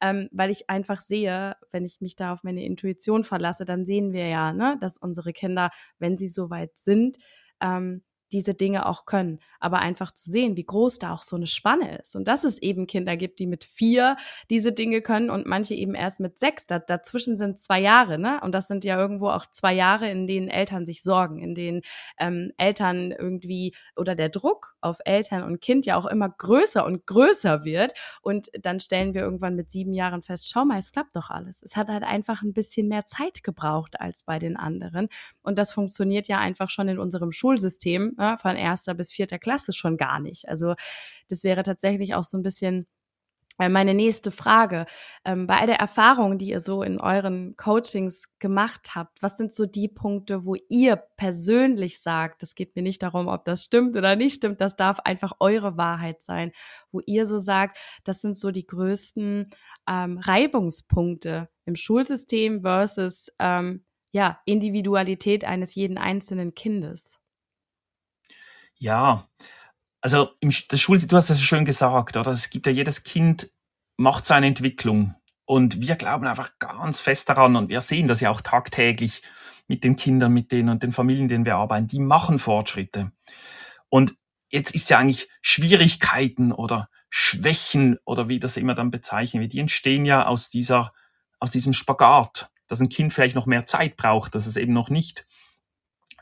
Ähm, 0.00 0.28
weil 0.30 0.50
ich 0.50 0.70
einfach 0.70 1.02
sehe, 1.02 1.56
wenn 1.72 1.84
ich 1.84 2.00
mich 2.00 2.14
da 2.14 2.32
auf 2.32 2.44
meine 2.44 2.64
Intuition 2.64 3.24
verlasse, 3.24 3.64
dann 3.64 3.84
sehen 3.84 4.12
wir 4.12 4.28
ja, 4.28 4.52
ne, 4.52 4.76
dass 4.80 4.96
unsere 4.98 5.32
Kinder, 5.32 5.70
wenn 5.98 6.16
sie 6.16 6.28
soweit 6.28 6.78
sind, 6.78 7.18
ähm, 7.60 8.02
diese 8.32 8.54
Dinge 8.54 8.86
auch 8.86 9.04
können. 9.04 9.40
Aber 9.58 9.80
einfach 9.80 10.12
zu 10.12 10.30
sehen, 10.30 10.56
wie 10.56 10.64
groß 10.64 10.98
da 10.98 11.12
auch 11.12 11.22
so 11.22 11.36
eine 11.36 11.46
Spanne 11.46 11.98
ist. 11.98 12.16
Und 12.16 12.28
dass 12.28 12.44
es 12.44 12.58
eben 12.58 12.86
Kinder 12.86 13.16
gibt, 13.16 13.38
die 13.38 13.46
mit 13.46 13.64
vier 13.64 14.16
diese 14.48 14.72
Dinge 14.72 15.02
können 15.02 15.30
und 15.30 15.46
manche 15.46 15.74
eben 15.74 15.94
erst 15.94 16.20
mit 16.20 16.38
sechs. 16.38 16.66
Da, 16.66 16.78
dazwischen 16.78 17.36
sind 17.36 17.58
zwei 17.58 17.80
Jahre, 17.80 18.18
ne? 18.18 18.40
Und 18.42 18.52
das 18.52 18.68
sind 18.68 18.84
ja 18.84 18.98
irgendwo 18.98 19.28
auch 19.28 19.46
zwei 19.46 19.74
Jahre, 19.74 20.08
in 20.08 20.26
denen 20.26 20.48
Eltern 20.48 20.86
sich 20.86 21.02
sorgen, 21.02 21.38
in 21.38 21.54
denen 21.54 21.82
ähm, 22.18 22.52
Eltern 22.56 23.12
irgendwie 23.12 23.74
oder 23.96 24.14
der 24.14 24.28
Druck 24.28 24.74
auf 24.80 24.98
Eltern 25.04 25.42
und 25.42 25.60
Kind 25.60 25.86
ja 25.86 25.96
auch 25.96 26.06
immer 26.06 26.28
größer 26.28 26.84
und 26.84 27.06
größer 27.06 27.64
wird. 27.64 27.92
Und 28.22 28.48
dann 28.62 28.80
stellen 28.80 29.14
wir 29.14 29.22
irgendwann 29.22 29.56
mit 29.56 29.70
sieben 29.70 29.92
Jahren 29.92 30.22
fest, 30.22 30.48
schau 30.48 30.64
mal, 30.64 30.78
es 30.78 30.92
klappt 30.92 31.16
doch 31.16 31.30
alles. 31.30 31.62
Es 31.62 31.76
hat 31.76 31.88
halt 31.88 32.04
einfach 32.04 32.42
ein 32.42 32.52
bisschen 32.52 32.88
mehr 32.88 33.06
Zeit 33.06 33.42
gebraucht 33.42 34.00
als 34.00 34.22
bei 34.22 34.38
den 34.38 34.56
anderen. 34.56 35.08
Und 35.42 35.58
das 35.58 35.72
funktioniert 35.72 36.28
ja 36.28 36.38
einfach 36.38 36.70
schon 36.70 36.88
in 36.88 36.98
unserem 36.98 37.32
Schulsystem 37.32 38.14
ne, 38.20 38.36
von 38.38 38.56
erster 38.56 38.94
bis 38.94 39.10
vierter 39.10 39.38
Klasse 39.38 39.72
schon 39.72 39.96
gar 39.96 40.20
nicht. 40.20 40.48
Also 40.48 40.74
das 41.28 41.42
wäre 41.42 41.62
tatsächlich 41.62 42.14
auch 42.14 42.24
so 42.24 42.38
ein 42.38 42.42
bisschen 42.42 42.86
äh, 43.60 43.68
meine 43.68 43.94
nächste 43.94 44.30
Frage. 44.30 44.86
Ähm, 45.24 45.46
bei 45.46 45.58
all 45.58 45.66
der 45.66 45.80
Erfahrung, 45.80 46.38
die 46.38 46.48
ihr 46.50 46.60
so 46.60 46.82
in 46.82 47.00
euren 47.00 47.56
Coachings 47.56 48.24
gemacht 48.38 48.94
habt, 48.94 49.22
was 49.22 49.36
sind 49.36 49.52
so 49.52 49.66
die 49.66 49.88
Punkte, 49.88 50.44
wo 50.44 50.54
ihr 50.68 50.96
persönlich 50.96 52.00
sagt, 52.00 52.42
es 52.42 52.54
geht 52.54 52.74
mir 52.74 52.82
nicht 52.82 53.02
darum, 53.02 53.28
ob 53.28 53.44
das 53.44 53.64
stimmt 53.64 53.96
oder 53.96 54.16
nicht 54.16 54.36
stimmt, 54.36 54.60
das 54.60 54.76
darf 54.76 55.00
einfach 55.00 55.32
eure 55.40 55.76
Wahrheit 55.76 56.22
sein, 56.22 56.52
wo 56.90 57.00
ihr 57.04 57.26
so 57.26 57.38
sagt, 57.38 57.78
das 58.04 58.20
sind 58.20 58.36
so 58.36 58.50
die 58.50 58.66
größten 58.66 59.50
ähm, 59.88 60.18
Reibungspunkte 60.18 61.48
im 61.66 61.76
Schulsystem 61.76 62.62
versus 62.62 63.30
ähm, 63.38 63.84
ja, 64.12 64.40
Individualität 64.44 65.44
eines 65.44 65.74
jeden 65.74 65.98
einzelnen 65.98 66.54
Kindes? 66.54 67.19
Ja, 68.80 69.28
also 70.00 70.30
im, 70.40 70.50
das 70.68 70.80
Schul, 70.80 70.98
du 70.98 71.16
hast 71.16 71.28
das 71.28 71.40
schön 71.42 71.66
gesagt, 71.66 72.16
oder? 72.16 72.32
Es 72.32 72.50
gibt 72.50 72.66
ja 72.66 72.72
jedes 72.72 73.04
Kind 73.04 73.50
macht 73.98 74.24
seine 74.24 74.46
Entwicklung. 74.46 75.14
Und 75.44 75.82
wir 75.82 75.96
glauben 75.96 76.26
einfach 76.26 76.58
ganz 76.58 77.00
fest 77.00 77.28
daran 77.28 77.56
und 77.56 77.68
wir 77.68 77.82
sehen 77.82 78.06
das 78.06 78.20
ja 78.20 78.30
auch 78.30 78.40
tagtäglich 78.40 79.22
mit 79.68 79.84
den 79.84 79.96
Kindern, 79.96 80.32
mit 80.32 80.52
denen 80.52 80.70
und 80.70 80.82
den 80.82 80.92
Familien, 80.92 81.28
denen 81.28 81.44
wir 81.44 81.56
arbeiten, 81.56 81.88
die 81.88 82.00
machen 82.00 82.38
Fortschritte. 82.38 83.12
Und 83.90 84.16
jetzt 84.48 84.74
ist 84.74 84.88
ja 84.88 84.98
eigentlich 84.98 85.28
Schwierigkeiten 85.42 86.52
oder 86.52 86.88
Schwächen 87.10 87.98
oder 88.04 88.28
wie 88.28 88.40
das 88.40 88.56
immer 88.56 88.74
dann 88.74 88.90
bezeichnen 88.90 89.42
wird, 89.42 89.52
die 89.52 89.58
entstehen 89.58 90.06
ja 90.06 90.26
aus 90.26 90.48
dieser, 90.48 90.90
aus 91.38 91.50
diesem 91.50 91.74
Spagat, 91.74 92.50
dass 92.66 92.80
ein 92.80 92.88
Kind 92.88 93.12
vielleicht 93.12 93.34
noch 93.34 93.46
mehr 93.46 93.66
Zeit 93.66 93.96
braucht, 93.96 94.34
dass 94.34 94.46
es 94.46 94.56
eben 94.56 94.72
noch 94.72 94.88
nicht 94.88 95.26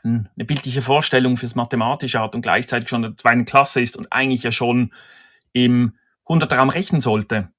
eine 0.03 0.45
bildliche 0.45 0.81
Vorstellung 0.81 1.37
fürs 1.37 1.55
Mathematische 1.55 2.19
hat 2.19 2.35
und 2.35 2.41
gleichzeitig 2.41 2.89
schon 2.89 3.03
in 3.03 3.11
der 3.11 3.17
zweiten 3.17 3.45
Klasse 3.45 3.81
ist 3.81 3.97
und 3.97 4.11
eigentlich 4.11 4.43
ja 4.43 4.51
schon 4.51 4.93
im 5.53 5.95
Hundertraum 6.27 6.69
rechnen 6.69 7.01
sollte. 7.01 7.49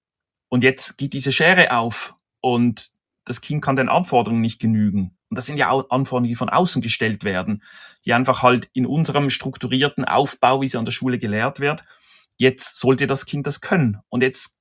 Und 0.49 0.65
jetzt 0.65 0.99
geht 0.99 1.13
diese 1.13 1.33
Schere 1.33 1.77
auf 1.77 2.15
und 2.41 2.93
das 3.25 3.41
Kind 3.41 3.63
kann 3.63 3.77
den 3.77 3.89
Anforderungen 3.89 4.41
nicht 4.41 4.61
genügen. 4.61 5.17
Und 5.29 5.39
das 5.39 5.47
sind 5.47 5.59
ja 5.59 5.71
Anforderungen, 5.71 6.29
die 6.29 6.35
von 6.35 6.49
außen 6.49 6.83
gestellt 6.83 7.23
werden, 7.23 7.63
die 8.05 8.13
einfach 8.13 8.43
halt 8.43 8.69
in 8.73 8.87
unserem 8.87 9.31
strukturierten 9.31 10.05
Aufbau, 10.05 10.61
wie 10.61 10.69
sie 10.69 10.79
an 10.79 10.85
der 10.85 10.93
Schule 10.93 11.19
gelehrt 11.19 11.61
wird, 11.61 11.85
jetzt 12.37 12.79
sollte 12.79 13.07
das 13.07 13.27
Kind 13.27 13.47
das 13.47 13.61
können. 13.61 13.99
Und 14.09 14.23
jetzt 14.23 14.59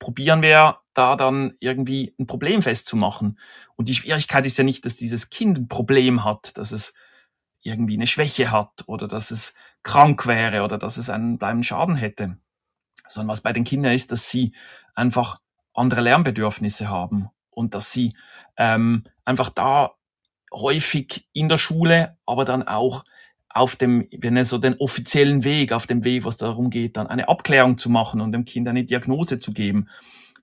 probieren 0.00 0.42
wir 0.42 0.78
da 0.94 1.14
dann 1.14 1.54
irgendwie 1.60 2.14
ein 2.18 2.26
Problem 2.26 2.62
festzumachen. 2.62 3.38
Und 3.76 3.88
die 3.88 3.94
Schwierigkeit 3.94 4.46
ist 4.46 4.58
ja 4.58 4.64
nicht, 4.64 4.84
dass 4.84 4.96
dieses 4.96 5.30
Kind 5.30 5.58
ein 5.58 5.68
Problem 5.68 6.24
hat, 6.24 6.58
dass 6.58 6.72
es 6.72 6.92
irgendwie 7.62 7.94
eine 7.94 8.06
Schwäche 8.06 8.50
hat 8.50 8.84
oder 8.86 9.08
dass 9.08 9.30
es 9.30 9.54
krank 9.82 10.26
wäre 10.26 10.62
oder 10.62 10.78
dass 10.78 10.96
es 10.96 11.10
einen 11.10 11.38
bleibenden 11.38 11.64
Schaden 11.64 11.96
hätte, 11.96 12.38
sondern 13.08 13.32
was 13.32 13.40
bei 13.40 13.52
den 13.52 13.64
Kindern 13.64 13.92
ist, 13.92 14.12
dass 14.12 14.30
sie 14.30 14.52
einfach 14.94 15.40
andere 15.74 16.00
Lernbedürfnisse 16.00 16.88
haben 16.88 17.30
und 17.50 17.74
dass 17.74 17.92
sie 17.92 18.14
ähm, 18.56 19.04
einfach 19.24 19.50
da 19.50 19.92
häufig 20.52 21.28
in 21.32 21.48
der 21.48 21.58
Schule, 21.58 22.16
aber 22.26 22.44
dann 22.44 22.66
auch 22.66 23.04
auf 23.48 23.76
dem, 23.76 24.08
wenn 24.16 24.36
es 24.36 24.50
so 24.50 24.58
den 24.58 24.76
offiziellen 24.78 25.44
Weg, 25.44 25.72
auf 25.72 25.86
dem 25.86 26.04
Weg, 26.04 26.24
was 26.24 26.36
darum 26.36 26.70
geht, 26.70 26.96
dann 26.96 27.08
eine 27.08 27.28
Abklärung 27.28 27.78
zu 27.78 27.90
machen 27.90 28.20
und 28.20 28.32
dem 28.32 28.44
Kind 28.44 28.68
eine 28.68 28.84
Diagnose 28.84 29.38
zu 29.38 29.52
geben. 29.52 29.88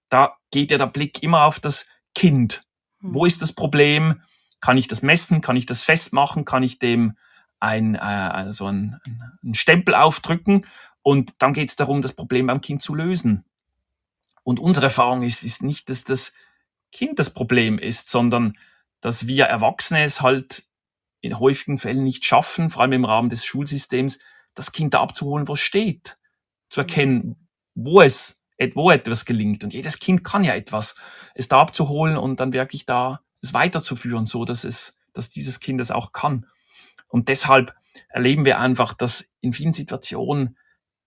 Da 0.09 0.35
geht 0.51 0.71
ja 0.71 0.77
der 0.77 0.87
Blick 0.87 1.23
immer 1.23 1.45
auf 1.45 1.59
das 1.59 1.87
Kind. 2.13 2.63
Wo 2.99 3.21
hm. 3.21 3.27
ist 3.27 3.41
das 3.41 3.53
Problem? 3.53 4.21
Kann 4.59 4.77
ich 4.77 4.87
das 4.87 5.01
messen? 5.01 5.41
Kann 5.41 5.55
ich 5.55 5.65
das 5.65 5.83
festmachen? 5.83 6.45
Kann 6.45 6.63
ich 6.63 6.79
dem 6.79 7.17
ein, 7.59 7.95
äh, 7.95 7.99
also 7.99 8.67
ein, 8.67 8.99
ein 9.43 9.53
Stempel 9.53 9.95
aufdrücken? 9.95 10.65
Und 11.01 11.35
dann 11.39 11.53
geht 11.53 11.69
es 11.69 11.75
darum, 11.75 12.01
das 12.01 12.13
Problem 12.13 12.47
beim 12.47 12.61
Kind 12.61 12.81
zu 12.81 12.95
lösen. 12.95 13.45
Und 14.43 14.59
unsere 14.59 14.87
Erfahrung 14.87 15.23
ist, 15.23 15.43
ist 15.43 15.61
nicht, 15.63 15.89
dass 15.89 16.03
das 16.03 16.33
Kind 16.91 17.19
das 17.19 17.33
Problem 17.33 17.79
ist, 17.79 18.09
sondern 18.09 18.57
dass 19.01 19.27
wir 19.27 19.45
Erwachsene 19.45 20.03
es 20.03 20.21
halt 20.21 20.63
in 21.21 21.39
häufigen 21.39 21.77
Fällen 21.77 22.03
nicht 22.03 22.25
schaffen, 22.25 22.69
vor 22.69 22.81
allem 22.81 22.93
im 22.93 23.05
Rahmen 23.05 23.29
des 23.29 23.45
Schulsystems, 23.45 24.19
das 24.53 24.71
Kind 24.71 24.93
da 24.93 25.01
abzuholen, 25.01 25.47
wo 25.47 25.53
es 25.53 25.59
steht. 25.59 26.17
Zu 26.69 26.81
erkennen, 26.81 27.47
wo 27.75 28.01
es, 28.01 28.43
wo 28.73 28.91
etwas 28.91 29.25
gelingt. 29.25 29.63
Und 29.63 29.73
jedes 29.73 29.99
Kind 29.99 30.23
kann 30.23 30.43
ja 30.43 30.55
etwas, 30.55 30.95
es 31.35 31.47
da 31.47 31.59
abzuholen 31.59 32.17
und 32.17 32.39
dann 32.39 32.53
wirklich 32.53 32.85
da 32.85 33.21
es 33.47 33.53
weiterzuführen, 33.53 34.25
so 34.25 34.45
dass 34.45 34.63
es, 34.63 34.97
dass 35.13 35.29
dieses 35.29 35.59
Kind 35.59 35.81
es 35.81 35.91
auch 35.91 36.11
kann. 36.11 36.45
Und 37.07 37.29
deshalb 37.29 37.73
erleben 38.09 38.45
wir 38.45 38.59
einfach, 38.59 38.93
dass 38.93 39.29
in 39.41 39.53
vielen 39.53 39.73
Situationen 39.73 40.57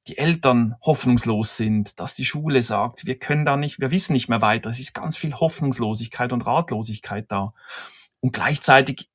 die 0.06 0.18
Eltern 0.18 0.76
hoffnungslos 0.82 1.56
sind, 1.56 2.00
dass 2.00 2.14
die 2.14 2.24
Schule 2.24 2.62
sagt, 2.62 3.06
wir 3.06 3.18
können 3.18 3.44
da 3.44 3.56
nicht, 3.56 3.80
wir 3.80 3.90
wissen 3.90 4.14
nicht 4.14 4.28
mehr 4.28 4.40
weiter. 4.40 4.70
Es 4.70 4.80
ist 4.80 4.94
ganz 4.94 5.16
viel 5.16 5.34
Hoffnungslosigkeit 5.34 6.32
und 6.32 6.46
Ratlosigkeit 6.46 7.30
da. 7.30 7.52
Und 8.20 8.32
gleichzeitig 8.32 9.08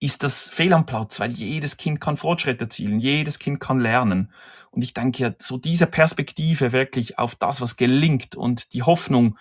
ist 0.00 0.24
das 0.24 0.48
fehl 0.48 0.72
am 0.72 0.86
Platz, 0.86 1.20
weil 1.20 1.30
jedes 1.30 1.76
Kind 1.76 2.00
kann 2.00 2.16
Fortschritte 2.16 2.64
erzielen, 2.64 2.98
jedes 2.98 3.38
Kind 3.38 3.60
kann 3.60 3.78
lernen. 3.78 4.32
Und 4.70 4.82
ich 4.82 4.94
denke, 4.94 5.36
so 5.38 5.58
diese 5.58 5.86
Perspektive 5.86 6.72
wirklich 6.72 7.18
auf 7.18 7.34
das, 7.34 7.60
was 7.60 7.76
gelingt 7.76 8.34
und 8.34 8.72
die 8.72 8.82
Hoffnung 8.82 9.36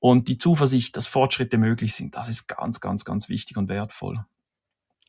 und 0.00 0.28
die 0.28 0.38
Zuversicht, 0.38 0.96
dass 0.96 1.06
Fortschritte 1.06 1.58
möglich 1.58 1.94
sind, 1.94 2.16
das 2.16 2.28
ist 2.28 2.48
ganz, 2.48 2.80
ganz, 2.80 3.04
ganz 3.04 3.28
wichtig 3.28 3.56
und 3.56 3.68
wertvoll. 3.68 4.24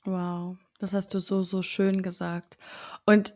Wow, 0.03 0.57
das 0.79 0.93
hast 0.93 1.13
du 1.13 1.19
so, 1.19 1.43
so 1.43 1.61
schön 1.61 2.03
gesagt. 2.03 2.57
Und 3.05 3.33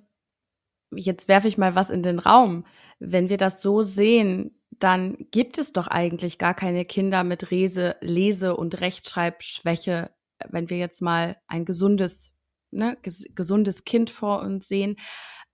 jetzt 0.93 1.27
werfe 1.27 1.47
ich 1.47 1.57
mal 1.57 1.73
was 1.73 1.89
in 1.89 2.03
den 2.03 2.19
Raum. 2.19 2.65
Wenn 2.99 3.29
wir 3.29 3.37
das 3.37 3.61
so 3.61 3.83
sehen, 3.83 4.59
dann 4.71 5.15
gibt 5.31 5.57
es 5.57 5.73
doch 5.73 5.87
eigentlich 5.87 6.37
gar 6.37 6.53
keine 6.53 6.85
Kinder 6.85 7.23
mit 7.23 7.51
Rese, 7.51 7.95
Lese- 8.01 8.57
und 8.57 8.81
Rechtschreibschwäche, 8.81 10.11
wenn 10.49 10.69
wir 10.69 10.77
jetzt 10.77 11.01
mal 11.01 11.37
ein 11.47 11.63
gesundes, 11.63 12.33
ne, 12.71 12.97
ges 13.01 13.25
gesundes 13.33 13.85
Kind 13.85 14.09
vor 14.09 14.41
uns 14.41 14.67
sehen, 14.67 14.97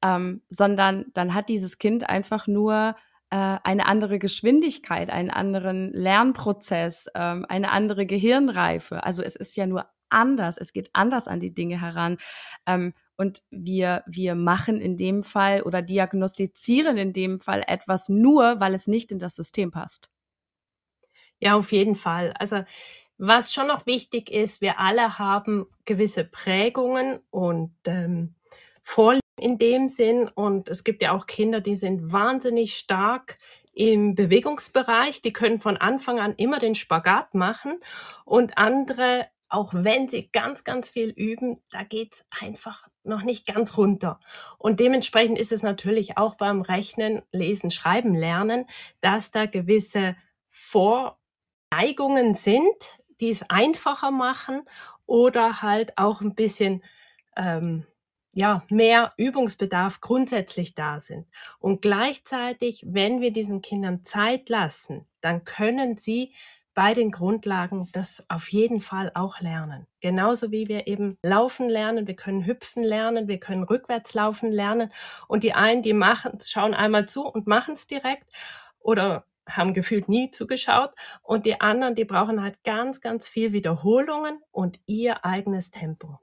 ähm, 0.02 0.42
sondern 0.50 1.06
dann 1.14 1.36
hat 1.36 1.50
dieses 1.50 1.78
Kind 1.78 2.10
einfach 2.10 2.48
nur 2.48 2.96
eine 3.36 3.86
andere 3.86 4.20
Geschwindigkeit, 4.20 5.10
einen 5.10 5.30
anderen 5.30 5.92
Lernprozess, 5.94 7.08
ähm, 7.16 7.46
eine 7.48 7.72
andere 7.72 8.06
Gehirnreife. 8.06 9.04
Also 9.04 9.22
es 9.22 9.36
ist 9.36 9.56
ja 9.56 9.66
nur 9.66 9.86
anders, 10.10 10.58
es 10.58 10.74
geht 10.74 10.90
anders 10.94 11.28
an 11.28 11.40
die 11.40 11.54
Dinge 11.54 11.80
heran. 11.80 12.18
Ähm, 12.66 12.94
und 13.16 13.42
wir, 13.50 14.04
wir 14.08 14.36
machen 14.36 14.82
in 14.82 14.98
dem 14.98 15.24
Fall 15.24 15.62
oder 15.62 15.82
diagnostizieren 15.82 16.98
in 16.98 17.14
dem 17.14 17.40
Fall 17.40 17.64
etwas 17.68 18.10
nur, 18.10 18.60
weil 18.60 18.74
es 18.74 18.88
nicht 18.88 19.12
in 19.12 19.20
das 19.20 19.36
System 19.36 19.72
passt. 19.72 20.10
Ja, 21.40 21.56
auf 21.56 21.72
jeden 21.72 21.96
Fall. 21.96 22.34
Also 22.38 22.64
was 23.18 23.54
schon 23.54 23.68
noch 23.68 23.86
wichtig 23.86 24.32
ist, 24.32 24.62
wir 24.62 24.80
alle 24.80 25.20
haben 25.20 25.68
gewisse 25.86 26.26
Prägungen 26.26 27.20
und 27.30 27.76
ähm, 27.86 28.36
Vorlieben 28.84 29.22
in 29.42 29.58
dem 29.58 29.90
Sinn. 29.90 30.28
Und 30.28 30.70
es 30.70 30.84
gibt 30.84 31.02
ja 31.02 31.14
auch 31.14 31.28
Kinder, 31.28 31.62
die 31.62 31.76
sind 31.76 32.12
wahnsinnig 32.12 32.78
stark 32.78 33.36
im 33.74 34.16
Bewegungsbereich. 34.16 35.22
Die 35.22 35.34
können 35.34 35.60
von 35.60 35.78
Anfang 35.78 36.20
an 36.20 36.36
immer 36.36 36.60
den 36.60 36.76
Spagat 36.76 37.34
machen. 37.34 37.80
Und 38.26 38.58
andere, 38.58 39.28
auch 39.50 39.74
wenn 39.74 40.08
sie 40.08 40.30
ganz, 40.32 40.64
ganz 40.64 40.90
viel 40.90 41.10
üben, 41.10 41.62
da 41.72 41.84
geht's 41.84 42.24
einfach 42.40 42.88
noch 43.04 43.24
nicht 43.24 43.46
ganz 43.46 43.78
runter. 43.78 44.20
Und 44.58 44.80
dementsprechend 44.80 45.40
ist 45.40 45.52
es 45.52 45.64
natürlich 45.64 46.18
auch 46.18 46.36
beim 46.36 46.62
Rechnen, 46.62 47.22
Lesen, 47.32 47.72
Schreiben, 47.72 48.14
Lernen, 48.16 48.66
dass 49.02 49.32
da 49.32 49.46
gewisse 49.46 50.16
Vorneigungen 50.50 52.36
sind, 52.36 52.98
die 53.20 53.30
es 53.30 53.50
einfacher 53.50 54.12
machen 54.12 54.64
oder 55.06 55.62
halt 55.62 55.98
auch 55.98 56.22
ein 56.22 56.36
bisschen 56.36 56.84
ähm, 57.36 57.86
ja, 58.34 58.64
mehr 58.70 59.12
Übungsbedarf 59.18 60.02
grundsätzlich 60.02 60.74
da 60.76 61.00
sind. 61.00 61.28
Und 61.60 61.82
gleichzeitig, 61.82 62.84
wenn 62.88 63.22
wir 63.22 63.32
diesen 63.32 63.62
Kindern 63.62 64.04
Zeit 64.06 64.50
lassen, 64.50 65.06
dann 65.22 65.44
können 65.44 65.98
sie 65.98 66.34
bei 66.74 66.94
den 66.94 67.12
Grundlagen 67.12 67.90
das 67.92 68.24
auf 68.30 68.50
jeden 68.50 68.80
Fall 68.80 69.12
auch 69.14 69.42
lernen. 69.42 69.88
Genauso 70.00 70.52
wie 70.52 70.70
wir 70.70 70.88
eben 70.88 71.18
laufen 71.22 71.68
lernen, 71.70 72.08
wir 72.08 72.16
können 72.16 72.46
hüpfen 72.46 72.84
lernen, 72.84 73.28
wir 73.28 73.40
können 73.40 73.64
rückwärts 73.64 74.14
laufen 74.14 74.52
lernen. 74.52 74.92
Und 75.28 75.44
die 75.44 75.54
einen, 75.54 75.84
die 75.84 75.94
machen, 75.94 76.40
schauen 76.42 76.74
einmal 76.74 77.08
zu 77.08 77.26
und 77.28 77.48
machen 77.48 77.74
es 77.74 77.88
direkt 77.88 78.32
oder 78.80 79.26
haben 79.50 79.74
gefühlt 79.74 80.08
nie 80.08 80.32
zugeschaut. 80.32 80.92
Und 81.22 81.46
die 81.46 81.60
anderen, 81.60 81.96
die 81.96 82.06
brauchen 82.06 82.42
halt 82.42 82.64
ganz, 82.64 83.02
ganz 83.02 83.28
viel 83.28 83.52
Wiederholungen 83.52 84.40
und 84.52 84.80
ihr 84.86 85.26
eigenes 85.26 85.72
Tempo. 85.72 86.20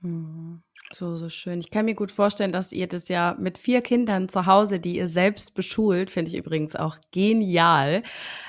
Mhm. 0.00 0.62
So, 0.94 1.16
so 1.16 1.28
schön. 1.28 1.58
Ich 1.60 1.70
kann 1.70 1.84
mir 1.84 1.94
gut 1.94 2.12
vorstellen, 2.12 2.52
dass 2.52 2.72
ihr 2.72 2.86
das 2.86 3.08
ja 3.08 3.36
mit 3.38 3.58
vier 3.58 3.82
Kindern 3.82 4.28
zu 4.28 4.46
Hause, 4.46 4.78
die 4.80 4.96
ihr 4.96 5.08
selbst 5.08 5.54
beschult, 5.54 6.10
finde 6.10 6.30
ich 6.30 6.36
übrigens 6.36 6.76
auch 6.76 6.96
genial, 7.12 8.02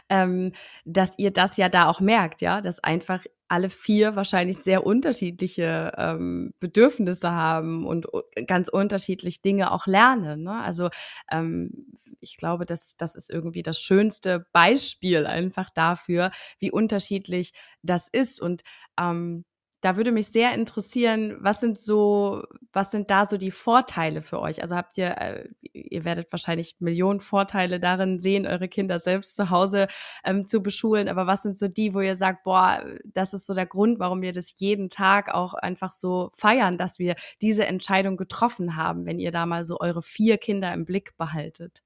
ähm, 0.09 0.53
dass 0.85 1.13
ihr 1.17 1.31
das 1.31 1.57
ja 1.57 1.69
da 1.69 1.87
auch 1.89 1.99
merkt, 2.01 2.41
ja, 2.41 2.61
dass 2.61 2.79
einfach 2.83 3.25
alle 3.49 3.69
vier 3.69 4.15
wahrscheinlich 4.15 4.59
sehr 4.59 4.85
unterschiedliche 4.85 5.91
ähm, 5.97 6.53
Bedürfnisse 6.59 7.31
haben 7.31 7.85
und 7.85 8.05
ganz 8.47 8.69
unterschiedlich 8.69 9.41
Dinge 9.41 9.71
auch 9.71 9.87
lernen. 9.87 10.43
Ne? 10.43 10.61
Also 10.61 10.89
ähm, 11.31 11.87
ich 12.21 12.37
glaube, 12.37 12.65
dass 12.65 12.95
das 12.97 13.15
ist 13.15 13.31
irgendwie 13.31 13.63
das 13.63 13.79
schönste 13.79 14.45
Beispiel 14.53 15.25
einfach 15.25 15.69
dafür, 15.71 16.31
wie 16.59 16.71
unterschiedlich 16.71 17.53
das 17.81 18.07
ist. 18.07 18.39
Und 18.39 18.61
ähm, 18.99 19.45
da 19.81 19.95
würde 19.95 20.11
mich 20.11 20.27
sehr 20.27 20.53
interessieren, 20.53 21.37
was 21.39 21.61
sind 21.61 21.79
so, 21.79 22.43
was 22.73 22.91
sind 22.91 23.09
da 23.09 23.25
so 23.25 23.37
die 23.37 23.51
Vorteile 23.51 24.21
für 24.21 24.41
euch? 24.41 24.61
Also 24.61 24.75
habt 24.75 24.97
ihr, 24.97 25.17
äh, 25.17 25.47
ihr 25.61 26.03
werdet 26.03 26.31
wahrscheinlich 26.31 26.75
Millionen 26.79 27.21
Vorteile 27.21 27.79
darin 27.79 28.19
sehen, 28.19 28.45
eure 28.45 28.67
Kinder 28.67 28.99
selbst 28.99 29.35
zu 29.35 29.49
Hause 29.49 29.87
ähm, 30.25 30.45
zu 30.45 30.61
beschulen, 30.61 31.07
aber 31.07 31.27
was 31.27 31.43
sind 31.43 31.57
so 31.57 31.67
die, 31.67 31.93
wo 31.93 32.01
ihr 32.01 32.17
sagt, 32.17 32.43
boah, 32.43 32.83
das 33.05 33.33
ist 33.33 33.45
so 33.45 33.53
der 33.53 33.67
Grund, 33.67 33.99
warum 33.99 34.21
wir 34.21 34.33
das 34.33 34.53
jeden 34.57 34.89
Tag 34.89 35.33
auch 35.33 35.53
einfach 35.53 35.93
so 35.93 36.31
feiern, 36.33 36.77
dass 36.77 36.99
wir 36.99 37.15
diese 37.41 37.65
Entscheidung 37.65 38.17
getroffen 38.17 38.75
haben, 38.75 39.05
wenn 39.05 39.19
ihr 39.19 39.31
da 39.31 39.45
mal 39.45 39.63
so 39.65 39.79
eure 39.79 40.01
vier 40.01 40.37
Kinder 40.37 40.73
im 40.73 40.85
Blick 40.85 41.15
behaltet? 41.17 41.81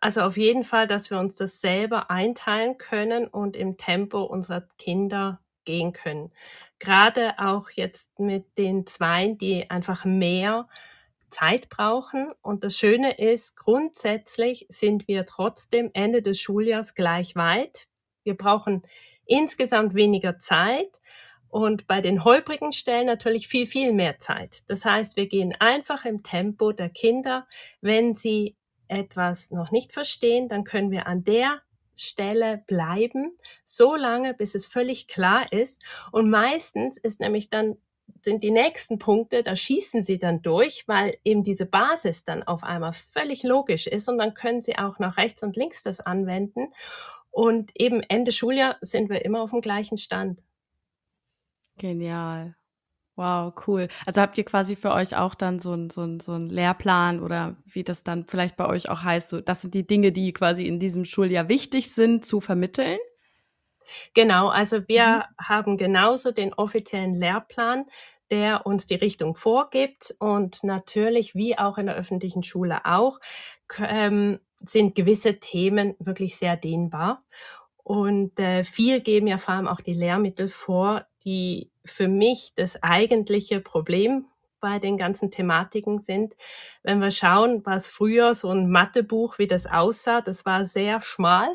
Also 0.00 0.20
auf 0.20 0.36
jeden 0.36 0.64
Fall, 0.64 0.86
dass 0.86 1.10
wir 1.10 1.18
uns 1.18 1.36
das 1.36 1.62
selber 1.62 2.10
einteilen 2.10 2.76
können 2.76 3.26
und 3.26 3.56
im 3.56 3.78
Tempo 3.78 4.22
unserer 4.22 4.60
Kinder 4.76 5.40
gehen 5.64 5.92
können. 5.92 6.32
Gerade 6.78 7.34
auch 7.38 7.70
jetzt 7.70 8.18
mit 8.18 8.58
den 8.58 8.86
Zweien, 8.86 9.38
die 9.38 9.70
einfach 9.70 10.04
mehr 10.04 10.68
Zeit 11.30 11.68
brauchen. 11.68 12.32
Und 12.42 12.64
das 12.64 12.76
Schöne 12.76 13.18
ist, 13.18 13.56
grundsätzlich 13.56 14.66
sind 14.68 15.08
wir 15.08 15.26
trotzdem 15.26 15.90
Ende 15.92 16.22
des 16.22 16.40
Schuljahrs 16.40 16.94
gleich 16.94 17.34
weit. 17.34 17.88
Wir 18.22 18.36
brauchen 18.36 18.82
insgesamt 19.26 19.94
weniger 19.94 20.38
Zeit 20.38 21.00
und 21.48 21.86
bei 21.86 22.00
den 22.00 22.24
holprigen 22.24 22.72
Stellen 22.72 23.06
natürlich 23.06 23.48
viel, 23.48 23.66
viel 23.66 23.92
mehr 23.92 24.18
Zeit. 24.18 24.68
Das 24.68 24.84
heißt, 24.84 25.16
wir 25.16 25.28
gehen 25.28 25.54
einfach 25.60 26.04
im 26.04 26.22
Tempo 26.22 26.72
der 26.72 26.88
Kinder. 26.90 27.46
Wenn 27.80 28.14
sie 28.14 28.56
etwas 28.88 29.50
noch 29.50 29.70
nicht 29.70 29.92
verstehen, 29.92 30.48
dann 30.48 30.64
können 30.64 30.90
wir 30.90 31.06
an 31.06 31.24
der 31.24 31.62
Stelle 31.96 32.62
bleiben, 32.66 33.36
so 33.64 33.96
lange, 33.96 34.34
bis 34.34 34.54
es 34.54 34.66
völlig 34.66 35.08
klar 35.08 35.52
ist. 35.52 35.82
Und 36.12 36.30
meistens 36.30 36.98
ist 36.98 37.20
nämlich 37.20 37.50
dann 37.50 37.76
sind 38.22 38.42
die 38.42 38.50
nächsten 38.50 38.98
Punkte, 38.98 39.42
da 39.42 39.54
schießen 39.54 40.02
sie 40.02 40.18
dann 40.18 40.40
durch, 40.42 40.88
weil 40.88 41.16
eben 41.24 41.42
diese 41.42 41.66
Basis 41.66 42.24
dann 42.24 42.42
auf 42.42 42.64
einmal 42.64 42.94
völlig 42.94 43.42
logisch 43.42 43.86
ist 43.86 44.08
und 44.08 44.18
dann 44.18 44.34
können 44.34 44.62
sie 44.62 44.78
auch 44.78 44.98
nach 44.98 45.18
rechts 45.18 45.42
und 45.42 45.56
links 45.56 45.82
das 45.82 46.00
anwenden. 46.00 46.72
Und 47.30 47.70
eben 47.74 48.02
Ende 48.02 48.32
Schuljahr 48.32 48.76
sind 48.80 49.10
wir 49.10 49.24
immer 49.24 49.42
auf 49.42 49.50
dem 49.50 49.60
gleichen 49.60 49.98
Stand. 49.98 50.42
Genial. 51.76 52.54
Wow, 53.16 53.52
cool. 53.68 53.88
Also 54.06 54.20
habt 54.20 54.36
ihr 54.38 54.44
quasi 54.44 54.74
für 54.74 54.92
euch 54.92 55.16
auch 55.16 55.36
dann 55.36 55.60
so 55.60 55.72
ein, 55.72 55.88
so 55.88 56.02
ein, 56.02 56.18
so 56.18 56.32
ein 56.32 56.48
Lehrplan 56.48 57.20
oder 57.20 57.56
wie 57.64 57.84
das 57.84 58.02
dann 58.02 58.26
vielleicht 58.26 58.56
bei 58.56 58.66
euch 58.66 58.88
auch 58.88 59.04
heißt, 59.04 59.28
so, 59.28 59.40
das 59.40 59.60
sind 59.60 59.72
die 59.74 59.86
Dinge, 59.86 60.10
die 60.10 60.32
quasi 60.32 60.66
in 60.66 60.80
diesem 60.80 61.04
Schuljahr 61.04 61.48
wichtig 61.48 61.94
sind 61.94 62.24
zu 62.24 62.40
vermitteln? 62.40 62.98
Genau, 64.14 64.48
also 64.48 64.88
wir 64.88 65.06
mhm. 65.06 65.22
haben 65.46 65.76
genauso 65.76 66.32
den 66.32 66.54
offiziellen 66.54 67.14
Lehrplan, 67.14 67.86
der 68.30 68.66
uns 68.66 68.86
die 68.86 68.94
Richtung 68.96 69.36
vorgibt 69.36 70.14
und 70.18 70.64
natürlich, 70.64 71.36
wie 71.36 71.56
auch 71.56 71.78
in 71.78 71.86
der 71.86 71.94
öffentlichen 71.94 72.42
Schule 72.42 72.84
auch, 72.84 73.20
ähm, 73.78 74.40
sind 74.60 74.96
gewisse 74.96 75.38
Themen 75.38 75.94
wirklich 75.98 76.36
sehr 76.36 76.56
dehnbar. 76.56 77.22
Und 77.76 78.40
äh, 78.40 78.64
viel 78.64 79.00
geben 79.00 79.26
ja 79.26 79.36
vor 79.38 79.54
allem 79.54 79.68
auch 79.68 79.82
die 79.82 79.92
Lehrmittel 79.92 80.48
vor, 80.48 81.04
die 81.24 81.70
für 81.84 82.08
mich 82.08 82.52
das 82.54 82.82
eigentliche 82.82 83.60
Problem 83.60 84.26
bei 84.60 84.78
den 84.78 84.96
ganzen 84.96 85.30
Thematiken 85.30 85.98
sind. 85.98 86.36
Wenn 86.82 87.00
wir 87.00 87.10
schauen, 87.10 87.60
was 87.66 87.86
früher 87.86 88.34
so 88.34 88.50
ein 88.50 88.70
Mathebuch, 88.70 89.38
wie 89.38 89.46
das 89.46 89.66
aussah, 89.66 90.22
das 90.22 90.46
war 90.46 90.64
sehr 90.64 91.02
schmal 91.02 91.48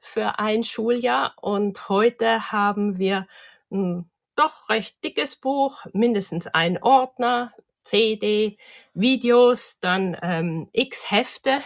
für 0.00 0.38
ein 0.38 0.64
Schuljahr 0.64 1.34
und 1.40 1.88
heute 1.88 2.50
haben 2.50 2.98
wir 2.98 3.26
ein 3.70 4.10
doch 4.34 4.68
recht 4.68 5.04
dickes 5.04 5.36
Buch, 5.36 5.84
mindestens 5.92 6.46
ein 6.46 6.82
Ordner, 6.82 7.52
CD, 7.82 8.56
Videos, 8.94 9.78
dann 9.80 10.16
ähm, 10.22 10.68
x 10.72 11.10
Hefte 11.10 11.60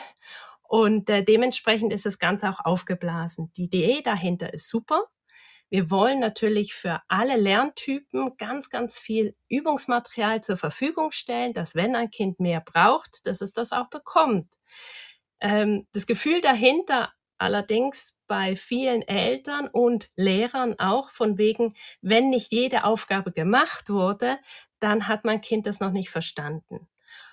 und 0.65 1.09
äh, 1.09 1.23
dementsprechend 1.23 1.93
ist 1.93 2.05
das 2.05 2.19
Ganze 2.19 2.49
auch 2.51 2.65
aufgeblasen. 2.65 3.53
Die 3.57 3.65
Idee 3.65 4.03
dahinter 4.03 4.53
ist 4.53 4.69
super. 4.69 5.05
Wir 5.75 5.91
wollen 5.91 6.21
natürlich 6.21 6.73
für 6.73 7.03
alle 7.09 7.37
Lerntypen 7.37 8.37
ganz, 8.37 8.71
ganz 8.71 8.97
viel 8.97 9.35
Übungsmaterial 9.49 10.41
zur 10.41 10.57
Verfügung 10.57 11.11
stellen, 11.11 11.53
dass 11.53 11.75
wenn 11.75 11.97
ein 11.97 12.11
Kind 12.13 12.39
mehr 12.39 12.61
braucht, 12.61 13.27
dass 13.27 13.41
es 13.41 13.53
das 13.53 13.73
auch 13.73 13.91
bekommt. 13.91 14.55
Ähm, 15.41 15.89
das 15.93 16.07
Gefühl 16.07 16.41
dahinter 16.41 17.13
allerdings 17.39 18.17
bei 18.29 18.55
vielen 18.55 19.03
Eltern 19.03 19.67
und 19.67 20.11
Lehrern 20.15 20.79
auch 20.79 21.11
von 21.11 21.39
wegen, 21.39 21.75
wenn 22.01 22.31
nicht 22.31 22.53
jede 22.53 22.85
Aufgabe 22.85 23.33
gemacht 23.33 23.91
wurde, 23.91 24.39
dann 24.79 25.09
hat 25.09 25.25
mein 25.25 25.41
Kind 25.41 25.67
das 25.67 25.81
noch 25.81 25.91
nicht 25.91 26.11
verstanden. 26.11 26.87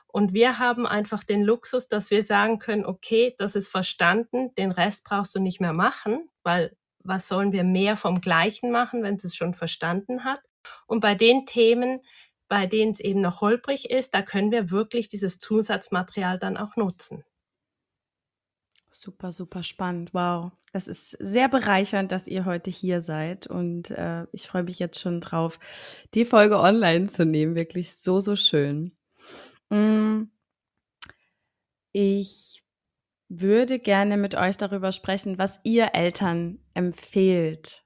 Und 0.08 0.34
wir 0.34 0.58
haben 0.58 0.88
einfach 0.88 1.24
den 1.24 1.44
Luxus, 1.44 1.90
dass 1.90 2.10
wir 2.10 2.24
sagen 2.24 2.58
können, 2.58 2.88
okay, 2.88 3.36
das 3.38 3.56
ist 3.56 3.68
verstanden, 3.68 4.56
den 4.56 4.72
Rest 4.72 5.04
brauchst 5.04 5.36
du 5.36 5.40
nicht 5.40 5.62
mehr 5.62 5.74
machen, 5.74 6.28
weil 6.42 6.76
was 7.04 7.28
sollen 7.28 7.52
wir 7.52 7.64
mehr 7.64 7.98
vom 7.98 8.22
Gleichen 8.22 8.72
machen, 8.72 9.04
wenn 9.04 9.16
es 9.16 9.36
schon 9.36 9.54
verstanden 9.54 10.24
hat. 10.24 10.42
Und 10.88 11.00
bei 11.00 11.16
den 11.16 11.46
Themen, 11.46 12.02
bei 12.48 12.68
denen 12.68 12.92
es 12.92 13.00
eben 13.00 13.22
noch 13.22 13.42
holprig 13.42 13.90
ist, 13.90 14.14
da 14.14 14.22
können 14.22 14.52
wir 14.52 14.72
wirklich 14.72 15.08
dieses 15.08 15.40
Zusatzmaterial 15.40 16.38
dann 16.40 16.58
auch 16.58 16.76
nutzen. 16.76 17.24
Super, 18.94 19.32
super 19.32 19.64
spannend. 19.64 20.14
Wow. 20.14 20.52
Das 20.74 20.90
ist 20.90 21.12
sehr 21.12 21.48
bereichernd, 21.48 22.12
dass 22.12 22.28
ihr 22.28 22.44
heute 22.44 22.70
hier 22.70 23.02
seid. 23.02 23.48
Und 23.48 23.90
äh, 23.92 24.26
ich 24.34 24.48
freue 24.48 24.64
mich 24.64 24.80
jetzt 24.80 25.00
schon 25.00 25.22
drauf, 25.22 25.60
die 26.14 26.26
Folge 26.26 26.60
online 26.60 27.08
zu 27.08 27.26
nehmen. 27.26 27.56
Wirklich 27.56 27.96
so, 27.96 28.20
so 28.20 28.36
schön. 28.36 28.92
Mm. 29.70 30.24
Ich 31.94 32.61
würde 33.40 33.80
gerne 33.80 34.18
mit 34.18 34.36
euch 34.36 34.58
darüber 34.58 34.92
sprechen, 34.92 35.38
was 35.38 35.60
ihr 35.64 35.92
Eltern 35.94 36.60
empfehlt 36.74 37.81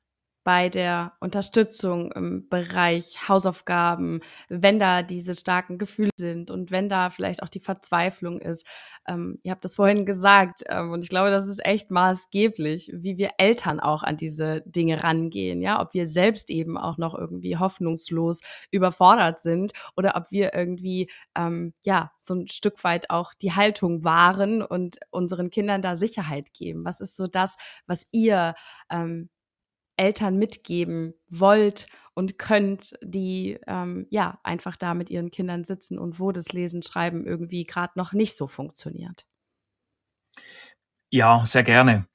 bei 0.46 0.70
der 0.70 1.14
Unterstützung 1.20 2.12
im 2.12 2.48
Bereich 2.48 3.28
Hausaufgaben, 3.28 4.22
wenn 4.48 4.78
da 4.78 5.02
diese 5.02 5.34
starken 5.34 5.80
Gefühle 5.80 6.12
sind 6.16 6.52
und 6.52 6.70
wenn 6.70 6.88
da 6.88 7.10
vielleicht 7.10 7.42
auch 7.42 7.50
die 7.50 7.60
Verzweiflung 7.60 8.40
ist. 8.40 8.64
Ähm, 9.08 9.40
ihr 9.42 9.52
habt 9.52 9.66
das 9.66 9.74
vorhin 9.74 10.06
gesagt 10.06 10.64
ähm, 10.70 10.92
und 10.92 11.04
ich 11.04 11.10
glaube, 11.10 11.32
das 11.32 11.48
ist 11.48 11.66
echt 11.66 11.90
maßgeblich, 11.90 12.92
wie 12.94 13.18
wir 13.18 13.32
Eltern 13.40 13.80
auch 13.80 14.04
an 14.04 14.18
diese 14.18 14.62
Dinge 14.68 15.04
rangehen, 15.04 15.64
ja, 15.64 15.82
ob 15.82 15.96
wir 15.96 16.08
selbst 16.08 16.52
eben 16.52 16.78
auch 16.78 17.00
noch 17.00 17.16
irgendwie 17.16 17.58
hoffnungslos 17.58 18.42
überfordert 18.70 19.40
sind 19.42 19.74
oder 19.98 20.16
ob 20.16 20.30
wir 20.30 20.54
irgendwie 20.54 21.10
ähm, 21.36 21.74
ja 21.84 22.12
so 22.18 22.36
ein 22.36 22.48
Stück 22.50 22.84
weit 22.84 23.10
auch 23.10 23.34
die 23.34 23.54
Haltung 23.54 24.04
wahren 24.04 24.62
und 24.62 24.98
unseren 25.10 25.50
Kindern 25.50 25.82
da 25.82 25.98
Sicherheit 25.98 26.54
geben. 26.54 26.86
Was 26.86 27.02
ist 27.02 27.16
so 27.16 27.26
das, 27.26 27.58
was 27.88 28.06
ihr 28.12 28.54
ähm, 28.92 29.30
Eltern 29.98 30.38
mitgeben 30.38 31.14
wollt 31.30 31.88
und 32.14 32.40
könnt, 32.40 32.98
die 33.04 33.60
ähm, 33.68 34.08
ja 34.10 34.40
einfach 34.44 34.78
da 34.78 34.94
mit 34.94 35.10
ihren 35.10 35.32
Kindern 35.32 35.64
sitzen 35.64 36.00
und 36.00 36.20
wo 36.20 36.32
das 36.32 36.54
Lesen, 36.54 36.82
Schreiben 36.82 37.26
irgendwie 37.26 37.66
gerade 37.66 37.94
noch 37.96 38.14
nicht 38.14 38.36
so 38.36 38.48
funktioniert? 38.48 39.26
Ja, 41.10 41.46
sehr 41.46 41.64
gerne. 41.64 42.08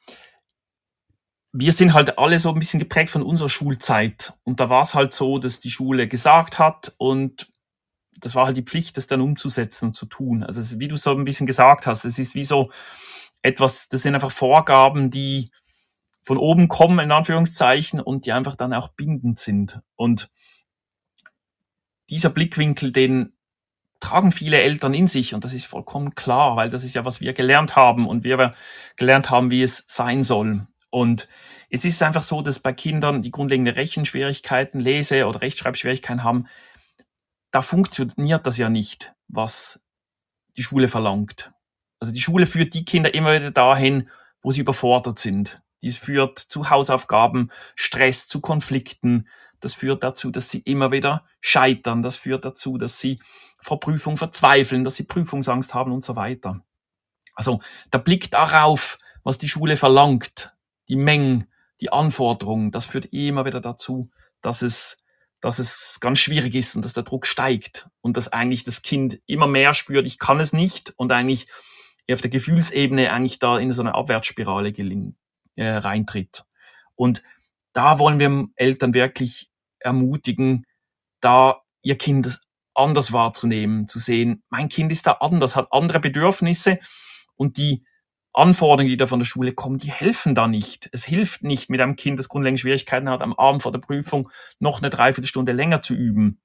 Wir 1.53 1.73
sind 1.73 1.95
halt 1.95 2.19
alle 2.19 2.39
so 2.39 2.51
ein 2.51 2.59
bisschen 2.59 2.81
geprägt 2.81 3.11
von 3.11 3.23
unserer 3.23 3.49
Schulzeit. 3.49 4.35
Und 4.45 4.61
da 4.61 4.71
war 4.71 4.83
es 4.83 4.95
halt 4.95 5.13
so, 5.13 5.39
dass 5.39 5.61
die 5.61 5.71
Schule 5.71 6.07
gesagt 6.07 6.59
hat 6.59 6.95
und 6.97 7.51
das 8.19 8.35
war 8.35 8.47
halt 8.47 8.57
die 8.57 8.63
Pflicht, 8.63 8.97
das 8.97 9.07
dann 9.07 9.21
umzusetzen 9.21 9.87
und 9.87 9.95
zu 9.95 10.07
tun. 10.07 10.43
Also 10.43 10.79
wie 10.79 10.89
du 10.89 10.97
so 10.97 11.11
ein 11.13 11.25
bisschen 11.25 11.47
gesagt 11.47 11.87
hast, 11.87 12.05
es 12.05 12.19
ist 12.19 12.35
wie 12.35 12.45
so 12.45 12.71
etwas, 13.43 13.89
das 13.89 14.03
sind 14.03 14.15
einfach 14.15 14.31
Vorgaben, 14.31 15.11
die 15.11 15.51
von 16.31 16.39
oben 16.39 16.69
kommen, 16.69 17.01
in 17.01 17.11
Anführungszeichen, 17.11 18.01
und 18.01 18.25
die 18.25 18.31
einfach 18.31 18.55
dann 18.55 18.73
auch 18.73 18.87
bindend 18.87 19.41
sind. 19.41 19.81
Und 19.97 20.31
dieser 22.09 22.31
Blickwinkel, 22.31 22.93
den 22.93 23.33
tragen 23.99 24.31
viele 24.31 24.63
Eltern 24.63 24.95
in 24.95 25.09
sich 25.09 25.35
und 25.35 25.43
das 25.43 25.53
ist 25.53 25.65
vollkommen 25.65 26.15
klar, 26.15 26.55
weil 26.55 26.71
das 26.71 26.85
ist 26.85 26.95
ja, 26.95 27.05
was 27.05 27.21
wir 27.21 27.33
gelernt 27.33 27.75
haben 27.75 28.07
und 28.07 28.23
wir 28.23 28.53
gelernt 28.95 29.29
haben, 29.29 29.51
wie 29.51 29.65
es 29.65 29.83
sein 29.89 30.23
soll. 30.23 30.69
Und 30.91 31.29
jetzt 31.69 31.85
ist 31.85 31.95
es 31.95 32.03
einfach 32.03 32.23
so, 32.23 32.43
dass 32.43 32.61
bei 32.61 32.73
Kindern, 32.75 33.23
die 33.23 33.33
grundlegende 33.33 33.75
Rechenschwierigkeiten, 33.75 34.79
Lese- 34.79 35.27
oder 35.27 35.43
Rechtschreibschwierigkeiten 35.43 36.23
haben, 36.23 36.47
da 37.51 37.61
funktioniert 37.61 38.47
das 38.47 38.57
ja 38.57 38.69
nicht, 38.69 39.15
was 39.27 39.85
die 40.57 40.63
Schule 40.63 40.87
verlangt. 40.87 41.51
Also 41.99 42.13
die 42.13 42.21
Schule 42.21 42.47
führt 42.47 42.73
die 42.75 42.85
Kinder 42.85 43.13
immer 43.15 43.35
wieder 43.35 43.51
dahin, 43.51 44.09
wo 44.43 44.53
sie 44.53 44.61
überfordert 44.61 45.19
sind. 45.19 45.61
Dies 45.83 45.97
führt 45.97 46.39
zu 46.39 46.71
Hausaufgaben, 46.71 47.51
Stress, 47.75 48.27
zu 48.27 48.41
Konflikten. 48.41 49.29
Das 49.61 49.75
führt 49.75 50.03
dazu, 50.05 50.31
dass 50.31 50.51
sie 50.51 50.61
immer 50.61 50.93
wieder 50.93 51.25
scheitern. 51.41 52.03
Das 52.03 52.17
führt 52.17 52.45
dazu, 52.45 52.79
dass 52.79 52.99
sie 52.99 53.21
vor 53.61 53.81
Prüfung 53.81 54.17
verzweifeln, 54.17 54.85
dass 54.85 54.97
sie 54.97 55.05
Prüfungsangst 55.05 55.75
haben 55.75 55.93
und 55.93 56.05
so 56.05 56.17
weiter. 56.17 56.65
Also 57.35 57.61
der 57.93 57.99
Blick 57.99 58.31
darauf, 58.31 58.99
was 59.23 59.39
die 59.39 59.49
Schule 59.49 59.77
verlangt, 59.77 60.55
die 60.89 60.97
Mengen, 60.97 61.47
die 61.81 61.93
Anforderungen, 61.93 62.71
das 62.71 62.87
führt 62.87 63.07
immer 63.13 63.45
wieder 63.45 63.61
dazu, 63.61 64.11
dass 64.43 64.63
es, 64.63 65.03
dass 65.41 65.59
es 65.59 65.99
ganz 66.01 66.19
schwierig 66.19 66.55
ist 66.55 66.77
und 66.77 66.85
dass 66.85 66.93
der 66.93 67.03
Druck 67.03 67.27
steigt 67.27 67.89
und 68.01 68.17
dass 68.17 68.29
eigentlich 68.29 68.65
das 68.65 68.83
Kind 68.83 69.21
immer 69.27 69.47
mehr 69.47 69.73
spürt, 69.75 70.07
ich 70.07 70.19
kann 70.19 70.41
es 70.41 70.53
nicht 70.53 70.93
und 70.97 71.13
eigentlich 71.13 71.49
auf 72.11 72.21
der 72.21 72.31
Gefühlsebene 72.31 73.13
eigentlich 73.13 73.39
da 73.39 73.59
in 73.59 73.73
so 73.73 73.83
eine 73.83 73.95
Abwärtsspirale 73.95 74.73
gelingt, 74.73 75.17
äh, 75.57 75.69
reintritt. 75.69 76.45
Und 76.95 77.23
da 77.73 77.99
wollen 77.99 78.19
wir 78.19 78.49
Eltern 78.57 78.95
wirklich 78.95 79.51
ermutigen, 79.79 80.67
da 81.21 81.63
ihr 81.83 81.97
Kind 81.99 82.41
anders 82.75 83.13
wahrzunehmen, 83.13 83.87
zu 83.87 83.99
sehen, 83.99 84.43
mein 84.49 84.69
Kind 84.69 84.93
ist 84.93 85.07
da 85.07 85.13
anders, 85.13 85.57
hat 85.57 85.73
andere 85.73 86.01
Bedürfnisse 86.01 86.79
und 87.37 87.57
die 87.57 87.85
Anforderungen, 88.33 88.89
die 88.89 88.97
da 88.97 89.07
von 89.07 89.19
der 89.19 89.27
Schule 89.27 89.53
kommen, 89.53 89.79
die 89.79 89.91
helfen 89.91 90.35
da 90.35 90.47
nicht. 90.47 90.89
Es 90.93 91.05
hilft 91.05 91.43
nicht 91.43 91.69
mit 91.69 91.81
einem 91.81 91.97
Kind, 91.97 92.19
das 92.19 92.29
grundlegende 92.29 92.61
Schwierigkeiten 92.61 93.09
hat, 93.09 93.23
am 93.23 93.33
Abend 93.33 93.63
vor 93.63 93.73
der 93.73 93.81
Prüfung 93.81 94.31
noch 94.61 94.79
eine 94.79 94.91
Dreiviertelstunde 94.91 95.53
länger 95.53 95.83
zu 95.83 95.95
üben. 95.95 96.41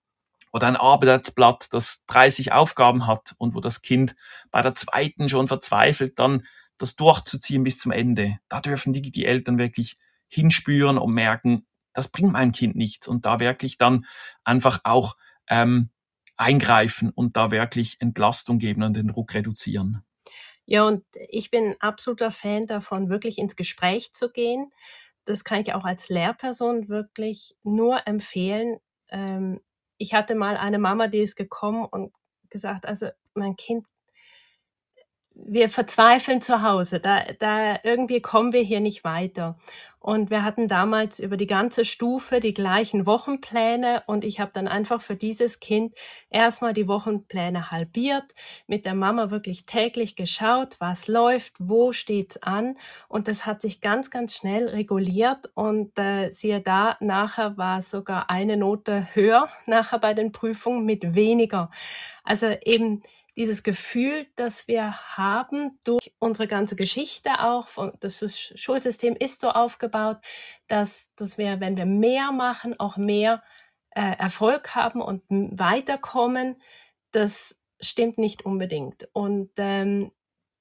Oder 0.51 0.67
ein 0.67 0.77
Arbeitsblatt, 0.77 1.67
das 1.73 2.05
30 2.07 2.53
Aufgaben 2.53 3.05
hat 3.05 3.35
und 3.37 3.55
wo 3.55 3.59
das 3.59 3.81
Kind 3.81 4.15
bei 4.51 4.61
der 4.61 4.73
zweiten 4.73 5.29
schon 5.29 5.47
verzweifelt, 5.47 6.17
dann 6.17 6.45
das 6.77 6.95
durchzuziehen 6.95 7.63
bis 7.63 7.77
zum 7.77 7.91
Ende. 7.91 8.39
Da 8.49 8.61
dürfen 8.61 8.93
die, 8.93 9.01
die 9.01 9.25
Eltern 9.25 9.57
wirklich 9.57 9.97
hinspüren 10.27 10.97
und 10.97 11.13
merken, 11.13 11.65
das 11.93 12.09
bringt 12.09 12.33
mein 12.33 12.51
Kind 12.51 12.75
nichts. 12.75 13.07
Und 13.07 13.25
da 13.25 13.39
wirklich 13.39 13.77
dann 13.77 14.05
einfach 14.43 14.81
auch 14.83 15.15
ähm, 15.47 15.89
eingreifen 16.37 17.09
und 17.09 17.37
da 17.37 17.51
wirklich 17.51 17.97
Entlastung 17.99 18.59
geben 18.59 18.83
und 18.83 18.95
den 18.95 19.07
Druck 19.07 19.33
reduzieren. 19.33 20.03
Ja, 20.65 20.83
und 20.83 21.03
ich 21.29 21.51
bin 21.51 21.75
absoluter 21.79 22.31
Fan 22.31 22.65
davon, 22.65 23.09
wirklich 23.09 23.37
ins 23.37 23.55
Gespräch 23.55 24.13
zu 24.13 24.31
gehen. 24.31 24.71
Das 25.25 25.43
kann 25.43 25.61
ich 25.61 25.73
auch 25.73 25.85
als 25.85 26.09
Lehrperson 26.09 26.89
wirklich 26.89 27.55
nur 27.63 28.07
empfehlen. 28.07 28.77
Ähm, 29.09 29.61
ich 29.97 30.13
hatte 30.13 30.35
mal 30.35 30.57
eine 30.57 30.79
Mama, 30.79 31.07
die 31.07 31.19
ist 31.19 31.35
gekommen 31.35 31.85
und 31.85 32.13
gesagt, 32.49 32.85
also 32.85 33.09
mein 33.33 33.55
Kind 33.55 33.85
wir 35.35 35.69
verzweifeln 35.69 36.41
zu 36.41 36.61
Hause. 36.61 36.99
Da, 36.99 37.23
da 37.39 37.79
irgendwie 37.83 38.21
kommen 38.21 38.53
wir 38.53 38.61
hier 38.61 38.79
nicht 38.79 39.03
weiter. 39.03 39.57
Und 40.05 40.29
wir 40.29 40.43
hatten 40.43 40.67
damals 40.67 41.19
über 41.19 41.35
die 41.35 41.47
ganze 41.47 41.83
Stufe 41.83 42.39
die 42.39 42.53
gleichen 42.53 43.07
Wochenpläne 43.07 44.03
und 44.05 44.23
ich 44.23 44.39
habe 44.39 44.51
dann 44.53 44.67
einfach 44.67 45.01
für 45.01 45.15
dieses 45.15 45.59
Kind 45.59 45.95
erstmal 46.29 46.73
die 46.73 46.87
Wochenpläne 46.87 47.71
halbiert, 47.71 48.35
mit 48.67 48.85
der 48.85 48.93
Mama 48.93 49.31
wirklich 49.31 49.65
täglich 49.65 50.15
geschaut, 50.15 50.75
was 50.77 51.07
läuft, 51.07 51.53
wo 51.57 51.91
steht's 51.91 52.37
an 52.43 52.77
und 53.07 53.27
das 53.27 53.47
hat 53.47 53.63
sich 53.63 53.81
ganz, 53.81 54.11
ganz 54.11 54.35
schnell 54.35 54.69
reguliert 54.69 55.49
und 55.55 55.97
äh, 55.97 56.29
siehe 56.29 56.61
da, 56.61 56.97
nachher 56.99 57.57
war 57.57 57.81
sogar 57.81 58.29
eine 58.29 58.57
Note 58.57 59.07
höher 59.15 59.49
nachher 59.65 59.97
bei 59.97 60.13
den 60.13 60.31
Prüfungen 60.31 60.85
mit 60.85 61.15
weniger. 61.15 61.71
Also 62.23 62.47
eben 62.63 63.01
dieses 63.35 63.63
Gefühl, 63.63 64.27
das 64.35 64.67
wir 64.67 65.17
haben 65.17 65.79
durch 65.83 66.13
unsere 66.19 66.47
ganze 66.47 66.75
Geschichte 66.75 67.41
auch, 67.43 67.67
das 67.99 68.23
Schulsystem 68.55 69.15
ist 69.15 69.41
so 69.41 69.49
aufgebaut, 69.49 70.17
dass, 70.67 71.13
dass 71.15 71.37
wir, 71.37 71.59
wenn 71.59 71.75
wir 71.77 71.85
mehr 71.85 72.31
machen, 72.31 72.79
auch 72.79 72.97
mehr 72.97 73.43
äh, 73.91 74.15
Erfolg 74.17 74.75
haben 74.75 75.01
und 75.01 75.23
weiterkommen. 75.29 76.61
Das 77.11 77.59
stimmt 77.79 78.17
nicht 78.17 78.45
unbedingt. 78.45 79.07
Und 79.13 79.51
ähm, 79.57 80.11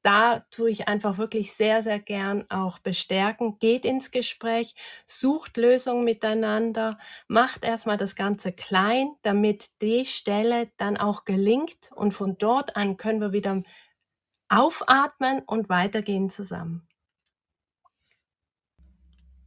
da 0.05 0.41
tue 0.51 0.71
ich 0.71 0.87
einfach 0.87 1.19
wirklich 1.19 1.55
sehr, 1.55 1.83
sehr 1.83 1.99
gern 1.99 2.45
auch 2.51 2.79
bestärken. 2.79 3.59
Geht 3.59 3.85
ins 3.87 4.11
Gespräch, 4.11 4.75
sucht 5.07 5.57
Lösungen 5.57 6.05
miteinander, 6.05 6.99
macht 7.27 7.65
erstmal 7.65 7.97
das 7.97 8.15
Ganze 8.15 8.53
klein, 8.53 9.13
damit 9.23 9.81
die 9.81 10.05
Stelle 10.05 10.71
dann 10.77 10.99
auch 10.99 11.25
gelingt 11.25 11.91
und 11.95 12.13
von 12.13 12.37
dort 12.39 12.77
an 12.77 12.97
können 12.99 13.21
wir 13.21 13.33
wieder 13.33 13.63
aufatmen 14.49 15.41
und 15.47 15.69
weitergehen 15.71 16.29
zusammen. 16.31 16.87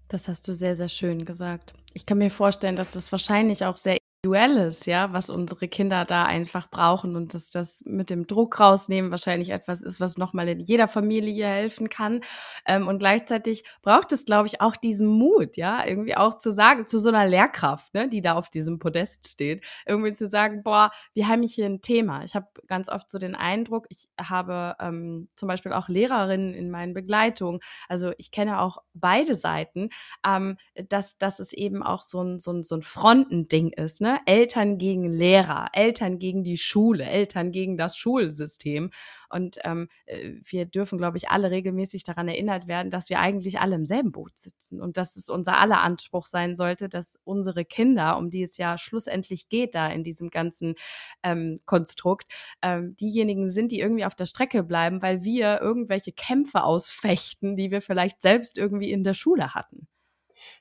Das 0.08 0.28
hast 0.28 0.48
du 0.48 0.54
sehr, 0.54 0.76
sehr 0.76 0.90
schön 0.90 1.26
gesagt. 1.26 1.74
Ich 1.94 2.06
kann 2.06 2.18
mir 2.18 2.32
vorstellen, 2.32 2.76
dass 2.76 2.92
das 2.92 3.12
wahrscheinlich 3.12 3.66
auch 3.66 3.78
sehr 3.78 3.98
Individuelles, 4.28 4.86
ja, 4.86 5.14
was 5.14 5.30
unsere 5.30 5.68
Kinder 5.68 6.06
da 6.06 6.26
einfach 6.26 6.70
brauchen 6.70 7.16
und 7.16 7.34
dass 7.34 7.50
das 7.50 7.82
mit 7.86 8.10
dem 8.10 8.28
Druck 8.28 8.60
rausnehmen 8.60 9.12
wahrscheinlich 9.12 9.50
etwas 9.52 9.82
ist, 9.82 10.00
was 10.00 10.18
nochmal 10.18 10.48
in 10.50 10.60
jeder 10.60 10.88
Familie 10.88 11.48
helfen 11.48 11.90
kann. 11.90 12.22
Ähm, 12.66 12.88
und 12.88 13.00
gleichzeitig 13.00 13.64
braucht 13.82 14.12
es, 14.12 14.26
glaube 14.26 14.48
ich, 14.48 14.62
auch 14.62 14.76
diesen 14.76 15.08
Mut, 15.08 15.58
ja, 15.58 15.86
irgendwie 15.86 16.16
auch 16.16 16.38
zu 16.38 16.52
sagen, 16.52 16.88
zu 16.88 17.00
so 17.00 17.10
einer 17.10 17.28
Lehrkraft, 17.28 17.94
ne, 17.94 18.10
die 18.10 18.22
da 18.22 18.34
auf 18.34 18.50
diesem 18.50 18.80
Podest 18.80 19.30
steht, 19.30 19.64
irgendwie 19.86 20.14
zu 20.14 20.28
sagen, 20.28 20.64
boah, 20.64 20.92
wir 21.14 21.28
haben 21.28 21.44
hier 21.44 21.66
ein 21.66 21.82
Thema. 21.82 22.24
Ich 22.24 22.36
habe 22.36 22.48
ganz 22.68 22.90
oft 22.90 23.10
so 23.10 23.20
den 23.20 23.36
Eindruck, 23.36 23.86
ich 23.90 24.10
habe 24.20 24.76
ähm, 24.80 25.30
zum 25.36 25.48
Beispiel 25.48 25.74
auch 25.74 25.88
Lehrerinnen 25.88 26.54
in 26.54 26.70
meinen 26.70 26.94
Begleitungen, 26.94 27.62
also 27.88 28.12
ich 28.18 28.32
kenne 28.32 28.60
auch 28.60 28.80
beide 28.94 29.36
Seiten, 29.36 29.90
ähm, 30.26 30.58
dass, 30.90 31.18
dass 31.18 31.40
es 31.40 31.54
eben 31.54 31.84
auch 31.84 32.04
so 32.04 32.22
ein, 32.22 32.40
so 32.40 32.52
ein, 32.52 32.64
so 32.64 32.76
ein 32.76 32.82
Frontending 32.82 33.70
ist, 33.72 34.02
ne? 34.02 34.17
Eltern 34.26 34.78
gegen 34.78 35.12
Lehrer, 35.12 35.70
Eltern 35.74 36.20
gegen 36.20 36.44
die 36.44 36.58
Schule, 36.58 37.06
Eltern 37.06 37.52
gegen 37.52 37.78
das 37.78 37.98
Schulsystem. 37.98 38.92
Und 39.30 39.58
ähm, 39.64 39.90
äh, 40.06 40.34
wir 40.44 40.66
dürfen, 40.66 40.98
glaube 40.98 41.18
ich, 41.18 41.30
alle 41.30 41.52
regelmäßig 41.52 42.04
daran 42.04 42.28
erinnert 42.28 42.68
werden, 42.68 42.90
dass 42.90 43.10
wir 43.10 43.20
eigentlich 43.20 43.60
alle 43.60 43.76
im 43.76 43.86
selben 43.86 44.12
Boot 44.12 44.38
sitzen 44.38 44.82
und 44.82 44.98
dass 44.98 45.16
es 45.16 45.30
unser 45.30 45.58
aller 45.58 45.82
Anspruch 45.82 46.28
sein 46.28 46.56
sollte, 46.56 46.90
dass 46.90 47.20
unsere 47.24 47.66
Kinder, 47.66 48.18
um 48.18 48.30
die 48.30 48.44
es 48.44 48.58
ja 48.58 48.78
schlussendlich 48.78 49.50
geht 49.50 49.76
da 49.76 49.88
in 49.88 50.04
diesem 50.04 50.30
ganzen 50.30 50.76
ähm, 51.24 51.60
Konstrukt, 51.66 52.32
ähm, 52.62 52.96
diejenigen 52.96 53.50
sind, 53.50 53.72
die 53.72 53.80
irgendwie 53.80 54.06
auf 54.06 54.16
der 54.16 54.26
Strecke 54.26 54.64
bleiben, 54.64 55.02
weil 55.02 55.24
wir 55.24 55.62
irgendwelche 55.62 56.12
Kämpfe 56.14 56.64
ausfechten, 56.64 57.56
die 57.58 57.72
wir 57.72 57.82
vielleicht 57.82 58.22
selbst 58.22 58.58
irgendwie 58.58 58.92
in 58.92 59.04
der 59.04 59.14
Schule 59.14 59.54
hatten. 59.54 59.88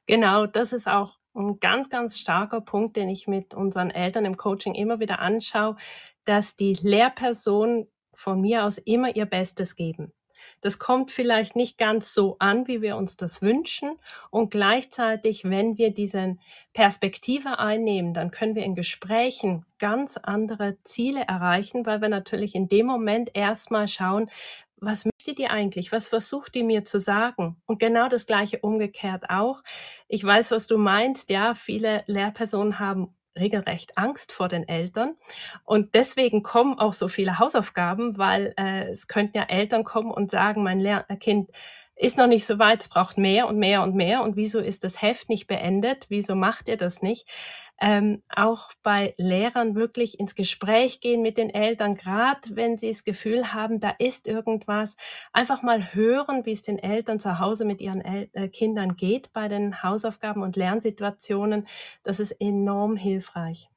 Genau, 0.06 0.46
das 0.46 0.72
ist 0.72 0.88
auch 0.88 1.18
ein 1.36 1.60
ganz, 1.60 1.90
ganz 1.90 2.18
starker 2.18 2.60
Punkt, 2.60 2.96
den 2.96 3.08
ich 3.08 3.26
mit 3.26 3.54
unseren 3.54 3.90
Eltern 3.90 4.24
im 4.24 4.36
Coaching 4.36 4.74
immer 4.74 5.00
wieder 5.00 5.20
anschaue, 5.20 5.76
dass 6.24 6.56
die 6.56 6.74
Lehrpersonen 6.74 7.86
von 8.14 8.40
mir 8.40 8.64
aus 8.64 8.78
immer 8.78 9.14
ihr 9.14 9.26
Bestes 9.26 9.76
geben. 9.76 10.12
Das 10.60 10.78
kommt 10.78 11.10
vielleicht 11.10 11.56
nicht 11.56 11.78
ganz 11.78 12.14
so 12.14 12.36
an, 12.38 12.66
wie 12.66 12.82
wir 12.82 12.96
uns 12.96 13.16
das 13.16 13.42
wünschen. 13.42 13.98
Und 14.30 14.50
gleichzeitig, 14.50 15.44
wenn 15.44 15.78
wir 15.78 15.92
diese 15.92 16.36
Perspektive 16.72 17.58
einnehmen, 17.58 18.14
dann 18.14 18.30
können 18.30 18.54
wir 18.54 18.64
in 18.64 18.74
Gesprächen 18.74 19.64
ganz 19.78 20.16
andere 20.16 20.76
Ziele 20.84 21.22
erreichen, 21.26 21.86
weil 21.86 22.00
wir 22.00 22.08
natürlich 22.08 22.54
in 22.54 22.68
dem 22.68 22.86
Moment 22.86 23.30
erstmal 23.34 23.88
schauen, 23.88 24.30
was 24.86 25.04
möchtet 25.04 25.38
ihr 25.38 25.50
eigentlich? 25.50 25.92
Was 25.92 26.08
versucht 26.08 26.56
ihr 26.56 26.64
mir 26.64 26.84
zu 26.84 26.98
sagen? 26.98 27.60
Und 27.66 27.78
genau 27.78 28.08
das 28.08 28.26
Gleiche 28.26 28.60
umgekehrt 28.60 29.28
auch. 29.28 29.62
Ich 30.08 30.24
weiß, 30.24 30.50
was 30.52 30.66
du 30.66 30.78
meinst. 30.78 31.30
Ja, 31.30 31.54
viele 31.54 32.04
Lehrpersonen 32.06 32.78
haben 32.78 33.14
regelrecht 33.38 33.98
Angst 33.98 34.32
vor 34.32 34.48
den 34.48 34.66
Eltern. 34.66 35.16
Und 35.64 35.94
deswegen 35.94 36.42
kommen 36.42 36.78
auch 36.78 36.94
so 36.94 37.08
viele 37.08 37.38
Hausaufgaben, 37.38 38.16
weil 38.16 38.54
äh, 38.56 38.90
es 38.90 39.08
könnten 39.08 39.36
ja 39.36 39.44
Eltern 39.44 39.84
kommen 39.84 40.10
und 40.10 40.30
sagen, 40.30 40.62
mein 40.62 40.80
Lehr 40.80 41.04
Kind 41.20 41.50
ist 41.96 42.18
noch 42.18 42.26
nicht 42.26 42.44
so 42.44 42.58
weit, 42.58 42.82
es 42.82 42.88
braucht 42.88 43.16
mehr 43.16 43.48
und 43.48 43.58
mehr 43.58 43.82
und 43.82 43.94
mehr. 43.94 44.22
Und 44.22 44.36
wieso 44.36 44.60
ist 44.60 44.84
das 44.84 45.00
Heft 45.00 45.30
nicht 45.30 45.46
beendet? 45.46 46.06
Wieso 46.08 46.34
macht 46.34 46.68
ihr 46.68 46.76
das 46.76 47.00
nicht? 47.00 47.26
Ähm, 47.80 48.22
auch 48.28 48.72
bei 48.82 49.14
Lehrern 49.18 49.74
wirklich 49.74 50.18
ins 50.18 50.34
Gespräch 50.34 51.00
gehen 51.00 51.22
mit 51.22 51.36
den 51.38 51.50
Eltern, 51.50 51.94
gerade 51.94 52.40
wenn 52.50 52.78
sie 52.78 52.88
das 52.88 53.04
Gefühl 53.04 53.52
haben, 53.52 53.80
da 53.80 53.90
ist 53.98 54.28
irgendwas. 54.28 54.96
Einfach 55.32 55.62
mal 55.62 55.94
hören, 55.94 56.46
wie 56.46 56.52
es 56.52 56.62
den 56.62 56.78
Eltern 56.78 57.20
zu 57.20 57.38
Hause 57.38 57.64
mit 57.64 57.80
ihren 57.80 58.00
El 58.00 58.28
äh, 58.32 58.48
Kindern 58.48 58.96
geht 58.96 59.32
bei 59.32 59.48
den 59.48 59.82
Hausaufgaben 59.82 60.42
und 60.42 60.56
Lernsituationen. 60.56 61.66
Das 62.02 62.20
ist 62.20 62.32
enorm 62.32 62.96
hilfreich. 62.96 63.68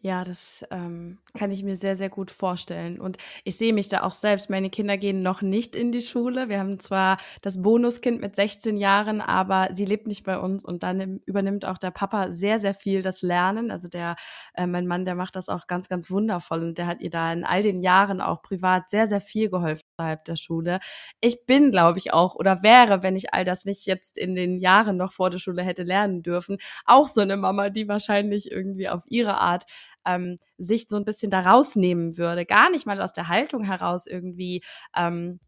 Ja, 0.00 0.22
das 0.22 0.64
ähm, 0.70 1.18
kann 1.34 1.50
ich 1.50 1.64
mir 1.64 1.74
sehr, 1.74 1.96
sehr 1.96 2.08
gut 2.08 2.30
vorstellen. 2.30 3.00
Und 3.00 3.18
ich 3.42 3.58
sehe 3.58 3.72
mich 3.72 3.88
da 3.88 4.04
auch 4.04 4.14
selbst. 4.14 4.48
Meine 4.48 4.70
Kinder 4.70 4.96
gehen 4.96 5.22
noch 5.22 5.42
nicht 5.42 5.74
in 5.74 5.90
die 5.90 6.02
Schule. 6.02 6.48
Wir 6.48 6.60
haben 6.60 6.78
zwar 6.78 7.18
das 7.42 7.60
Bonuskind 7.62 8.20
mit 8.20 8.36
16 8.36 8.76
Jahren, 8.76 9.20
aber 9.20 9.70
sie 9.72 9.84
lebt 9.84 10.06
nicht 10.06 10.22
bei 10.22 10.38
uns. 10.38 10.64
Und 10.64 10.84
dann 10.84 11.18
übernimmt 11.26 11.64
auch 11.64 11.78
der 11.78 11.90
Papa 11.90 12.32
sehr, 12.32 12.60
sehr 12.60 12.74
viel 12.74 13.02
das 13.02 13.22
Lernen. 13.22 13.72
Also 13.72 13.88
der, 13.88 14.14
äh, 14.54 14.68
mein 14.68 14.86
Mann, 14.86 15.04
der 15.04 15.16
macht 15.16 15.34
das 15.34 15.48
auch 15.48 15.66
ganz, 15.66 15.88
ganz 15.88 16.10
wundervoll. 16.12 16.62
Und 16.62 16.78
der 16.78 16.86
hat 16.86 17.00
ihr 17.00 17.10
da 17.10 17.32
in 17.32 17.42
all 17.44 17.62
den 17.62 17.80
Jahren 17.82 18.20
auch 18.20 18.40
privat 18.42 18.90
sehr, 18.90 19.08
sehr 19.08 19.20
viel 19.20 19.50
geholfen 19.50 19.82
innerhalb 19.98 20.24
der 20.26 20.36
Schule. 20.36 20.78
Ich 21.20 21.44
bin, 21.46 21.72
glaube 21.72 21.98
ich, 21.98 22.12
auch 22.12 22.36
oder 22.36 22.62
wäre, 22.62 23.02
wenn 23.02 23.16
ich 23.16 23.34
all 23.34 23.44
das 23.44 23.64
nicht 23.64 23.84
jetzt 23.86 24.16
in 24.16 24.36
den 24.36 24.58
Jahren 24.60 24.96
noch 24.96 25.12
vor 25.12 25.28
der 25.30 25.38
Schule 25.38 25.62
hätte 25.64 25.82
lernen 25.82 26.22
dürfen, 26.22 26.58
auch 26.84 27.08
so 27.08 27.20
eine 27.20 27.36
Mama, 27.36 27.70
die 27.70 27.88
wahrscheinlich 27.88 28.50
irgendwie 28.52 28.88
auf 28.88 29.02
ihre 29.08 29.38
Art 29.38 29.64
ähm, 30.08 30.38
sich 30.58 30.86
so 30.88 30.96
ein 30.96 31.04
bisschen 31.04 31.30
da 31.30 31.40
rausnehmen 31.40 32.16
würde. 32.16 32.46
Gar 32.46 32.70
nicht 32.70 32.86
mal 32.86 33.00
aus 33.00 33.12
der 33.12 33.28
Haltung 33.28 33.62
heraus 33.64 34.06
irgendwie. 34.06 34.62
Ähm, 34.96 35.40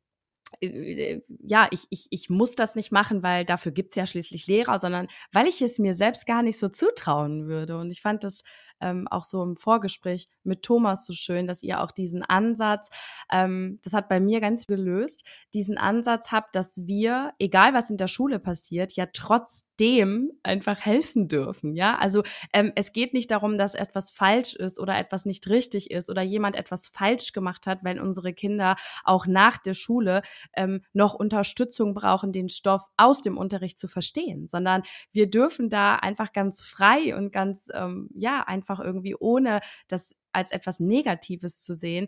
äh, 0.60 1.20
ja, 1.42 1.68
ich, 1.70 1.86
ich, 1.90 2.06
ich 2.10 2.30
muss 2.30 2.54
das 2.54 2.74
nicht 2.76 2.92
machen, 2.92 3.22
weil 3.22 3.44
dafür 3.44 3.72
gibt's 3.72 3.94
ja 3.94 4.06
schließlich 4.06 4.46
Lehrer, 4.46 4.78
sondern 4.78 5.08
weil 5.32 5.46
ich 5.46 5.62
es 5.62 5.78
mir 5.78 5.94
selbst 5.94 6.26
gar 6.26 6.42
nicht 6.42 6.58
so 6.58 6.68
zutrauen 6.68 7.46
würde. 7.46 7.78
Und 7.78 7.90
ich 7.90 8.02
fand 8.02 8.24
das 8.24 8.42
ähm, 8.80 9.08
auch 9.08 9.24
so 9.24 9.42
im 9.42 9.56
Vorgespräch 9.56 10.28
mit 10.44 10.62
Thomas 10.62 11.06
so 11.06 11.12
schön, 11.12 11.46
dass 11.46 11.62
ihr 11.62 11.82
auch 11.82 11.90
diesen 11.90 12.22
Ansatz, 12.22 12.90
ähm, 13.30 13.78
das 13.82 13.92
hat 13.92 14.08
bei 14.08 14.20
mir 14.20 14.40
ganz 14.40 14.66
gelöst, 14.66 15.24
diesen 15.54 15.78
Ansatz 15.78 16.30
habt, 16.30 16.54
dass 16.54 16.86
wir, 16.86 17.32
egal 17.38 17.74
was 17.74 17.90
in 17.90 17.96
der 17.96 18.08
Schule 18.08 18.38
passiert, 18.38 18.92
ja 18.92 19.06
trotzdem 19.12 20.30
einfach 20.42 20.78
helfen 20.78 21.28
dürfen. 21.28 21.74
Ja, 21.74 21.96
also 21.98 22.22
ähm, 22.52 22.72
es 22.76 22.92
geht 22.92 23.14
nicht 23.14 23.30
darum, 23.30 23.58
dass 23.58 23.74
etwas 23.74 24.10
falsch 24.10 24.54
ist 24.54 24.78
oder 24.78 24.96
etwas 24.98 25.24
nicht 25.24 25.48
richtig 25.48 25.90
ist 25.90 26.10
oder 26.10 26.22
jemand 26.22 26.56
etwas 26.56 26.86
falsch 26.86 27.32
gemacht 27.32 27.66
hat, 27.66 27.82
weil 27.82 27.98
unsere 28.00 28.32
Kinder 28.32 28.76
auch 29.04 29.26
nach 29.26 29.58
der 29.58 29.74
Schule 29.74 30.22
ähm, 30.54 30.82
noch 30.92 31.14
Unterstützung 31.14 31.94
brauchen, 31.94 32.32
den 32.32 32.48
Stoff 32.48 32.86
aus 32.96 33.22
dem 33.22 33.36
Unterricht 33.36 33.78
zu 33.78 33.88
verstehen, 33.88 34.48
sondern 34.48 34.82
wir 35.12 35.28
dürfen 35.28 35.70
da 35.70 35.96
einfach 35.96 36.32
ganz 36.32 36.62
frei 36.62 37.16
und 37.16 37.32
ganz, 37.32 37.68
ähm, 37.74 38.08
ja, 38.14 38.42
einfach 38.42 38.69
irgendwie 38.78 39.16
ohne 39.16 39.60
das 39.88 40.14
als 40.32 40.52
etwas 40.52 40.78
Negatives 40.78 41.64
zu 41.64 41.74
sehen, 41.74 42.06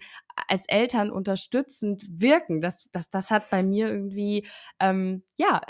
als 0.49 0.67
Eltern 0.69 1.11
unterstützend 1.11 2.03
wirken. 2.09 2.61
Das, 2.61 2.89
das, 2.93 3.11
das 3.11 3.31
hat 3.31 3.51
bei 3.51 3.63
mir 3.63 3.89
irgendwie 3.89 4.47
ähm, 4.81 5.23
ja 5.37 5.61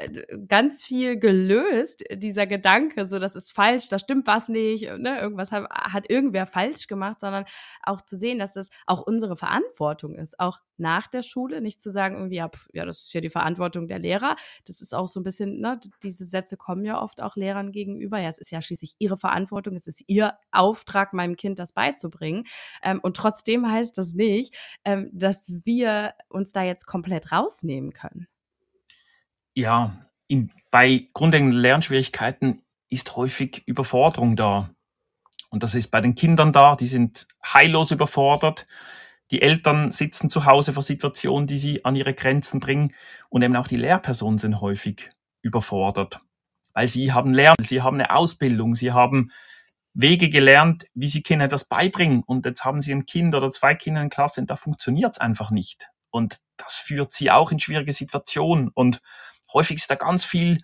ganz 0.48 0.82
viel 0.82 1.18
gelöst, 1.18 2.04
dieser 2.12 2.46
Gedanke, 2.46 3.06
so 3.06 3.18
das 3.18 3.34
ist 3.34 3.52
falsch, 3.52 3.88
da 3.88 3.98
stimmt 3.98 4.26
was 4.26 4.48
nicht, 4.48 4.84
ne? 4.98 5.20
irgendwas 5.20 5.52
hat, 5.52 5.68
hat 5.70 6.10
irgendwer 6.10 6.46
falsch 6.46 6.86
gemacht, 6.86 7.20
sondern 7.20 7.44
auch 7.82 8.00
zu 8.00 8.16
sehen, 8.16 8.38
dass 8.38 8.52
das 8.54 8.70
auch 8.86 9.00
unsere 9.00 9.36
Verantwortung 9.36 10.14
ist, 10.16 10.38
auch 10.38 10.58
nach 10.82 11.06
der 11.06 11.22
Schule, 11.22 11.60
nicht 11.60 11.80
zu 11.80 11.90
sagen, 11.90 12.16
irgendwie, 12.16 12.36
ja, 12.36 12.48
pf, 12.48 12.68
ja, 12.72 12.84
das 12.84 13.04
ist 13.04 13.14
ja 13.14 13.20
die 13.20 13.30
Verantwortung 13.30 13.86
der 13.86 13.98
Lehrer. 13.98 14.36
Das 14.66 14.80
ist 14.80 14.94
auch 14.94 15.08
so 15.08 15.20
ein 15.20 15.22
bisschen, 15.22 15.60
ne, 15.60 15.80
diese 16.02 16.26
Sätze 16.26 16.56
kommen 16.56 16.84
ja 16.84 17.00
oft 17.00 17.22
auch 17.22 17.36
Lehrern 17.36 17.72
gegenüber. 17.72 18.18
Ja, 18.18 18.28
es 18.28 18.38
ist 18.38 18.50
ja 18.50 18.60
schließlich 18.60 18.96
ihre 18.98 19.16
Verantwortung, 19.16 19.76
es 19.76 19.86
ist 19.86 20.02
ihr 20.06 20.34
Auftrag, 20.50 21.12
meinem 21.12 21.36
Kind 21.36 21.58
das 21.58 21.72
beizubringen. 21.72 22.44
Ähm, 22.82 23.00
und 23.02 23.16
trotzdem 23.16 23.70
heißt 23.70 23.96
das 23.96 24.12
nicht, 24.14 24.51
ähm, 24.84 25.10
dass 25.12 25.46
wir 25.64 26.14
uns 26.28 26.52
da 26.52 26.62
jetzt 26.62 26.86
komplett 26.86 27.32
rausnehmen 27.32 27.92
können. 27.92 28.28
Ja, 29.54 30.06
in, 30.28 30.50
bei 30.70 31.06
grundlegenden 31.12 31.58
Lernschwierigkeiten 31.58 32.62
ist 32.88 33.16
häufig 33.16 33.62
Überforderung 33.66 34.36
da. 34.36 34.70
Und 35.50 35.62
das 35.62 35.74
ist 35.74 35.88
bei 35.88 36.00
den 36.00 36.14
Kindern 36.14 36.52
da, 36.52 36.76
die 36.76 36.86
sind 36.86 37.26
heillos 37.44 37.90
überfordert. 37.90 38.66
Die 39.30 39.42
Eltern 39.42 39.90
sitzen 39.90 40.28
zu 40.28 40.46
Hause 40.46 40.72
vor 40.72 40.82
Situationen, 40.82 41.46
die 41.46 41.58
sie 41.58 41.84
an 41.84 41.96
ihre 41.96 42.14
Grenzen 42.14 42.60
bringen. 42.60 42.94
Und 43.28 43.42
eben 43.42 43.56
auch 43.56 43.68
die 43.68 43.76
Lehrpersonen 43.76 44.38
sind 44.38 44.60
häufig 44.60 45.10
überfordert. 45.42 46.20
Weil 46.72 46.86
sie 46.86 47.12
haben 47.12 47.34
Lernen, 47.34 47.62
sie 47.62 47.82
haben 47.82 47.98
eine 47.98 48.14
Ausbildung, 48.14 48.74
sie 48.74 48.92
haben 48.92 49.30
Wege 49.94 50.30
gelernt, 50.30 50.86
wie 50.94 51.08
sie 51.08 51.22
Kindern 51.22 51.50
das 51.50 51.66
beibringen. 51.66 52.22
Und 52.24 52.46
jetzt 52.46 52.64
haben 52.64 52.80
sie 52.80 52.92
ein 52.92 53.06
Kind 53.06 53.34
oder 53.34 53.50
zwei 53.50 53.74
Kinder 53.74 54.00
in 54.00 54.10
Klasse 54.10 54.40
und 54.40 54.50
da 54.50 54.56
funktioniert 54.56 55.12
es 55.12 55.18
einfach 55.18 55.50
nicht. 55.50 55.88
Und 56.10 56.38
das 56.56 56.74
führt 56.74 57.12
sie 57.12 57.30
auch 57.30 57.52
in 57.52 57.58
schwierige 57.58 57.92
Situationen. 57.92 58.70
Und 58.72 59.00
häufig 59.52 59.78
ist 59.78 59.90
da 59.90 59.94
ganz 59.94 60.24
viel 60.24 60.58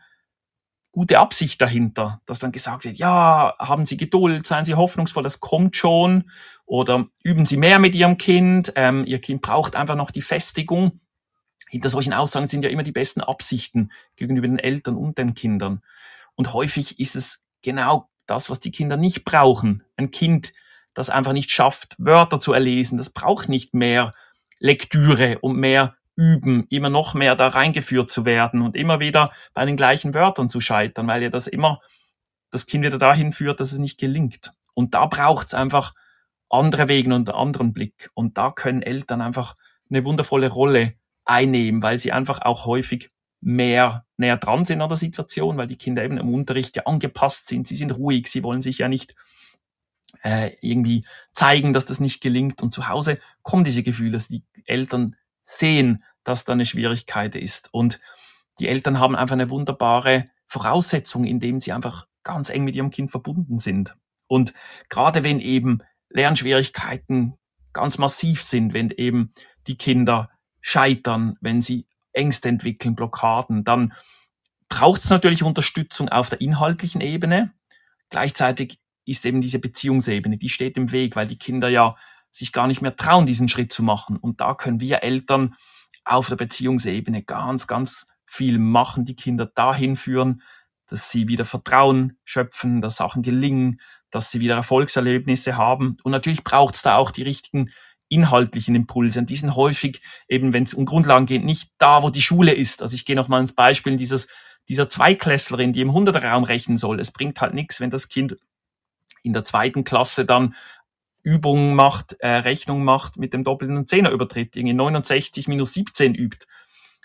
gute 0.93 1.19
Absicht 1.19 1.61
dahinter, 1.61 2.21
dass 2.27 2.39
dann 2.39 2.53
gesagt 2.53 2.85
wird, 2.85 2.99
ja, 2.99 3.55
haben 3.59 3.87
Sie 3.87 3.97
Geduld, 3.97 4.47
seien 4.47 4.65
Sie 4.65 4.75
hoffnungsvoll, 4.75 5.23
das 5.23 5.41
kommt 5.41 5.77
schon. 5.77 6.31
Oder 6.65 7.07
üben 7.23 7.47
Sie 7.47 7.57
mehr 7.57 7.79
mit 7.79 7.95
Ihrem 7.95 8.19
Kind, 8.19 8.73
ähm, 8.77 9.05
Ihr 9.07 9.21
Kind 9.21 9.43
braucht 9.43 9.77
einfach 9.77 9.95
noch 9.95 10.11
die 10.11 10.23
Festigung. 10.23 11.01
Hinter 11.69 11.91
solchen 11.91 12.15
Aussagen 12.15 12.49
sind 12.49 12.65
ja 12.65 12.71
immer 12.71 12.83
die 12.83 12.93
besten 12.93 13.21
Absichten 13.21 13.93
gegenüber 14.17 14.49
den 14.49 14.59
Eltern 14.59 14.97
und 14.97 15.19
den 15.19 15.35
Kindern. 15.35 15.83
Und 16.35 16.53
häufig 16.53 16.99
ist 16.99 17.15
es 17.15 17.45
genau 17.63 18.09
das, 18.29 18.51
was 18.51 18.61
die 18.61 18.71
Kinder 18.71 18.97
nicht 18.97 19.25
brauchen. 19.25 19.83
Ein 19.97 20.11
Kind, 20.11 20.53
das 20.95 21.11
einfach 21.11 21.33
nicht 21.33 21.51
schafft, 21.51 21.97
Wörter 21.99 22.41
zu 22.41 22.53
erlesen, 22.53 22.99
das 22.99 23.11
braucht 23.11 23.49
nicht 23.49 23.75
mehr 23.75 24.13
Lektüre 24.61 25.39
und 25.41 25.57
mehr 25.57 25.97
Üben, 26.17 26.67
immer 26.69 26.91
noch 26.91 27.15
mehr 27.15 27.37
da 27.37 27.49
reingeführt 27.49 28.11
zu 28.11 28.25
werden 28.25 28.63
und 28.63 28.75
immer 28.75 28.99
wieder 28.99 29.33
bei 29.55 29.65
den 29.65 29.77
gleichen 29.77 30.15
Wörtern 30.15 30.49
zu 30.49 30.61
scheitern, 30.61 31.07
weil 31.07 31.23
ja 31.23 31.29
das 31.29 31.47
immer 31.47 31.81
das 32.51 32.67
Kind 32.67 32.85
wieder 32.85 32.99
dahin 32.99 33.31
führt, 33.31 33.61
dass 33.61 33.73
es 33.73 33.79
nicht 33.79 33.99
gelingt. 33.99 34.53
Und 34.75 34.95
da 34.95 35.07
braucht 35.07 35.49
es 35.49 35.55
einfach 35.55 35.95
andere 36.51 36.89
Wege 36.89 37.15
und 37.15 37.29
einen 37.29 37.39
anderen 37.39 37.73
Blick. 37.73 38.11
Und 38.15 38.37
da 38.37 38.51
können 38.51 38.83
Eltern 38.83 39.21
einfach 39.21 39.55
eine 39.91 40.05
wundervolle 40.05 40.49
Rolle 40.49 40.95
einnehmen, 41.25 41.83
weil 41.83 41.99
sie 41.99 42.11
einfach 42.11 42.41
auch 42.43 42.67
häufig 42.67 43.11
mehr 43.41 44.05
näher 44.17 44.37
dran 44.37 44.65
sind 44.65 44.83
an 44.83 44.89
der 44.89 44.97
Situation, 44.97 45.57
weil 45.57 45.67
die 45.67 45.77
Kinder 45.77 46.05
eben 46.05 46.19
im 46.19 46.33
Unterricht 46.33 46.77
ja 46.77 46.87
angepasst 46.87 47.49
sind, 47.49 47.69
sie 47.69 47.77
sind 47.77 47.97
ruhig, 47.97 48.29
sie 48.29 48.43
wollen 48.43 48.61
sich 48.61 48.79
ja 48.79 48.89
nicht 48.89 49.15
äh, 50.23 50.51
irgendwie 50.61 51.05
zeigen, 51.35 51.73
dass 51.73 51.85
das 51.85 52.01
nicht 52.01 52.21
gelingt. 52.21 52.63
Und 52.63 52.75
zu 52.75 52.89
Hause 52.89 53.19
kommen 53.43 53.65
diese 53.65 53.83
Gefühle, 53.83 54.13
dass 54.13 54.29
die 54.29 54.43
Eltern 54.65 55.17
sehen, 55.43 56.05
dass 56.25 56.45
da 56.45 56.53
eine 56.53 56.65
Schwierigkeit 56.65 57.37
ist. 57.37 57.73
Und 57.73 58.01
die 58.59 58.69
Eltern 58.69 58.99
haben 58.99 59.17
einfach 59.17 59.35
eine 59.35 59.51
wunderbare 59.51 60.27
Voraussetzung, 60.47 61.25
indem 61.25 61.61
sie 61.61 61.73
einfach 61.73 62.07
ganz 62.23 62.51
eng 62.51 62.65
mit 62.65 62.75
ihrem 62.75 62.91
Kind 62.91 63.11
verbunden 63.11 63.59
sind. 63.59 63.97
Und 64.27 64.53
gerade 64.89 65.23
wenn 65.25 65.41
eben 65.41 65.79
Lernschwierigkeiten 66.11 67.35
ganz 67.73 67.99
massiv 67.99 68.43
sind, 68.43 68.73
wenn 68.73 68.91
eben 68.91 69.33
die 69.67 69.77
Kinder 69.77 70.31
scheitern, 70.61 71.37
wenn 71.41 71.61
sie 71.61 71.87
Ängste 72.19 72.49
entwickeln, 72.49 72.95
Blockaden, 72.95 73.65
dann 73.65 73.95
braucht 74.69 75.03
es 75.03 75.11
natürlich 75.11 75.43
Unterstützung 75.43 76.09
auf 76.09 76.29
der 76.29 76.41
inhaltlichen 76.41 77.01
Ebene. 77.01 77.53
Gleichzeitig 78.11 78.79
ist 79.05 79.25
eben 79.25 79.41
diese 79.41 79.59
Beziehungsebene, 79.59 80.37
die 80.37 80.51
steht 80.51 80.77
im 80.77 80.93
Weg, 80.93 81.17
weil 81.17 81.27
die 81.27 81.39
Kinder 81.39 81.69
ja 81.69 81.97
sich 82.31 82.53
gar 82.53 82.67
nicht 82.67 82.83
mehr 82.83 82.95
trauen, 82.95 83.27
diesen 83.27 83.49
Schritt 83.49 83.73
zu 83.73 83.83
machen. 83.83 84.17
Und 84.17 84.41
da 84.41 84.55
können 84.55 84.81
wir 84.81 85.03
Eltern 85.03 85.55
auf 86.05 86.29
der 86.29 86.37
Beziehungsebene 86.37 87.23
ganz, 87.23 87.67
ganz 87.67 88.07
viel 88.27 88.59
machen, 88.59 89.05
die 89.05 89.17
Kinder 89.17 89.47
dahin 89.47 89.97
führen, 89.97 90.43
dass 90.87 91.11
sie 91.11 91.29
wieder 91.29 91.45
Vertrauen 91.45 92.19
schöpfen, 92.25 92.81
dass 92.81 92.97
Sachen 92.97 93.23
gelingen, 93.23 93.81
dass 94.11 94.31
sie 94.31 94.41
wieder 94.41 94.57
Erfolgserlebnisse 94.57 95.57
haben. 95.57 95.97
Und 96.03 96.13
natürlich 96.13 96.45
braucht 96.45 96.75
es 96.75 96.83
da 96.83 96.97
auch 96.97 97.11
die 97.11 97.23
richtigen 97.23 97.71
inhaltlichen 98.09 98.75
Impulse. 98.75 99.21
Und 99.21 99.31
die 99.31 99.37
sind 99.37 99.55
häufig 99.55 100.01
eben, 100.29 100.53
wenn 100.53 100.65
es 100.65 100.75
um 100.75 100.85
Grundlagen 100.87 101.27
geht, 101.27 101.45
nicht 101.45 101.71
da, 101.79 102.03
wo 102.03 102.11
die 102.11 102.23
Schule 102.23 102.53
ist. 102.53 102.83
Also 102.83 102.95
ich 102.95 103.05
gehe 103.05 103.17
noch 103.17 103.29
mal 103.29 103.41
ins 103.41 103.55
Beispiel 103.55 103.97
dieses, 103.97 104.29
dieser 104.69 104.89
Zweiklässlerin, 104.89 105.73
die 105.73 105.81
im 105.81 105.93
Hunderterraum 105.93 106.45
rechnen 106.45 106.77
soll. 106.77 107.01
Es 107.01 107.13
bringt 107.13 107.41
halt 107.41 107.55
nichts, 107.55 107.81
wenn 107.81 107.91
das 107.91 108.09
Kind 108.09 108.37
in 109.23 109.33
der 109.33 109.45
zweiten 109.45 109.85
Klasse 109.85 110.25
dann 110.25 110.55
Übungen 111.23 111.75
macht, 111.75 112.15
äh, 112.21 112.29
Rechnung 112.29 112.85
macht 112.85 113.19
mit 113.19 113.35
dem 113.35 113.45
doppelten 113.45 113.87
Zehnerübertritt, 113.87 114.57
irgendwie 114.57 114.75
69 114.75 115.49
minus 115.49 115.75
17 115.75 116.15
übt. 116.15 116.47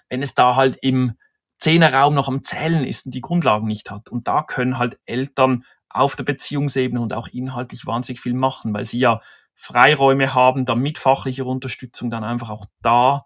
Wenn 0.09 0.21
es 0.21 0.33
da 0.33 0.55
halt 0.55 0.77
im 0.81 1.17
Zehnerraum 1.57 2.13
noch 2.13 2.27
am 2.27 2.43
Zählen 2.43 2.85
ist 2.85 3.05
und 3.05 3.15
die 3.15 3.21
Grundlagen 3.21 3.67
nicht 3.67 3.89
hat. 3.89 4.09
Und 4.09 4.27
da 4.27 4.43
können 4.43 4.77
halt 4.77 4.99
Eltern 5.05 5.65
auf 5.89 6.15
der 6.15 6.23
Beziehungsebene 6.23 6.99
und 6.99 7.13
auch 7.13 7.27
inhaltlich 7.27 7.85
wahnsinnig 7.85 8.19
viel 8.19 8.33
machen, 8.33 8.73
weil 8.73 8.85
sie 8.85 8.99
ja 8.99 9.21
Freiräume 9.55 10.33
haben, 10.33 10.65
dann 10.65 10.79
mit 10.79 10.97
fachlicher 10.97 11.45
Unterstützung 11.45 12.09
dann 12.09 12.23
einfach 12.23 12.49
auch 12.49 12.65
da 12.81 13.25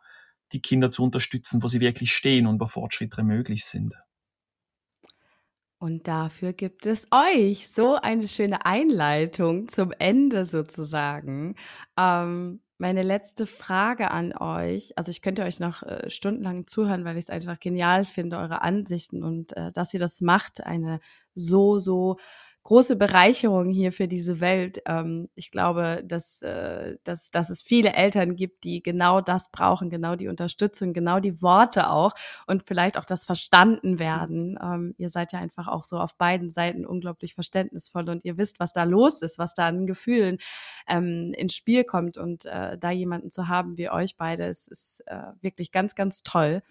die 0.51 0.61
Kinder 0.61 0.91
zu 0.91 1.03
unterstützen, 1.03 1.61
wo 1.63 1.67
sie 1.67 1.79
wirklich 1.79 2.13
stehen 2.13 2.47
und 2.47 2.59
wo 2.59 2.65
Fortschritte 2.65 3.23
möglich 3.23 3.65
sind. 3.65 3.95
Und 5.79 6.07
dafür 6.07 6.53
gibt 6.53 6.85
es 6.85 7.07
euch. 7.11 7.69
So 7.69 7.95
eine 7.95 8.27
schöne 8.27 8.65
Einleitung 8.65 9.67
zum 9.67 9.91
Ende 9.91 10.45
sozusagen. 10.45 11.55
Ähm, 11.97 12.61
meine 12.79 13.03
letzte 13.03 13.45
Frage 13.47 14.11
an 14.11 14.35
euch, 14.37 14.97
also 14.97 15.11
ich 15.11 15.21
könnte 15.21 15.43
euch 15.43 15.59
noch 15.59 15.83
äh, 15.83 16.09
stundenlang 16.09 16.65
zuhören, 16.65 17.05
weil 17.05 17.17
ich 17.17 17.25
es 17.25 17.29
einfach 17.29 17.59
genial 17.59 18.05
finde, 18.05 18.37
eure 18.37 18.61
Ansichten 18.61 19.23
und 19.23 19.55
äh, 19.55 19.71
dass 19.71 19.93
ihr 19.93 19.99
das 19.99 20.21
macht, 20.21 20.63
eine 20.63 20.99
so, 21.33 21.79
so 21.79 22.17
große 22.67 22.97
Bereicherung 22.97 23.69
hier 23.69 23.93
für 23.93 24.09
diese 24.09 24.41
Welt. 24.41 24.81
Ähm, 24.85 25.29
ich 25.35 25.51
glaube, 25.51 26.03
dass, 26.05 26.41
äh, 26.41 26.97
dass, 27.05 27.31
dass 27.31 27.49
es 27.49 27.61
viele 27.61 27.93
Eltern 27.93 28.35
gibt, 28.35 28.65
die 28.65 28.83
genau 28.83 29.21
das 29.21 29.51
brauchen, 29.53 29.89
genau 29.89 30.17
die 30.17 30.27
Unterstützung, 30.27 30.91
genau 30.91 31.21
die 31.21 31.41
Worte 31.41 31.89
auch 31.89 32.11
und 32.45 32.63
vielleicht 32.67 32.97
auch 32.97 33.05
das 33.05 33.23
verstanden 33.23 33.99
werden. 33.99 34.59
Ähm, 34.61 34.95
ihr 34.97 35.09
seid 35.09 35.31
ja 35.31 35.39
einfach 35.39 35.69
auch 35.69 35.85
so 35.85 35.97
auf 35.97 36.17
beiden 36.17 36.49
Seiten 36.49 36.85
unglaublich 36.85 37.35
verständnisvoll 37.35 38.09
und 38.09 38.25
ihr 38.25 38.37
wisst, 38.37 38.59
was 38.59 38.73
da 38.73 38.83
los 38.83 39.21
ist, 39.21 39.39
was 39.39 39.53
da 39.53 39.67
an 39.67 39.87
Gefühlen 39.87 40.37
ähm, 40.89 41.33
ins 41.37 41.55
Spiel 41.55 41.85
kommt 41.85 42.17
und 42.17 42.47
äh, 42.47 42.77
da 42.77 42.91
jemanden 42.91 43.31
zu 43.31 43.47
haben 43.47 43.77
wie 43.77 43.89
euch 43.89 44.17
beide, 44.17 44.43
ist, 44.43 44.67
ist 44.67 45.03
äh, 45.07 45.31
wirklich 45.39 45.71
ganz, 45.71 45.95
ganz 45.95 46.21
toll. 46.21 46.61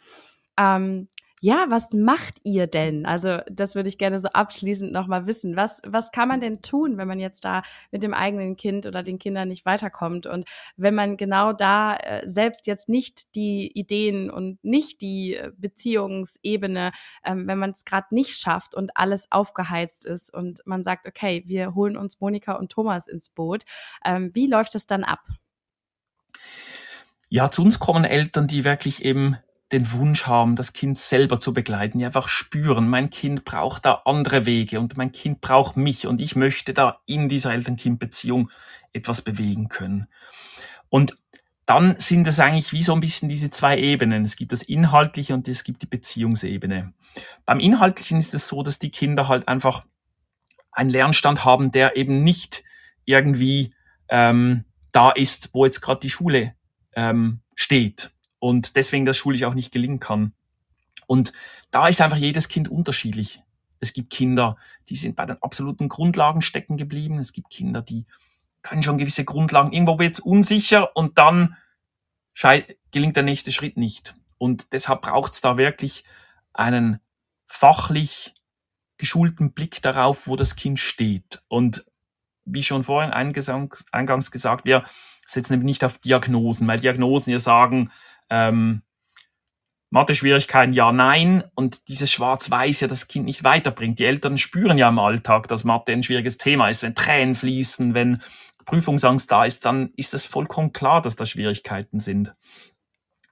Ähm, 0.58 1.08
ja, 1.46 1.66
was 1.68 1.92
macht 1.92 2.40
ihr 2.42 2.66
denn? 2.66 3.06
Also 3.06 3.38
das 3.48 3.76
würde 3.76 3.88
ich 3.88 3.98
gerne 3.98 4.18
so 4.18 4.26
abschließend 4.26 4.90
nochmal 4.90 5.26
wissen. 5.28 5.54
Was, 5.54 5.80
was 5.86 6.10
kann 6.10 6.26
man 6.26 6.40
denn 6.40 6.60
tun, 6.60 6.98
wenn 6.98 7.06
man 7.06 7.20
jetzt 7.20 7.44
da 7.44 7.62
mit 7.92 8.02
dem 8.02 8.14
eigenen 8.14 8.56
Kind 8.56 8.84
oder 8.84 9.04
den 9.04 9.20
Kindern 9.20 9.46
nicht 9.46 9.64
weiterkommt? 9.64 10.26
Und 10.26 10.48
wenn 10.76 10.96
man 10.96 11.16
genau 11.16 11.52
da 11.52 11.98
äh, 11.98 12.28
selbst 12.28 12.66
jetzt 12.66 12.88
nicht 12.88 13.36
die 13.36 13.70
Ideen 13.78 14.28
und 14.28 14.58
nicht 14.64 15.00
die 15.02 15.34
äh, 15.36 15.52
Beziehungsebene, 15.56 16.90
ähm, 17.24 17.46
wenn 17.46 17.60
man 17.60 17.70
es 17.70 17.84
gerade 17.84 18.12
nicht 18.12 18.40
schafft 18.40 18.74
und 18.74 18.96
alles 18.96 19.30
aufgeheizt 19.30 20.04
ist 20.04 20.34
und 20.34 20.62
man 20.64 20.82
sagt, 20.82 21.06
okay, 21.06 21.44
wir 21.46 21.76
holen 21.76 21.96
uns 21.96 22.20
Monika 22.20 22.54
und 22.54 22.72
Thomas 22.72 23.06
ins 23.06 23.28
Boot. 23.28 23.62
Ähm, 24.04 24.34
wie 24.34 24.48
läuft 24.48 24.74
es 24.74 24.88
dann 24.88 25.04
ab? 25.04 25.20
Ja, 27.28 27.52
zu 27.52 27.62
uns 27.62 27.78
kommen 27.78 28.02
Eltern, 28.02 28.48
die 28.48 28.64
wirklich 28.64 29.04
eben 29.04 29.36
den 29.72 29.90
Wunsch 29.92 30.26
haben, 30.26 30.54
das 30.54 30.72
Kind 30.72 30.98
selber 30.98 31.40
zu 31.40 31.52
begleiten, 31.52 31.98
die 31.98 32.04
einfach 32.04 32.28
spüren, 32.28 32.88
mein 32.88 33.10
Kind 33.10 33.44
braucht 33.44 33.84
da 33.84 34.02
andere 34.04 34.46
Wege 34.46 34.78
und 34.78 34.96
mein 34.96 35.10
Kind 35.10 35.40
braucht 35.40 35.76
mich 35.76 36.06
und 36.06 36.20
ich 36.20 36.36
möchte 36.36 36.72
da 36.72 37.00
in 37.06 37.28
dieser 37.28 37.52
Eltern-Kind-Beziehung 37.52 38.50
etwas 38.92 39.22
bewegen 39.22 39.68
können. 39.68 40.06
Und 40.88 41.18
dann 41.66 41.98
sind 41.98 42.28
es 42.28 42.38
eigentlich 42.38 42.72
wie 42.72 42.84
so 42.84 42.92
ein 42.92 43.00
bisschen 43.00 43.28
diese 43.28 43.50
zwei 43.50 43.76
Ebenen. 43.76 44.24
Es 44.24 44.36
gibt 44.36 44.52
das 44.52 44.62
Inhaltliche 44.62 45.34
und 45.34 45.48
es 45.48 45.64
gibt 45.64 45.82
die 45.82 45.86
Beziehungsebene. 45.86 46.92
Beim 47.44 47.58
Inhaltlichen 47.58 48.18
ist 48.18 48.34
es 48.34 48.46
so, 48.46 48.62
dass 48.62 48.78
die 48.78 48.90
Kinder 48.90 49.26
halt 49.26 49.48
einfach 49.48 49.84
einen 50.70 50.90
Lernstand 50.90 51.44
haben, 51.44 51.72
der 51.72 51.96
eben 51.96 52.22
nicht 52.22 52.62
irgendwie 53.04 53.74
ähm, 54.08 54.64
da 54.92 55.10
ist, 55.10 55.50
wo 55.52 55.64
jetzt 55.64 55.80
gerade 55.80 56.00
die 56.00 56.10
Schule 56.10 56.54
ähm, 56.94 57.40
steht 57.56 58.12
und 58.46 58.76
deswegen 58.76 59.04
das 59.04 59.16
schulisch 59.16 59.42
auch 59.42 59.54
nicht 59.54 59.72
gelingen 59.72 59.98
kann. 59.98 60.32
Und 61.08 61.32
da 61.72 61.88
ist 61.88 62.00
einfach 62.00 62.16
jedes 62.16 62.46
Kind 62.46 62.68
unterschiedlich. 62.68 63.40
Es 63.80 63.92
gibt 63.92 64.12
Kinder, 64.12 64.56
die 64.88 64.94
sind 64.94 65.16
bei 65.16 65.26
den 65.26 65.42
absoluten 65.42 65.88
Grundlagen 65.88 66.42
stecken 66.42 66.76
geblieben. 66.76 67.18
Es 67.18 67.32
gibt 67.32 67.50
Kinder, 67.50 67.82
die 67.82 68.06
können 68.62 68.84
schon 68.84 68.98
gewisse 68.98 69.24
Grundlagen. 69.24 69.72
Irgendwo 69.72 69.98
wird 69.98 70.14
es 70.14 70.20
unsicher 70.20 70.96
und 70.96 71.18
dann 71.18 71.56
gelingt 72.92 73.16
der 73.16 73.24
nächste 73.24 73.50
Schritt 73.50 73.76
nicht. 73.76 74.14
Und 74.38 74.72
deshalb 74.72 75.02
braucht 75.02 75.32
es 75.32 75.40
da 75.40 75.56
wirklich 75.56 76.04
einen 76.52 77.00
fachlich 77.46 78.32
geschulten 78.96 79.54
Blick 79.54 79.82
darauf, 79.82 80.28
wo 80.28 80.36
das 80.36 80.54
Kind 80.54 80.78
steht. 80.78 81.42
Und 81.48 81.84
wie 82.44 82.62
schon 82.62 82.84
vorhin 82.84 83.12
eingangs 83.12 84.30
gesagt, 84.30 84.64
wir 84.66 84.84
setzen 85.26 85.54
nämlich 85.54 85.66
nicht 85.66 85.84
auf 85.84 85.98
Diagnosen, 85.98 86.68
weil 86.68 86.78
Diagnosen 86.78 87.32
ja 87.32 87.40
sagen, 87.40 87.90
ähm, 88.30 88.82
Mathe-Schwierigkeiten 89.90 90.72
ja, 90.72 90.92
nein. 90.92 91.44
Und 91.54 91.88
dieses 91.88 92.10
Schwarz-Weiß 92.10 92.80
ja 92.80 92.88
das 92.88 93.08
Kind 93.08 93.26
nicht 93.26 93.44
weiterbringt. 93.44 93.98
Die 93.98 94.04
Eltern 94.04 94.38
spüren 94.38 94.78
ja 94.78 94.88
im 94.88 94.98
Alltag, 94.98 95.48
dass 95.48 95.64
Mathe 95.64 95.92
ein 95.92 96.02
schwieriges 96.02 96.38
Thema 96.38 96.68
ist. 96.68 96.82
Wenn 96.82 96.94
Tränen 96.94 97.34
fließen, 97.34 97.94
wenn 97.94 98.22
Prüfungsangst 98.64 99.30
da 99.30 99.44
ist, 99.44 99.64
dann 99.64 99.92
ist 99.96 100.12
es 100.12 100.26
vollkommen 100.26 100.72
klar, 100.72 101.00
dass 101.00 101.16
da 101.16 101.24
Schwierigkeiten 101.24 102.00
sind. 102.00 102.34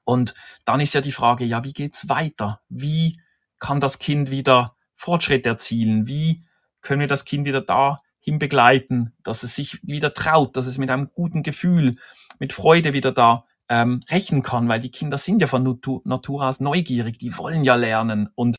Und 0.04 0.34
dann 0.64 0.80
ist 0.80 0.94
ja 0.94 1.00
die 1.00 1.12
Frage, 1.12 1.44
ja, 1.44 1.64
wie 1.64 1.72
geht's 1.72 2.08
weiter? 2.08 2.60
Wie 2.68 3.20
kann 3.58 3.80
das 3.80 3.98
Kind 3.98 4.30
wieder 4.30 4.76
Fortschritt 4.94 5.46
erzielen? 5.46 6.06
Wie 6.06 6.44
können 6.82 7.00
wir 7.00 7.08
das 7.08 7.24
Kind 7.24 7.46
wieder 7.46 7.62
dahin 7.62 8.38
begleiten, 8.38 9.14
dass 9.22 9.42
es 9.42 9.56
sich 9.56 9.80
wieder 9.82 10.14
traut, 10.14 10.56
dass 10.56 10.66
es 10.66 10.78
mit 10.78 10.90
einem 10.90 11.10
guten 11.12 11.42
Gefühl, 11.42 11.96
mit 12.38 12.52
Freude 12.52 12.92
wieder 12.92 13.12
da 13.12 13.44
ähm, 13.68 14.02
rächen 14.10 14.42
kann, 14.42 14.68
weil 14.68 14.80
die 14.80 14.90
Kinder 14.90 15.16
sind 15.16 15.40
ja 15.40 15.46
von 15.46 15.62
Natur, 15.62 16.02
Natur 16.04 16.46
aus 16.46 16.60
neugierig, 16.60 17.18
die 17.18 17.36
wollen 17.36 17.64
ja 17.64 17.74
lernen. 17.74 18.28
Und 18.34 18.56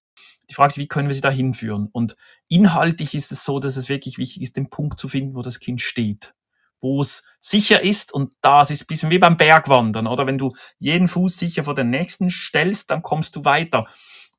die 0.50 0.54
Frage 0.54 0.70
ist, 0.70 0.78
wie 0.78 0.88
können 0.88 1.08
wir 1.08 1.16
sie 1.16 1.22
da 1.22 1.30
hinführen? 1.30 1.90
Und 1.92 2.16
inhaltlich 2.48 3.16
ist 3.16 3.32
es 3.32 3.44
so, 3.44 3.60
dass 3.60 3.78
es 3.78 3.90
wirklich 3.90 4.18
wichtig 4.18 4.42
ist, 4.42 4.58
den 4.58 4.70
Punkt 4.70 5.00
zu 5.00 5.08
finden, 5.08 5.36
wo 5.36 5.42
das 5.42 5.60
Kind 5.60 5.82
steht. 5.82 6.34
Wo 6.82 7.02
es 7.02 7.24
sicher 7.40 7.82
ist 7.82 8.14
und 8.14 8.34
das 8.42 8.70
ist 8.70 8.84
ein 8.84 8.88
bisschen 8.88 9.10
wie 9.10 9.18
beim 9.18 9.38
Bergwandern, 9.38 10.08
oder? 10.08 10.28
Wenn 10.28 10.38
du 10.38 10.54
jeden 10.78 11.08
Fuß 11.08 11.38
sicher 11.38 11.64
vor 11.64 11.76
den 11.76 11.90
nächsten 11.90 12.30
stellst, 12.30 12.92
dann 12.92 13.02
kommst 13.02 13.36
du 13.36 13.46
weiter. 13.46 13.88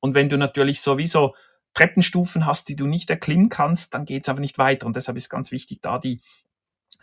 Und 0.01 0.15
wenn 0.15 0.29
du 0.29 0.37
natürlich 0.37 0.81
sowieso 0.81 1.35
Treppenstufen 1.75 2.47
hast, 2.47 2.69
die 2.69 2.77
du 2.77 2.87
nicht 2.87 3.11
erklimmen 3.11 3.49
kannst, 3.49 3.95
dann 3.95 4.05
geht 4.05 4.25
es 4.25 4.29
einfach 4.29 4.41
nicht 4.41 4.59
weiter. 4.59 4.87
Und 4.87 4.97
deshalb 4.97 5.17
ist 5.17 5.29
ganz 5.29 5.51
wichtig, 5.51 5.81
da 5.83 5.99
die 5.99 6.21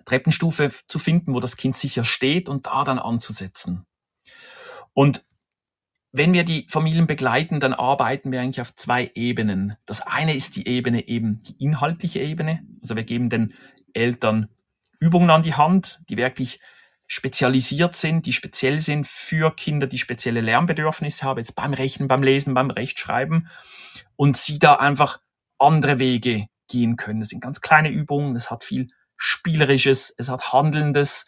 Treppenstufe 0.05 0.71
zu 0.87 0.99
finden, 0.99 1.33
wo 1.33 1.39
das 1.39 1.57
Kind 1.57 1.77
sicher 1.77 2.03
steht 2.03 2.49
und 2.49 2.65
da 2.65 2.83
dann 2.83 2.99
anzusetzen. 2.99 3.85
Und 4.93 5.25
wenn 6.11 6.33
wir 6.33 6.43
die 6.43 6.67
Familien 6.69 7.07
begleiten, 7.07 7.59
dann 7.59 7.73
arbeiten 7.73 8.31
wir 8.31 8.39
eigentlich 8.39 8.61
auf 8.61 8.75
zwei 8.75 9.11
Ebenen. 9.15 9.75
Das 9.87 10.01
eine 10.01 10.35
ist 10.35 10.55
die 10.55 10.67
Ebene 10.67 11.07
eben 11.07 11.41
die 11.41 11.55
inhaltliche 11.63 12.19
Ebene. 12.19 12.59
Also 12.81 12.95
wir 12.95 13.03
geben 13.03 13.29
den 13.29 13.53
Eltern 13.93 14.49
Übungen 14.99 15.31
an 15.31 15.41
die 15.41 15.55
Hand, 15.55 15.99
die 16.09 16.17
wirklich 16.17 16.59
spezialisiert 17.07 17.95
sind, 17.95 18.25
die 18.25 18.33
speziell 18.33 18.79
sind 18.79 19.07
für 19.07 19.55
Kinder, 19.55 19.87
die 19.87 19.97
spezielle 19.97 20.41
Lernbedürfnisse 20.41 21.23
haben, 21.23 21.39
jetzt 21.39 21.55
beim 21.55 21.73
Rechnen, 21.73 22.07
beim 22.07 22.23
Lesen, 22.23 22.53
beim 22.53 22.69
Rechtschreiben 22.69 23.49
und 24.15 24.37
sie 24.37 24.59
da 24.59 24.75
einfach 24.75 25.19
andere 25.57 25.99
Wege 25.99 26.45
gehen 26.69 26.95
können. 26.95 27.19
Das 27.19 27.29
sind 27.29 27.41
ganz 27.41 27.59
kleine 27.59 27.89
Übungen, 27.89 28.33
das 28.33 28.49
hat 28.49 28.63
viel 28.63 28.87
Spielerisches, 29.25 30.13
es 30.17 30.27
hat 30.27 30.51
Handelndes, 30.51 31.25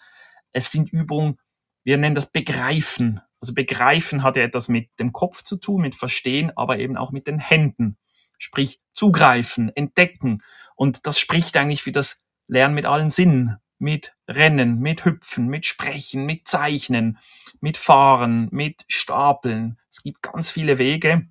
es 0.51 0.69
sind 0.69 0.91
Übungen, 0.91 1.39
wir 1.85 1.97
nennen 1.97 2.13
das 2.13 2.29
Begreifen. 2.29 3.21
Also 3.39 3.53
Begreifen 3.53 4.21
hat 4.21 4.35
ja 4.35 4.43
etwas 4.43 4.67
mit 4.67 4.89
dem 4.99 5.13
Kopf 5.13 5.43
zu 5.43 5.55
tun, 5.55 5.81
mit 5.81 5.95
Verstehen, 5.95 6.51
aber 6.57 6.77
eben 6.79 6.97
auch 6.97 7.13
mit 7.13 7.25
den 7.25 7.39
Händen. 7.39 7.97
Sprich, 8.37 8.79
zugreifen, 8.91 9.73
entdecken. 9.77 10.43
Und 10.75 11.07
das 11.07 11.19
spricht 11.19 11.55
eigentlich 11.55 11.83
für 11.83 11.93
das 11.93 12.25
Lernen 12.47 12.75
mit 12.75 12.85
allen 12.85 13.09
Sinnen. 13.09 13.59
Mit 13.77 14.13
Rennen, 14.27 14.79
mit 14.79 15.05
Hüpfen, 15.05 15.47
mit 15.47 15.65
Sprechen, 15.65 16.25
mit 16.25 16.49
Zeichnen, 16.49 17.17
mit 17.61 17.77
Fahren, 17.77 18.49
mit 18.51 18.83
Stapeln. 18.89 19.79
Es 19.89 20.03
gibt 20.03 20.21
ganz 20.21 20.49
viele 20.49 20.77
Wege, 20.77 21.29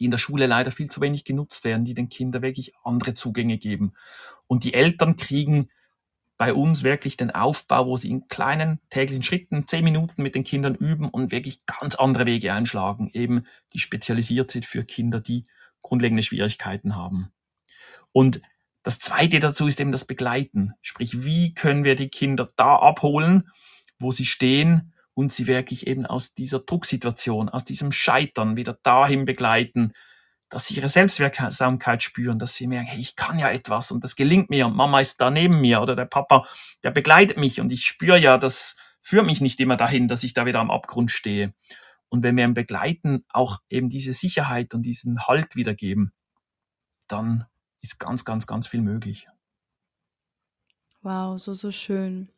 die 0.00 0.06
in 0.06 0.10
der 0.10 0.18
Schule 0.18 0.46
leider 0.46 0.72
viel 0.72 0.90
zu 0.90 1.00
wenig 1.00 1.24
genutzt 1.24 1.64
werden, 1.64 1.84
die 1.84 1.94
den 1.94 2.08
Kindern 2.08 2.42
wirklich 2.42 2.74
andere 2.82 3.14
Zugänge 3.14 3.58
geben. 3.58 3.92
Und 4.48 4.64
die 4.64 4.74
Eltern 4.74 5.14
kriegen 5.14 5.68
bei 6.36 6.52
uns 6.52 6.82
wirklich 6.82 7.16
den 7.16 7.30
Aufbau, 7.30 7.86
wo 7.86 7.96
sie 7.96 8.10
in 8.10 8.26
kleinen 8.28 8.80
täglichen 8.90 9.22
Schritten, 9.22 9.66
zehn 9.66 9.84
Minuten 9.84 10.22
mit 10.22 10.34
den 10.34 10.44
Kindern 10.44 10.74
üben 10.74 11.08
und 11.08 11.30
wirklich 11.30 11.64
ganz 11.66 11.94
andere 11.94 12.26
Wege 12.26 12.52
einschlagen, 12.52 13.08
eben 13.12 13.46
die 13.72 13.78
spezialisiert 13.78 14.50
sind 14.50 14.64
für 14.64 14.84
Kinder, 14.84 15.20
die 15.20 15.44
grundlegende 15.82 16.22
Schwierigkeiten 16.22 16.96
haben. 16.96 17.30
Und 18.12 18.40
das 18.82 18.98
zweite 18.98 19.38
dazu 19.38 19.66
ist 19.66 19.80
eben 19.80 19.92
das 19.92 20.04
Begleiten. 20.04 20.74
Sprich, 20.82 21.24
wie 21.24 21.54
können 21.54 21.84
wir 21.84 21.94
die 21.94 22.08
Kinder 22.08 22.50
da 22.56 22.76
abholen, 22.76 23.48
wo 23.98 24.10
sie 24.10 24.26
stehen 24.26 24.92
und 25.14 25.32
sie 25.32 25.46
wirklich 25.46 25.86
eben 25.86 26.04
aus 26.04 26.34
dieser 26.34 26.58
Drucksituation, 26.58 27.48
aus 27.48 27.64
diesem 27.64 27.92
Scheitern 27.92 28.56
wieder 28.56 28.78
dahin 28.82 29.24
begleiten, 29.24 29.92
dass 30.54 30.66
sie 30.66 30.76
ihre 30.76 30.88
Selbstwirksamkeit 30.88 32.04
spüren, 32.04 32.38
dass 32.38 32.54
sie 32.54 32.68
merken, 32.68 32.86
hey, 32.86 33.00
ich 33.00 33.16
kann 33.16 33.40
ja 33.40 33.50
etwas 33.50 33.90
und 33.90 34.04
das 34.04 34.14
gelingt 34.14 34.50
mir 34.50 34.66
und 34.66 34.76
Mama 34.76 35.00
ist 35.00 35.20
da 35.20 35.28
neben 35.28 35.60
mir 35.60 35.82
oder 35.82 35.96
der 35.96 36.04
Papa, 36.04 36.46
der 36.84 36.92
begleitet 36.92 37.38
mich 37.38 37.60
und 37.60 37.72
ich 37.72 37.84
spüre 37.84 38.20
ja, 38.20 38.38
das 38.38 38.76
führt 39.00 39.26
mich 39.26 39.40
nicht 39.40 39.58
immer 39.58 39.76
dahin, 39.76 40.06
dass 40.06 40.22
ich 40.22 40.32
da 40.32 40.46
wieder 40.46 40.60
am 40.60 40.70
Abgrund 40.70 41.10
stehe. 41.10 41.54
Und 42.08 42.22
wenn 42.22 42.36
wir 42.36 42.44
im 42.44 42.54
Begleiten 42.54 43.24
auch 43.30 43.58
eben 43.68 43.88
diese 43.88 44.12
Sicherheit 44.12 44.74
und 44.74 44.82
diesen 44.82 45.26
Halt 45.26 45.56
wiedergeben, 45.56 46.12
dann 47.08 47.46
ist 47.82 47.98
ganz, 47.98 48.24
ganz, 48.24 48.46
ganz 48.46 48.68
viel 48.68 48.80
möglich. 48.80 49.26
Wow, 51.02 51.42
so, 51.42 51.54
so 51.54 51.72
schön. 51.72 52.28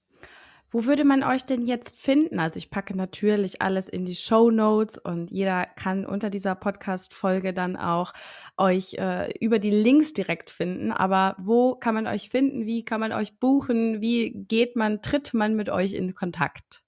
Wo 0.68 0.84
würde 0.84 1.04
man 1.04 1.22
euch 1.22 1.44
denn 1.44 1.62
jetzt 1.62 1.98
finden? 1.98 2.40
Also 2.40 2.58
ich 2.58 2.70
packe 2.70 2.96
natürlich 2.96 3.62
alles 3.62 3.88
in 3.88 4.04
die 4.04 4.16
Show 4.16 4.50
Notes 4.50 4.98
und 4.98 5.30
jeder 5.30 5.64
kann 5.64 6.04
unter 6.04 6.28
dieser 6.28 6.56
Podcast-Folge 6.56 7.52
dann 7.52 7.76
auch 7.76 8.12
euch 8.56 8.94
äh, 8.94 9.32
über 9.38 9.60
die 9.60 9.70
Links 9.70 10.12
direkt 10.12 10.50
finden. 10.50 10.90
Aber 10.90 11.36
wo 11.38 11.76
kann 11.76 11.94
man 11.94 12.06
euch 12.08 12.30
finden? 12.30 12.66
Wie 12.66 12.84
kann 12.84 13.00
man 13.00 13.12
euch 13.12 13.38
buchen? 13.38 14.00
Wie 14.00 14.32
geht 14.32 14.74
man, 14.74 15.02
tritt 15.02 15.34
man 15.34 15.54
mit 15.54 15.68
euch 15.68 15.92
in 15.92 16.14
Kontakt? 16.14 16.82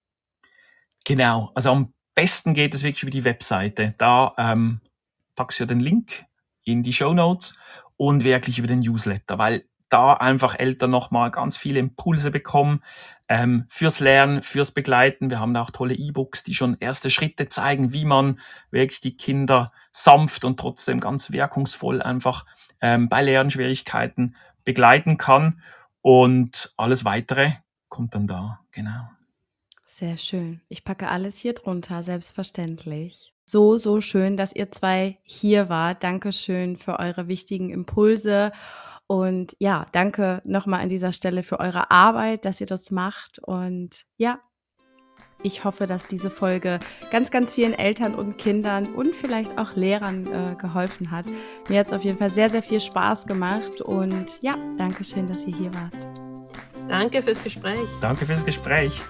Genau, 1.04 1.52
also 1.54 1.70
am 1.70 1.94
besten 2.14 2.54
geht 2.54 2.74
es 2.74 2.82
wirklich 2.82 3.02
über 3.04 3.12
die 3.12 3.24
Webseite. 3.24 3.94
Da 3.96 4.34
ähm, 4.38 4.80
packst 5.36 5.60
du 5.60 5.66
den 5.66 5.80
Link 5.80 6.24
in 6.64 6.82
die 6.82 6.92
Show 6.92 7.14
Notes 7.14 7.56
und 7.96 8.24
wirklich 8.24 8.58
über 8.58 8.68
den 8.68 8.80
Newsletter, 8.80 9.38
weil 9.38 9.64
da 9.88 10.14
einfach 10.14 10.58
Eltern 10.58 10.90
nochmal 10.90 11.30
ganz 11.30 11.56
viele 11.56 11.78
Impulse 11.78 12.30
bekommen 12.30 12.82
ähm, 13.28 13.64
fürs 13.68 14.00
Lernen, 14.00 14.42
fürs 14.42 14.72
Begleiten. 14.72 15.30
Wir 15.30 15.40
haben 15.40 15.54
da 15.54 15.62
auch 15.62 15.70
tolle 15.70 15.94
E-Books, 15.94 16.44
die 16.44 16.54
schon 16.54 16.76
erste 16.80 17.10
Schritte 17.10 17.48
zeigen, 17.48 17.92
wie 17.92 18.04
man 18.04 18.40
wirklich 18.70 19.00
die 19.00 19.16
Kinder 19.16 19.72
sanft 19.90 20.44
und 20.44 20.58
trotzdem 20.58 21.00
ganz 21.00 21.32
wirkungsvoll 21.32 22.02
einfach 22.02 22.44
ähm, 22.80 23.08
bei 23.08 23.22
Lernschwierigkeiten 23.22 24.36
begleiten 24.64 25.16
kann. 25.16 25.60
Und 26.00 26.72
alles 26.76 27.04
weitere 27.04 27.52
kommt 27.88 28.14
dann 28.14 28.26
da, 28.26 28.60
genau. 28.70 29.08
Sehr 29.86 30.16
schön. 30.16 30.60
Ich 30.68 30.84
packe 30.84 31.08
alles 31.08 31.38
hier 31.38 31.54
drunter, 31.54 32.02
selbstverständlich. 32.02 33.34
So, 33.44 33.78
so 33.78 34.00
schön, 34.00 34.36
dass 34.36 34.54
ihr 34.54 34.70
zwei 34.70 35.18
hier 35.24 35.68
wart. 35.68 36.04
Dankeschön 36.04 36.76
für 36.76 36.98
eure 36.98 37.28
wichtigen 37.28 37.70
Impulse 37.70 38.52
und 39.08 39.56
ja, 39.58 39.86
danke 39.92 40.42
nochmal 40.44 40.82
an 40.82 40.90
dieser 40.90 41.12
Stelle 41.12 41.42
für 41.42 41.58
eure 41.58 41.90
Arbeit, 41.90 42.44
dass 42.44 42.60
ihr 42.60 42.66
das 42.66 42.90
macht. 42.90 43.38
Und 43.38 44.04
ja, 44.18 44.38
ich 45.42 45.64
hoffe, 45.64 45.86
dass 45.86 46.08
diese 46.08 46.30
Folge 46.30 46.78
ganz, 47.10 47.30
ganz 47.30 47.54
vielen 47.54 47.72
Eltern 47.72 48.14
und 48.14 48.36
Kindern 48.36 48.86
und 48.86 49.14
vielleicht 49.14 49.56
auch 49.56 49.74
Lehrern 49.76 50.26
äh, 50.26 50.54
geholfen 50.56 51.10
hat. 51.10 51.24
Mir 51.70 51.80
hat 51.80 51.86
es 51.86 51.94
auf 51.94 52.04
jeden 52.04 52.18
Fall 52.18 52.30
sehr, 52.30 52.50
sehr 52.50 52.62
viel 52.62 52.82
Spaß 52.82 53.26
gemacht. 53.26 53.80
Und 53.80 54.42
ja, 54.42 54.54
danke 54.76 55.04
schön, 55.04 55.26
dass 55.26 55.46
ihr 55.46 55.56
hier 55.56 55.74
wart. 55.74 55.94
Danke 56.86 57.22
fürs 57.22 57.42
Gespräch. 57.42 57.88
Danke 58.02 58.26
fürs 58.26 58.44
Gespräch. 58.44 59.00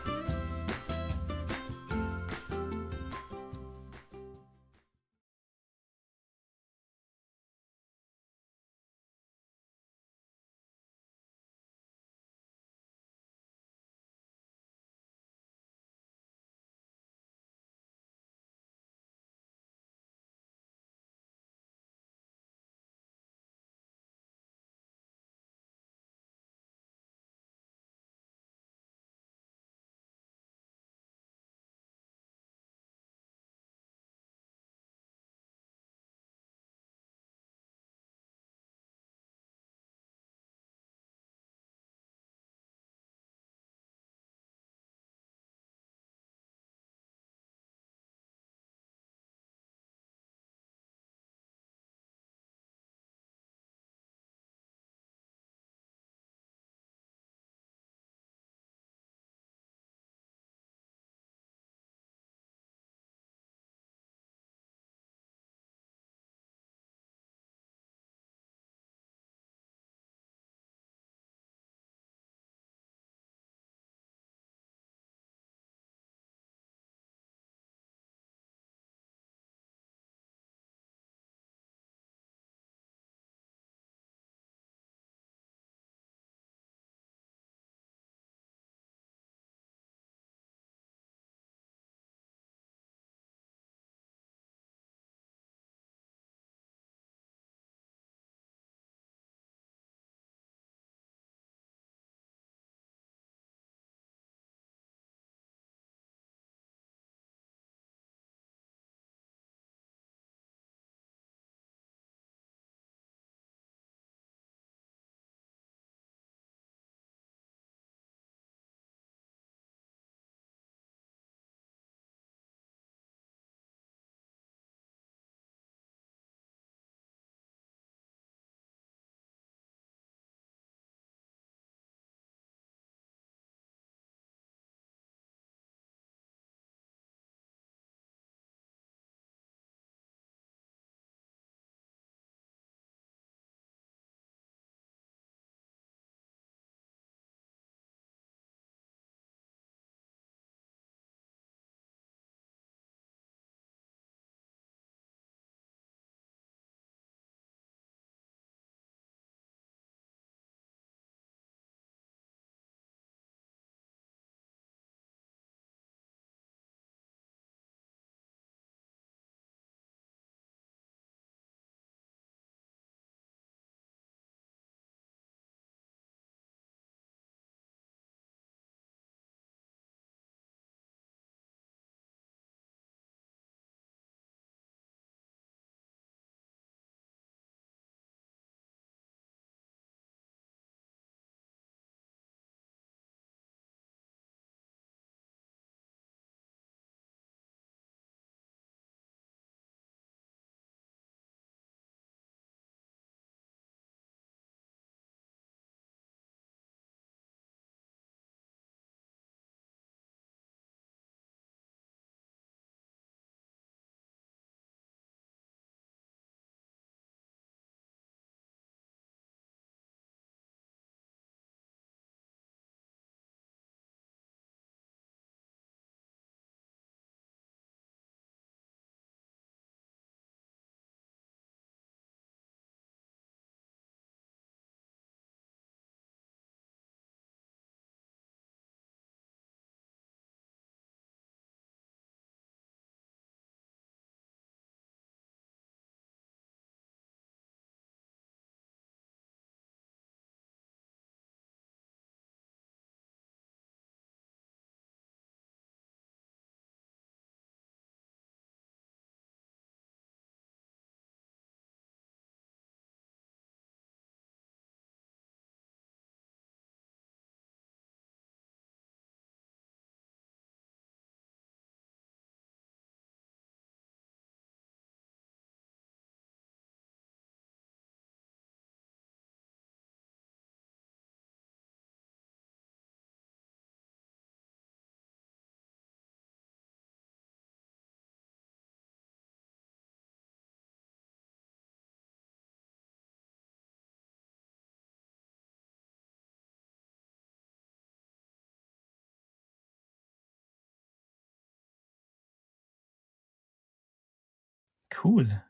Cool. 305.02 305.42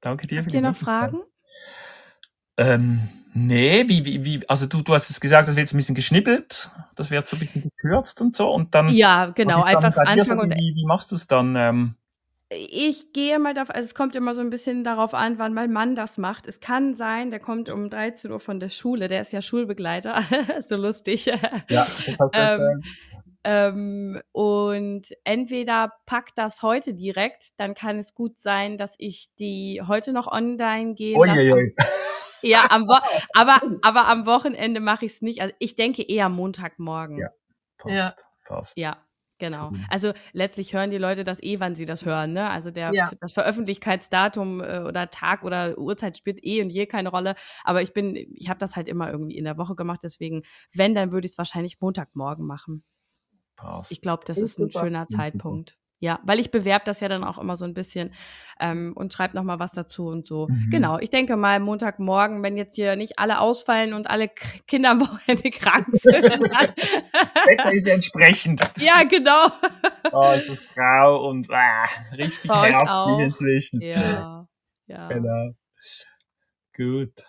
Danke 0.00 0.26
dir. 0.26 0.42
Habt 0.42 0.52
ihr 0.52 0.60
noch 0.60 0.76
Fragen? 0.76 1.20
Ähm, 2.56 3.08
nee, 3.32 3.84
wie, 3.88 4.04
wie, 4.04 4.24
wie, 4.24 4.48
also 4.48 4.66
du, 4.66 4.82
du 4.82 4.94
hast 4.94 5.10
es 5.10 5.20
gesagt, 5.20 5.48
das 5.48 5.56
wird 5.56 5.64
jetzt 5.64 5.74
ein 5.74 5.78
bisschen 5.78 5.94
geschnippelt, 5.94 6.70
das 6.94 7.10
wird 7.10 7.26
so 7.26 7.36
ein 7.36 7.40
bisschen 7.40 7.62
gekürzt 7.62 8.20
und 8.20 8.36
so 8.36 8.52
und 8.52 8.74
dann. 8.74 8.88
Ja, 8.88 9.26
genau, 9.26 9.62
einfach 9.62 9.96
Anfang 9.96 10.38
und. 10.38 10.50
Wie, 10.50 10.74
wie 10.76 10.86
machst 10.86 11.10
du 11.10 11.16
es 11.16 11.26
dann? 11.26 11.56
Ähm, 11.56 11.94
ich 12.50 13.12
gehe 13.12 13.38
mal 13.38 13.54
darauf, 13.54 13.74
also 13.74 13.86
es 13.86 13.94
kommt 13.94 14.14
immer 14.14 14.34
so 14.34 14.40
ein 14.40 14.50
bisschen 14.50 14.84
darauf 14.84 15.14
an, 15.14 15.38
wann 15.38 15.54
mein 15.54 15.72
Mann 15.72 15.96
das 15.96 16.18
macht. 16.18 16.46
Es 16.46 16.60
kann 16.60 16.94
sein, 16.94 17.30
der 17.30 17.40
kommt 17.40 17.72
um 17.72 17.90
13 17.90 18.30
Uhr 18.30 18.38
von 18.38 18.60
der 18.60 18.68
Schule, 18.68 19.08
der 19.08 19.22
ist 19.22 19.32
ja 19.32 19.42
Schulbegleiter, 19.42 20.22
so 20.66 20.76
lustig. 20.76 21.26
Ja, 21.26 21.38
das 21.68 22.02
ähm, 22.32 22.82
ähm, 23.44 24.20
und 24.32 25.08
entweder 25.24 25.92
packt 26.06 26.38
das 26.38 26.62
heute 26.62 26.94
direkt, 26.94 27.58
dann 27.58 27.74
kann 27.74 27.98
es 27.98 28.14
gut 28.14 28.38
sein, 28.38 28.78
dass 28.78 28.94
ich 28.98 29.28
die 29.38 29.82
heute 29.86 30.12
noch 30.12 30.26
online 30.26 30.94
gehen 30.94 31.20
lasse. 31.20 31.74
Ja, 32.46 32.66
am 32.68 32.86
Wo 32.86 32.92
aber, 33.34 33.62
aber 33.80 34.06
am 34.06 34.26
Wochenende 34.26 34.78
mache 34.80 35.06
ich 35.06 35.12
es 35.12 35.22
nicht. 35.22 35.40
Also 35.40 35.54
ich 35.60 35.76
denke 35.76 36.02
eher 36.02 36.28
Montagmorgen. 36.28 37.16
Ja, 37.16 37.28
passt. 37.78 37.96
Ja. 37.96 38.14
passt. 38.46 38.76
Ja, 38.76 39.04
Genau. 39.38 39.72
Also 39.90 40.12
letztlich 40.32 40.72
hören 40.74 40.90
die 40.90 40.98
Leute 40.98 41.24
das 41.24 41.42
eh, 41.42 41.58
wann 41.58 41.74
sie 41.74 41.86
das 41.86 42.04
hören. 42.04 42.32
Ne? 42.32 42.48
Also 42.48 42.70
der, 42.70 42.92
ja. 42.94 43.10
das 43.20 43.32
Veröffentlichkeitsdatum 43.32 44.60
äh, 44.60 44.78
oder 44.80 45.10
Tag 45.10 45.42
oder 45.42 45.76
Uhrzeit 45.76 46.16
spielt 46.16 46.44
eh 46.44 46.62
und 46.62 46.70
je 46.70 46.86
keine 46.86 47.08
Rolle. 47.08 47.34
Aber 47.64 47.82
ich 47.82 47.92
bin, 47.92 48.14
ich 48.14 48.48
habe 48.48 48.60
das 48.60 48.76
halt 48.76 48.86
immer 48.86 49.10
irgendwie 49.10 49.36
in 49.36 49.44
der 49.44 49.58
Woche 49.58 49.74
gemacht. 49.74 50.00
Deswegen, 50.04 50.42
wenn, 50.72 50.94
dann 50.94 51.10
würde 51.10 51.26
ich 51.26 51.32
es 51.32 51.38
wahrscheinlich 51.38 51.80
Montagmorgen 51.80 52.46
machen. 52.46 52.84
Passt. 53.56 53.92
Ich 53.92 54.00
glaube, 54.00 54.24
das 54.26 54.38
ist, 54.38 54.58
ist 54.58 54.60
ein 54.60 54.70
schöner 54.70 55.06
Zeitpunkt. 55.08 55.76
Ja, 56.00 56.20
weil 56.24 56.38
ich 56.38 56.50
bewerbe 56.50 56.84
das 56.84 57.00
ja 57.00 57.08
dann 57.08 57.24
auch 57.24 57.38
immer 57.38 57.56
so 57.56 57.64
ein 57.64 57.72
bisschen 57.72 58.12
ähm, 58.60 58.92
und 58.94 59.14
schreibe 59.14 59.34
nochmal 59.34 59.58
was 59.58 59.72
dazu 59.72 60.08
und 60.08 60.26
so. 60.26 60.48
Mhm. 60.48 60.68
Genau, 60.70 60.98
ich 60.98 61.08
denke 61.08 61.34
mal 61.36 61.60
Montagmorgen, 61.60 62.42
wenn 62.42 62.58
jetzt 62.58 62.74
hier 62.74 62.94
nicht 62.96 63.18
alle 63.18 63.40
ausfallen 63.40 63.94
und 63.94 64.10
alle 64.10 64.28
K 64.28 64.46
Kinder 64.66 64.90
am 64.90 65.00
Wochenende 65.00 65.50
krank 65.50 65.86
sind. 65.92 66.24
das 66.24 67.36
Wetter 67.46 67.72
ist 67.72 67.88
entsprechend. 67.88 68.60
Ja, 68.76 69.04
genau. 69.04 69.46
Oh, 70.12 70.32
es 70.34 70.44
ist 70.44 70.74
grau 70.74 71.26
und 71.28 71.50
ah, 71.50 71.86
richtig 72.18 72.50
herbstlich 72.50 73.18
inzwischen. 73.20 73.80
Ja, 73.80 74.46
ja. 74.86 75.08
Genau. 75.08 75.52
Gut. 76.76 77.24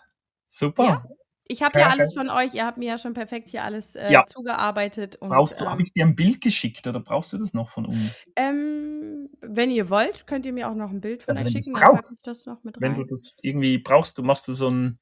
Super. 0.47 1.05
Ja. 1.07 1.15
Ich 1.47 1.61
habe 1.61 1.79
ja 1.79 1.89
alles 1.89 2.13
von 2.13 2.29
euch, 2.29 2.55
ihr 2.55 2.65
habt 2.65 2.77
mir 2.77 2.87
ja 2.87 2.97
schon 2.97 3.13
perfekt 3.13 3.49
hier 3.49 3.63
alles 3.63 3.95
äh, 3.95 4.11
ja. 4.11 4.25
zugearbeitet. 4.25 5.15
Und, 5.17 5.29
brauchst 5.29 5.61
du, 5.61 5.65
ähm, 5.65 5.71
habe 5.71 5.81
ich 5.81 5.93
dir 5.93 6.05
ein 6.05 6.15
Bild 6.15 6.41
geschickt 6.41 6.87
oder 6.87 6.99
brauchst 6.99 7.33
du 7.33 7.37
das 7.37 7.53
noch 7.53 7.69
von 7.69 7.85
uns? 7.85 8.17
Ähm, 8.35 9.29
wenn 9.41 9.69
ihr 9.69 9.89
wollt, 9.89 10.25
könnt 10.25 10.45
ihr 10.47 10.53
mir 10.53 10.69
auch 10.69 10.75
noch 10.75 10.89
ein 10.89 11.01
Bild 11.01 11.23
von 11.23 11.35
also 11.35 11.45
euch 11.45 11.51
schicken, 11.51 11.75
dann 11.75 11.83
brauchst, 11.83 12.15
ich 12.15 12.21
das 12.23 12.45
noch 12.47 12.63
mit 12.63 12.77
rein. 12.77 12.81
Wenn 12.81 12.95
du 12.95 13.03
das 13.05 13.35
irgendwie 13.43 13.77
brauchst, 13.77 14.17
du 14.17 14.23
machst 14.23 14.47
du 14.47 14.53
so 14.55 14.69
ein 14.69 14.99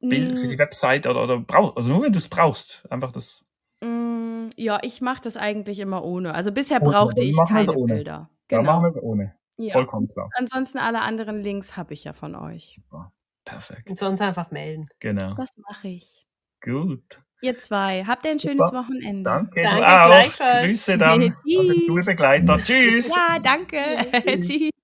Bild 0.00 0.38
für 0.38 0.48
die 0.48 0.56
mm. 0.56 0.58
Website 0.58 1.06
oder, 1.08 1.24
oder 1.24 1.40
brauchst, 1.40 1.76
also 1.76 1.90
nur 1.90 2.02
wenn 2.04 2.12
du 2.12 2.18
es 2.18 2.28
brauchst, 2.28 2.90
einfach 2.90 3.10
das. 3.10 3.44
Mm, 3.82 4.50
ja, 4.56 4.78
ich 4.82 5.00
mache 5.00 5.22
das 5.22 5.36
eigentlich 5.36 5.80
immer 5.80 6.04
ohne. 6.04 6.34
Also 6.34 6.52
bisher 6.52 6.78
brauchte 6.78 7.24
ich 7.24 7.36
keine 7.48 7.72
Bilder. 7.72 8.30
Genau. 8.46 8.62
Dann 8.62 8.66
machen 8.66 8.82
wir 8.84 8.88
es 8.88 9.02
ohne. 9.02 9.34
Ja. 9.56 9.72
Vollkommen 9.72 10.08
klar. 10.08 10.30
Ansonsten 10.36 10.78
alle 10.78 11.02
anderen 11.02 11.42
Links 11.42 11.76
habe 11.76 11.94
ich 11.94 12.04
ja 12.04 12.12
von 12.12 12.34
euch. 12.34 12.72
Super. 12.72 13.12
Perfekt. 13.50 13.88
Und 13.88 13.98
sonst 13.98 14.20
einfach 14.20 14.50
melden. 14.50 14.88
Genau. 15.00 15.34
Das 15.34 15.50
mache 15.56 15.88
ich. 15.88 16.26
Gut. 16.62 17.20
Ihr 17.42 17.58
zwei, 17.58 18.04
habt 18.04 18.24
ihr 18.26 18.32
ein 18.32 18.40
schönes 18.40 18.66
Super. 18.66 18.80
Wochenende. 18.80 19.22
Danke, 19.22 19.62
danke 19.62 20.38
du 20.38 20.44
auch. 20.44 20.62
Grüße 20.62 20.98
dann 20.98 21.22
an 21.22 21.34
den 21.44 21.86
Schulbegleiter. 21.86 22.62
Tschüss. 22.62 23.08
Ja, 23.08 23.38
danke. 23.38 24.06
Tschüss. 24.40 24.70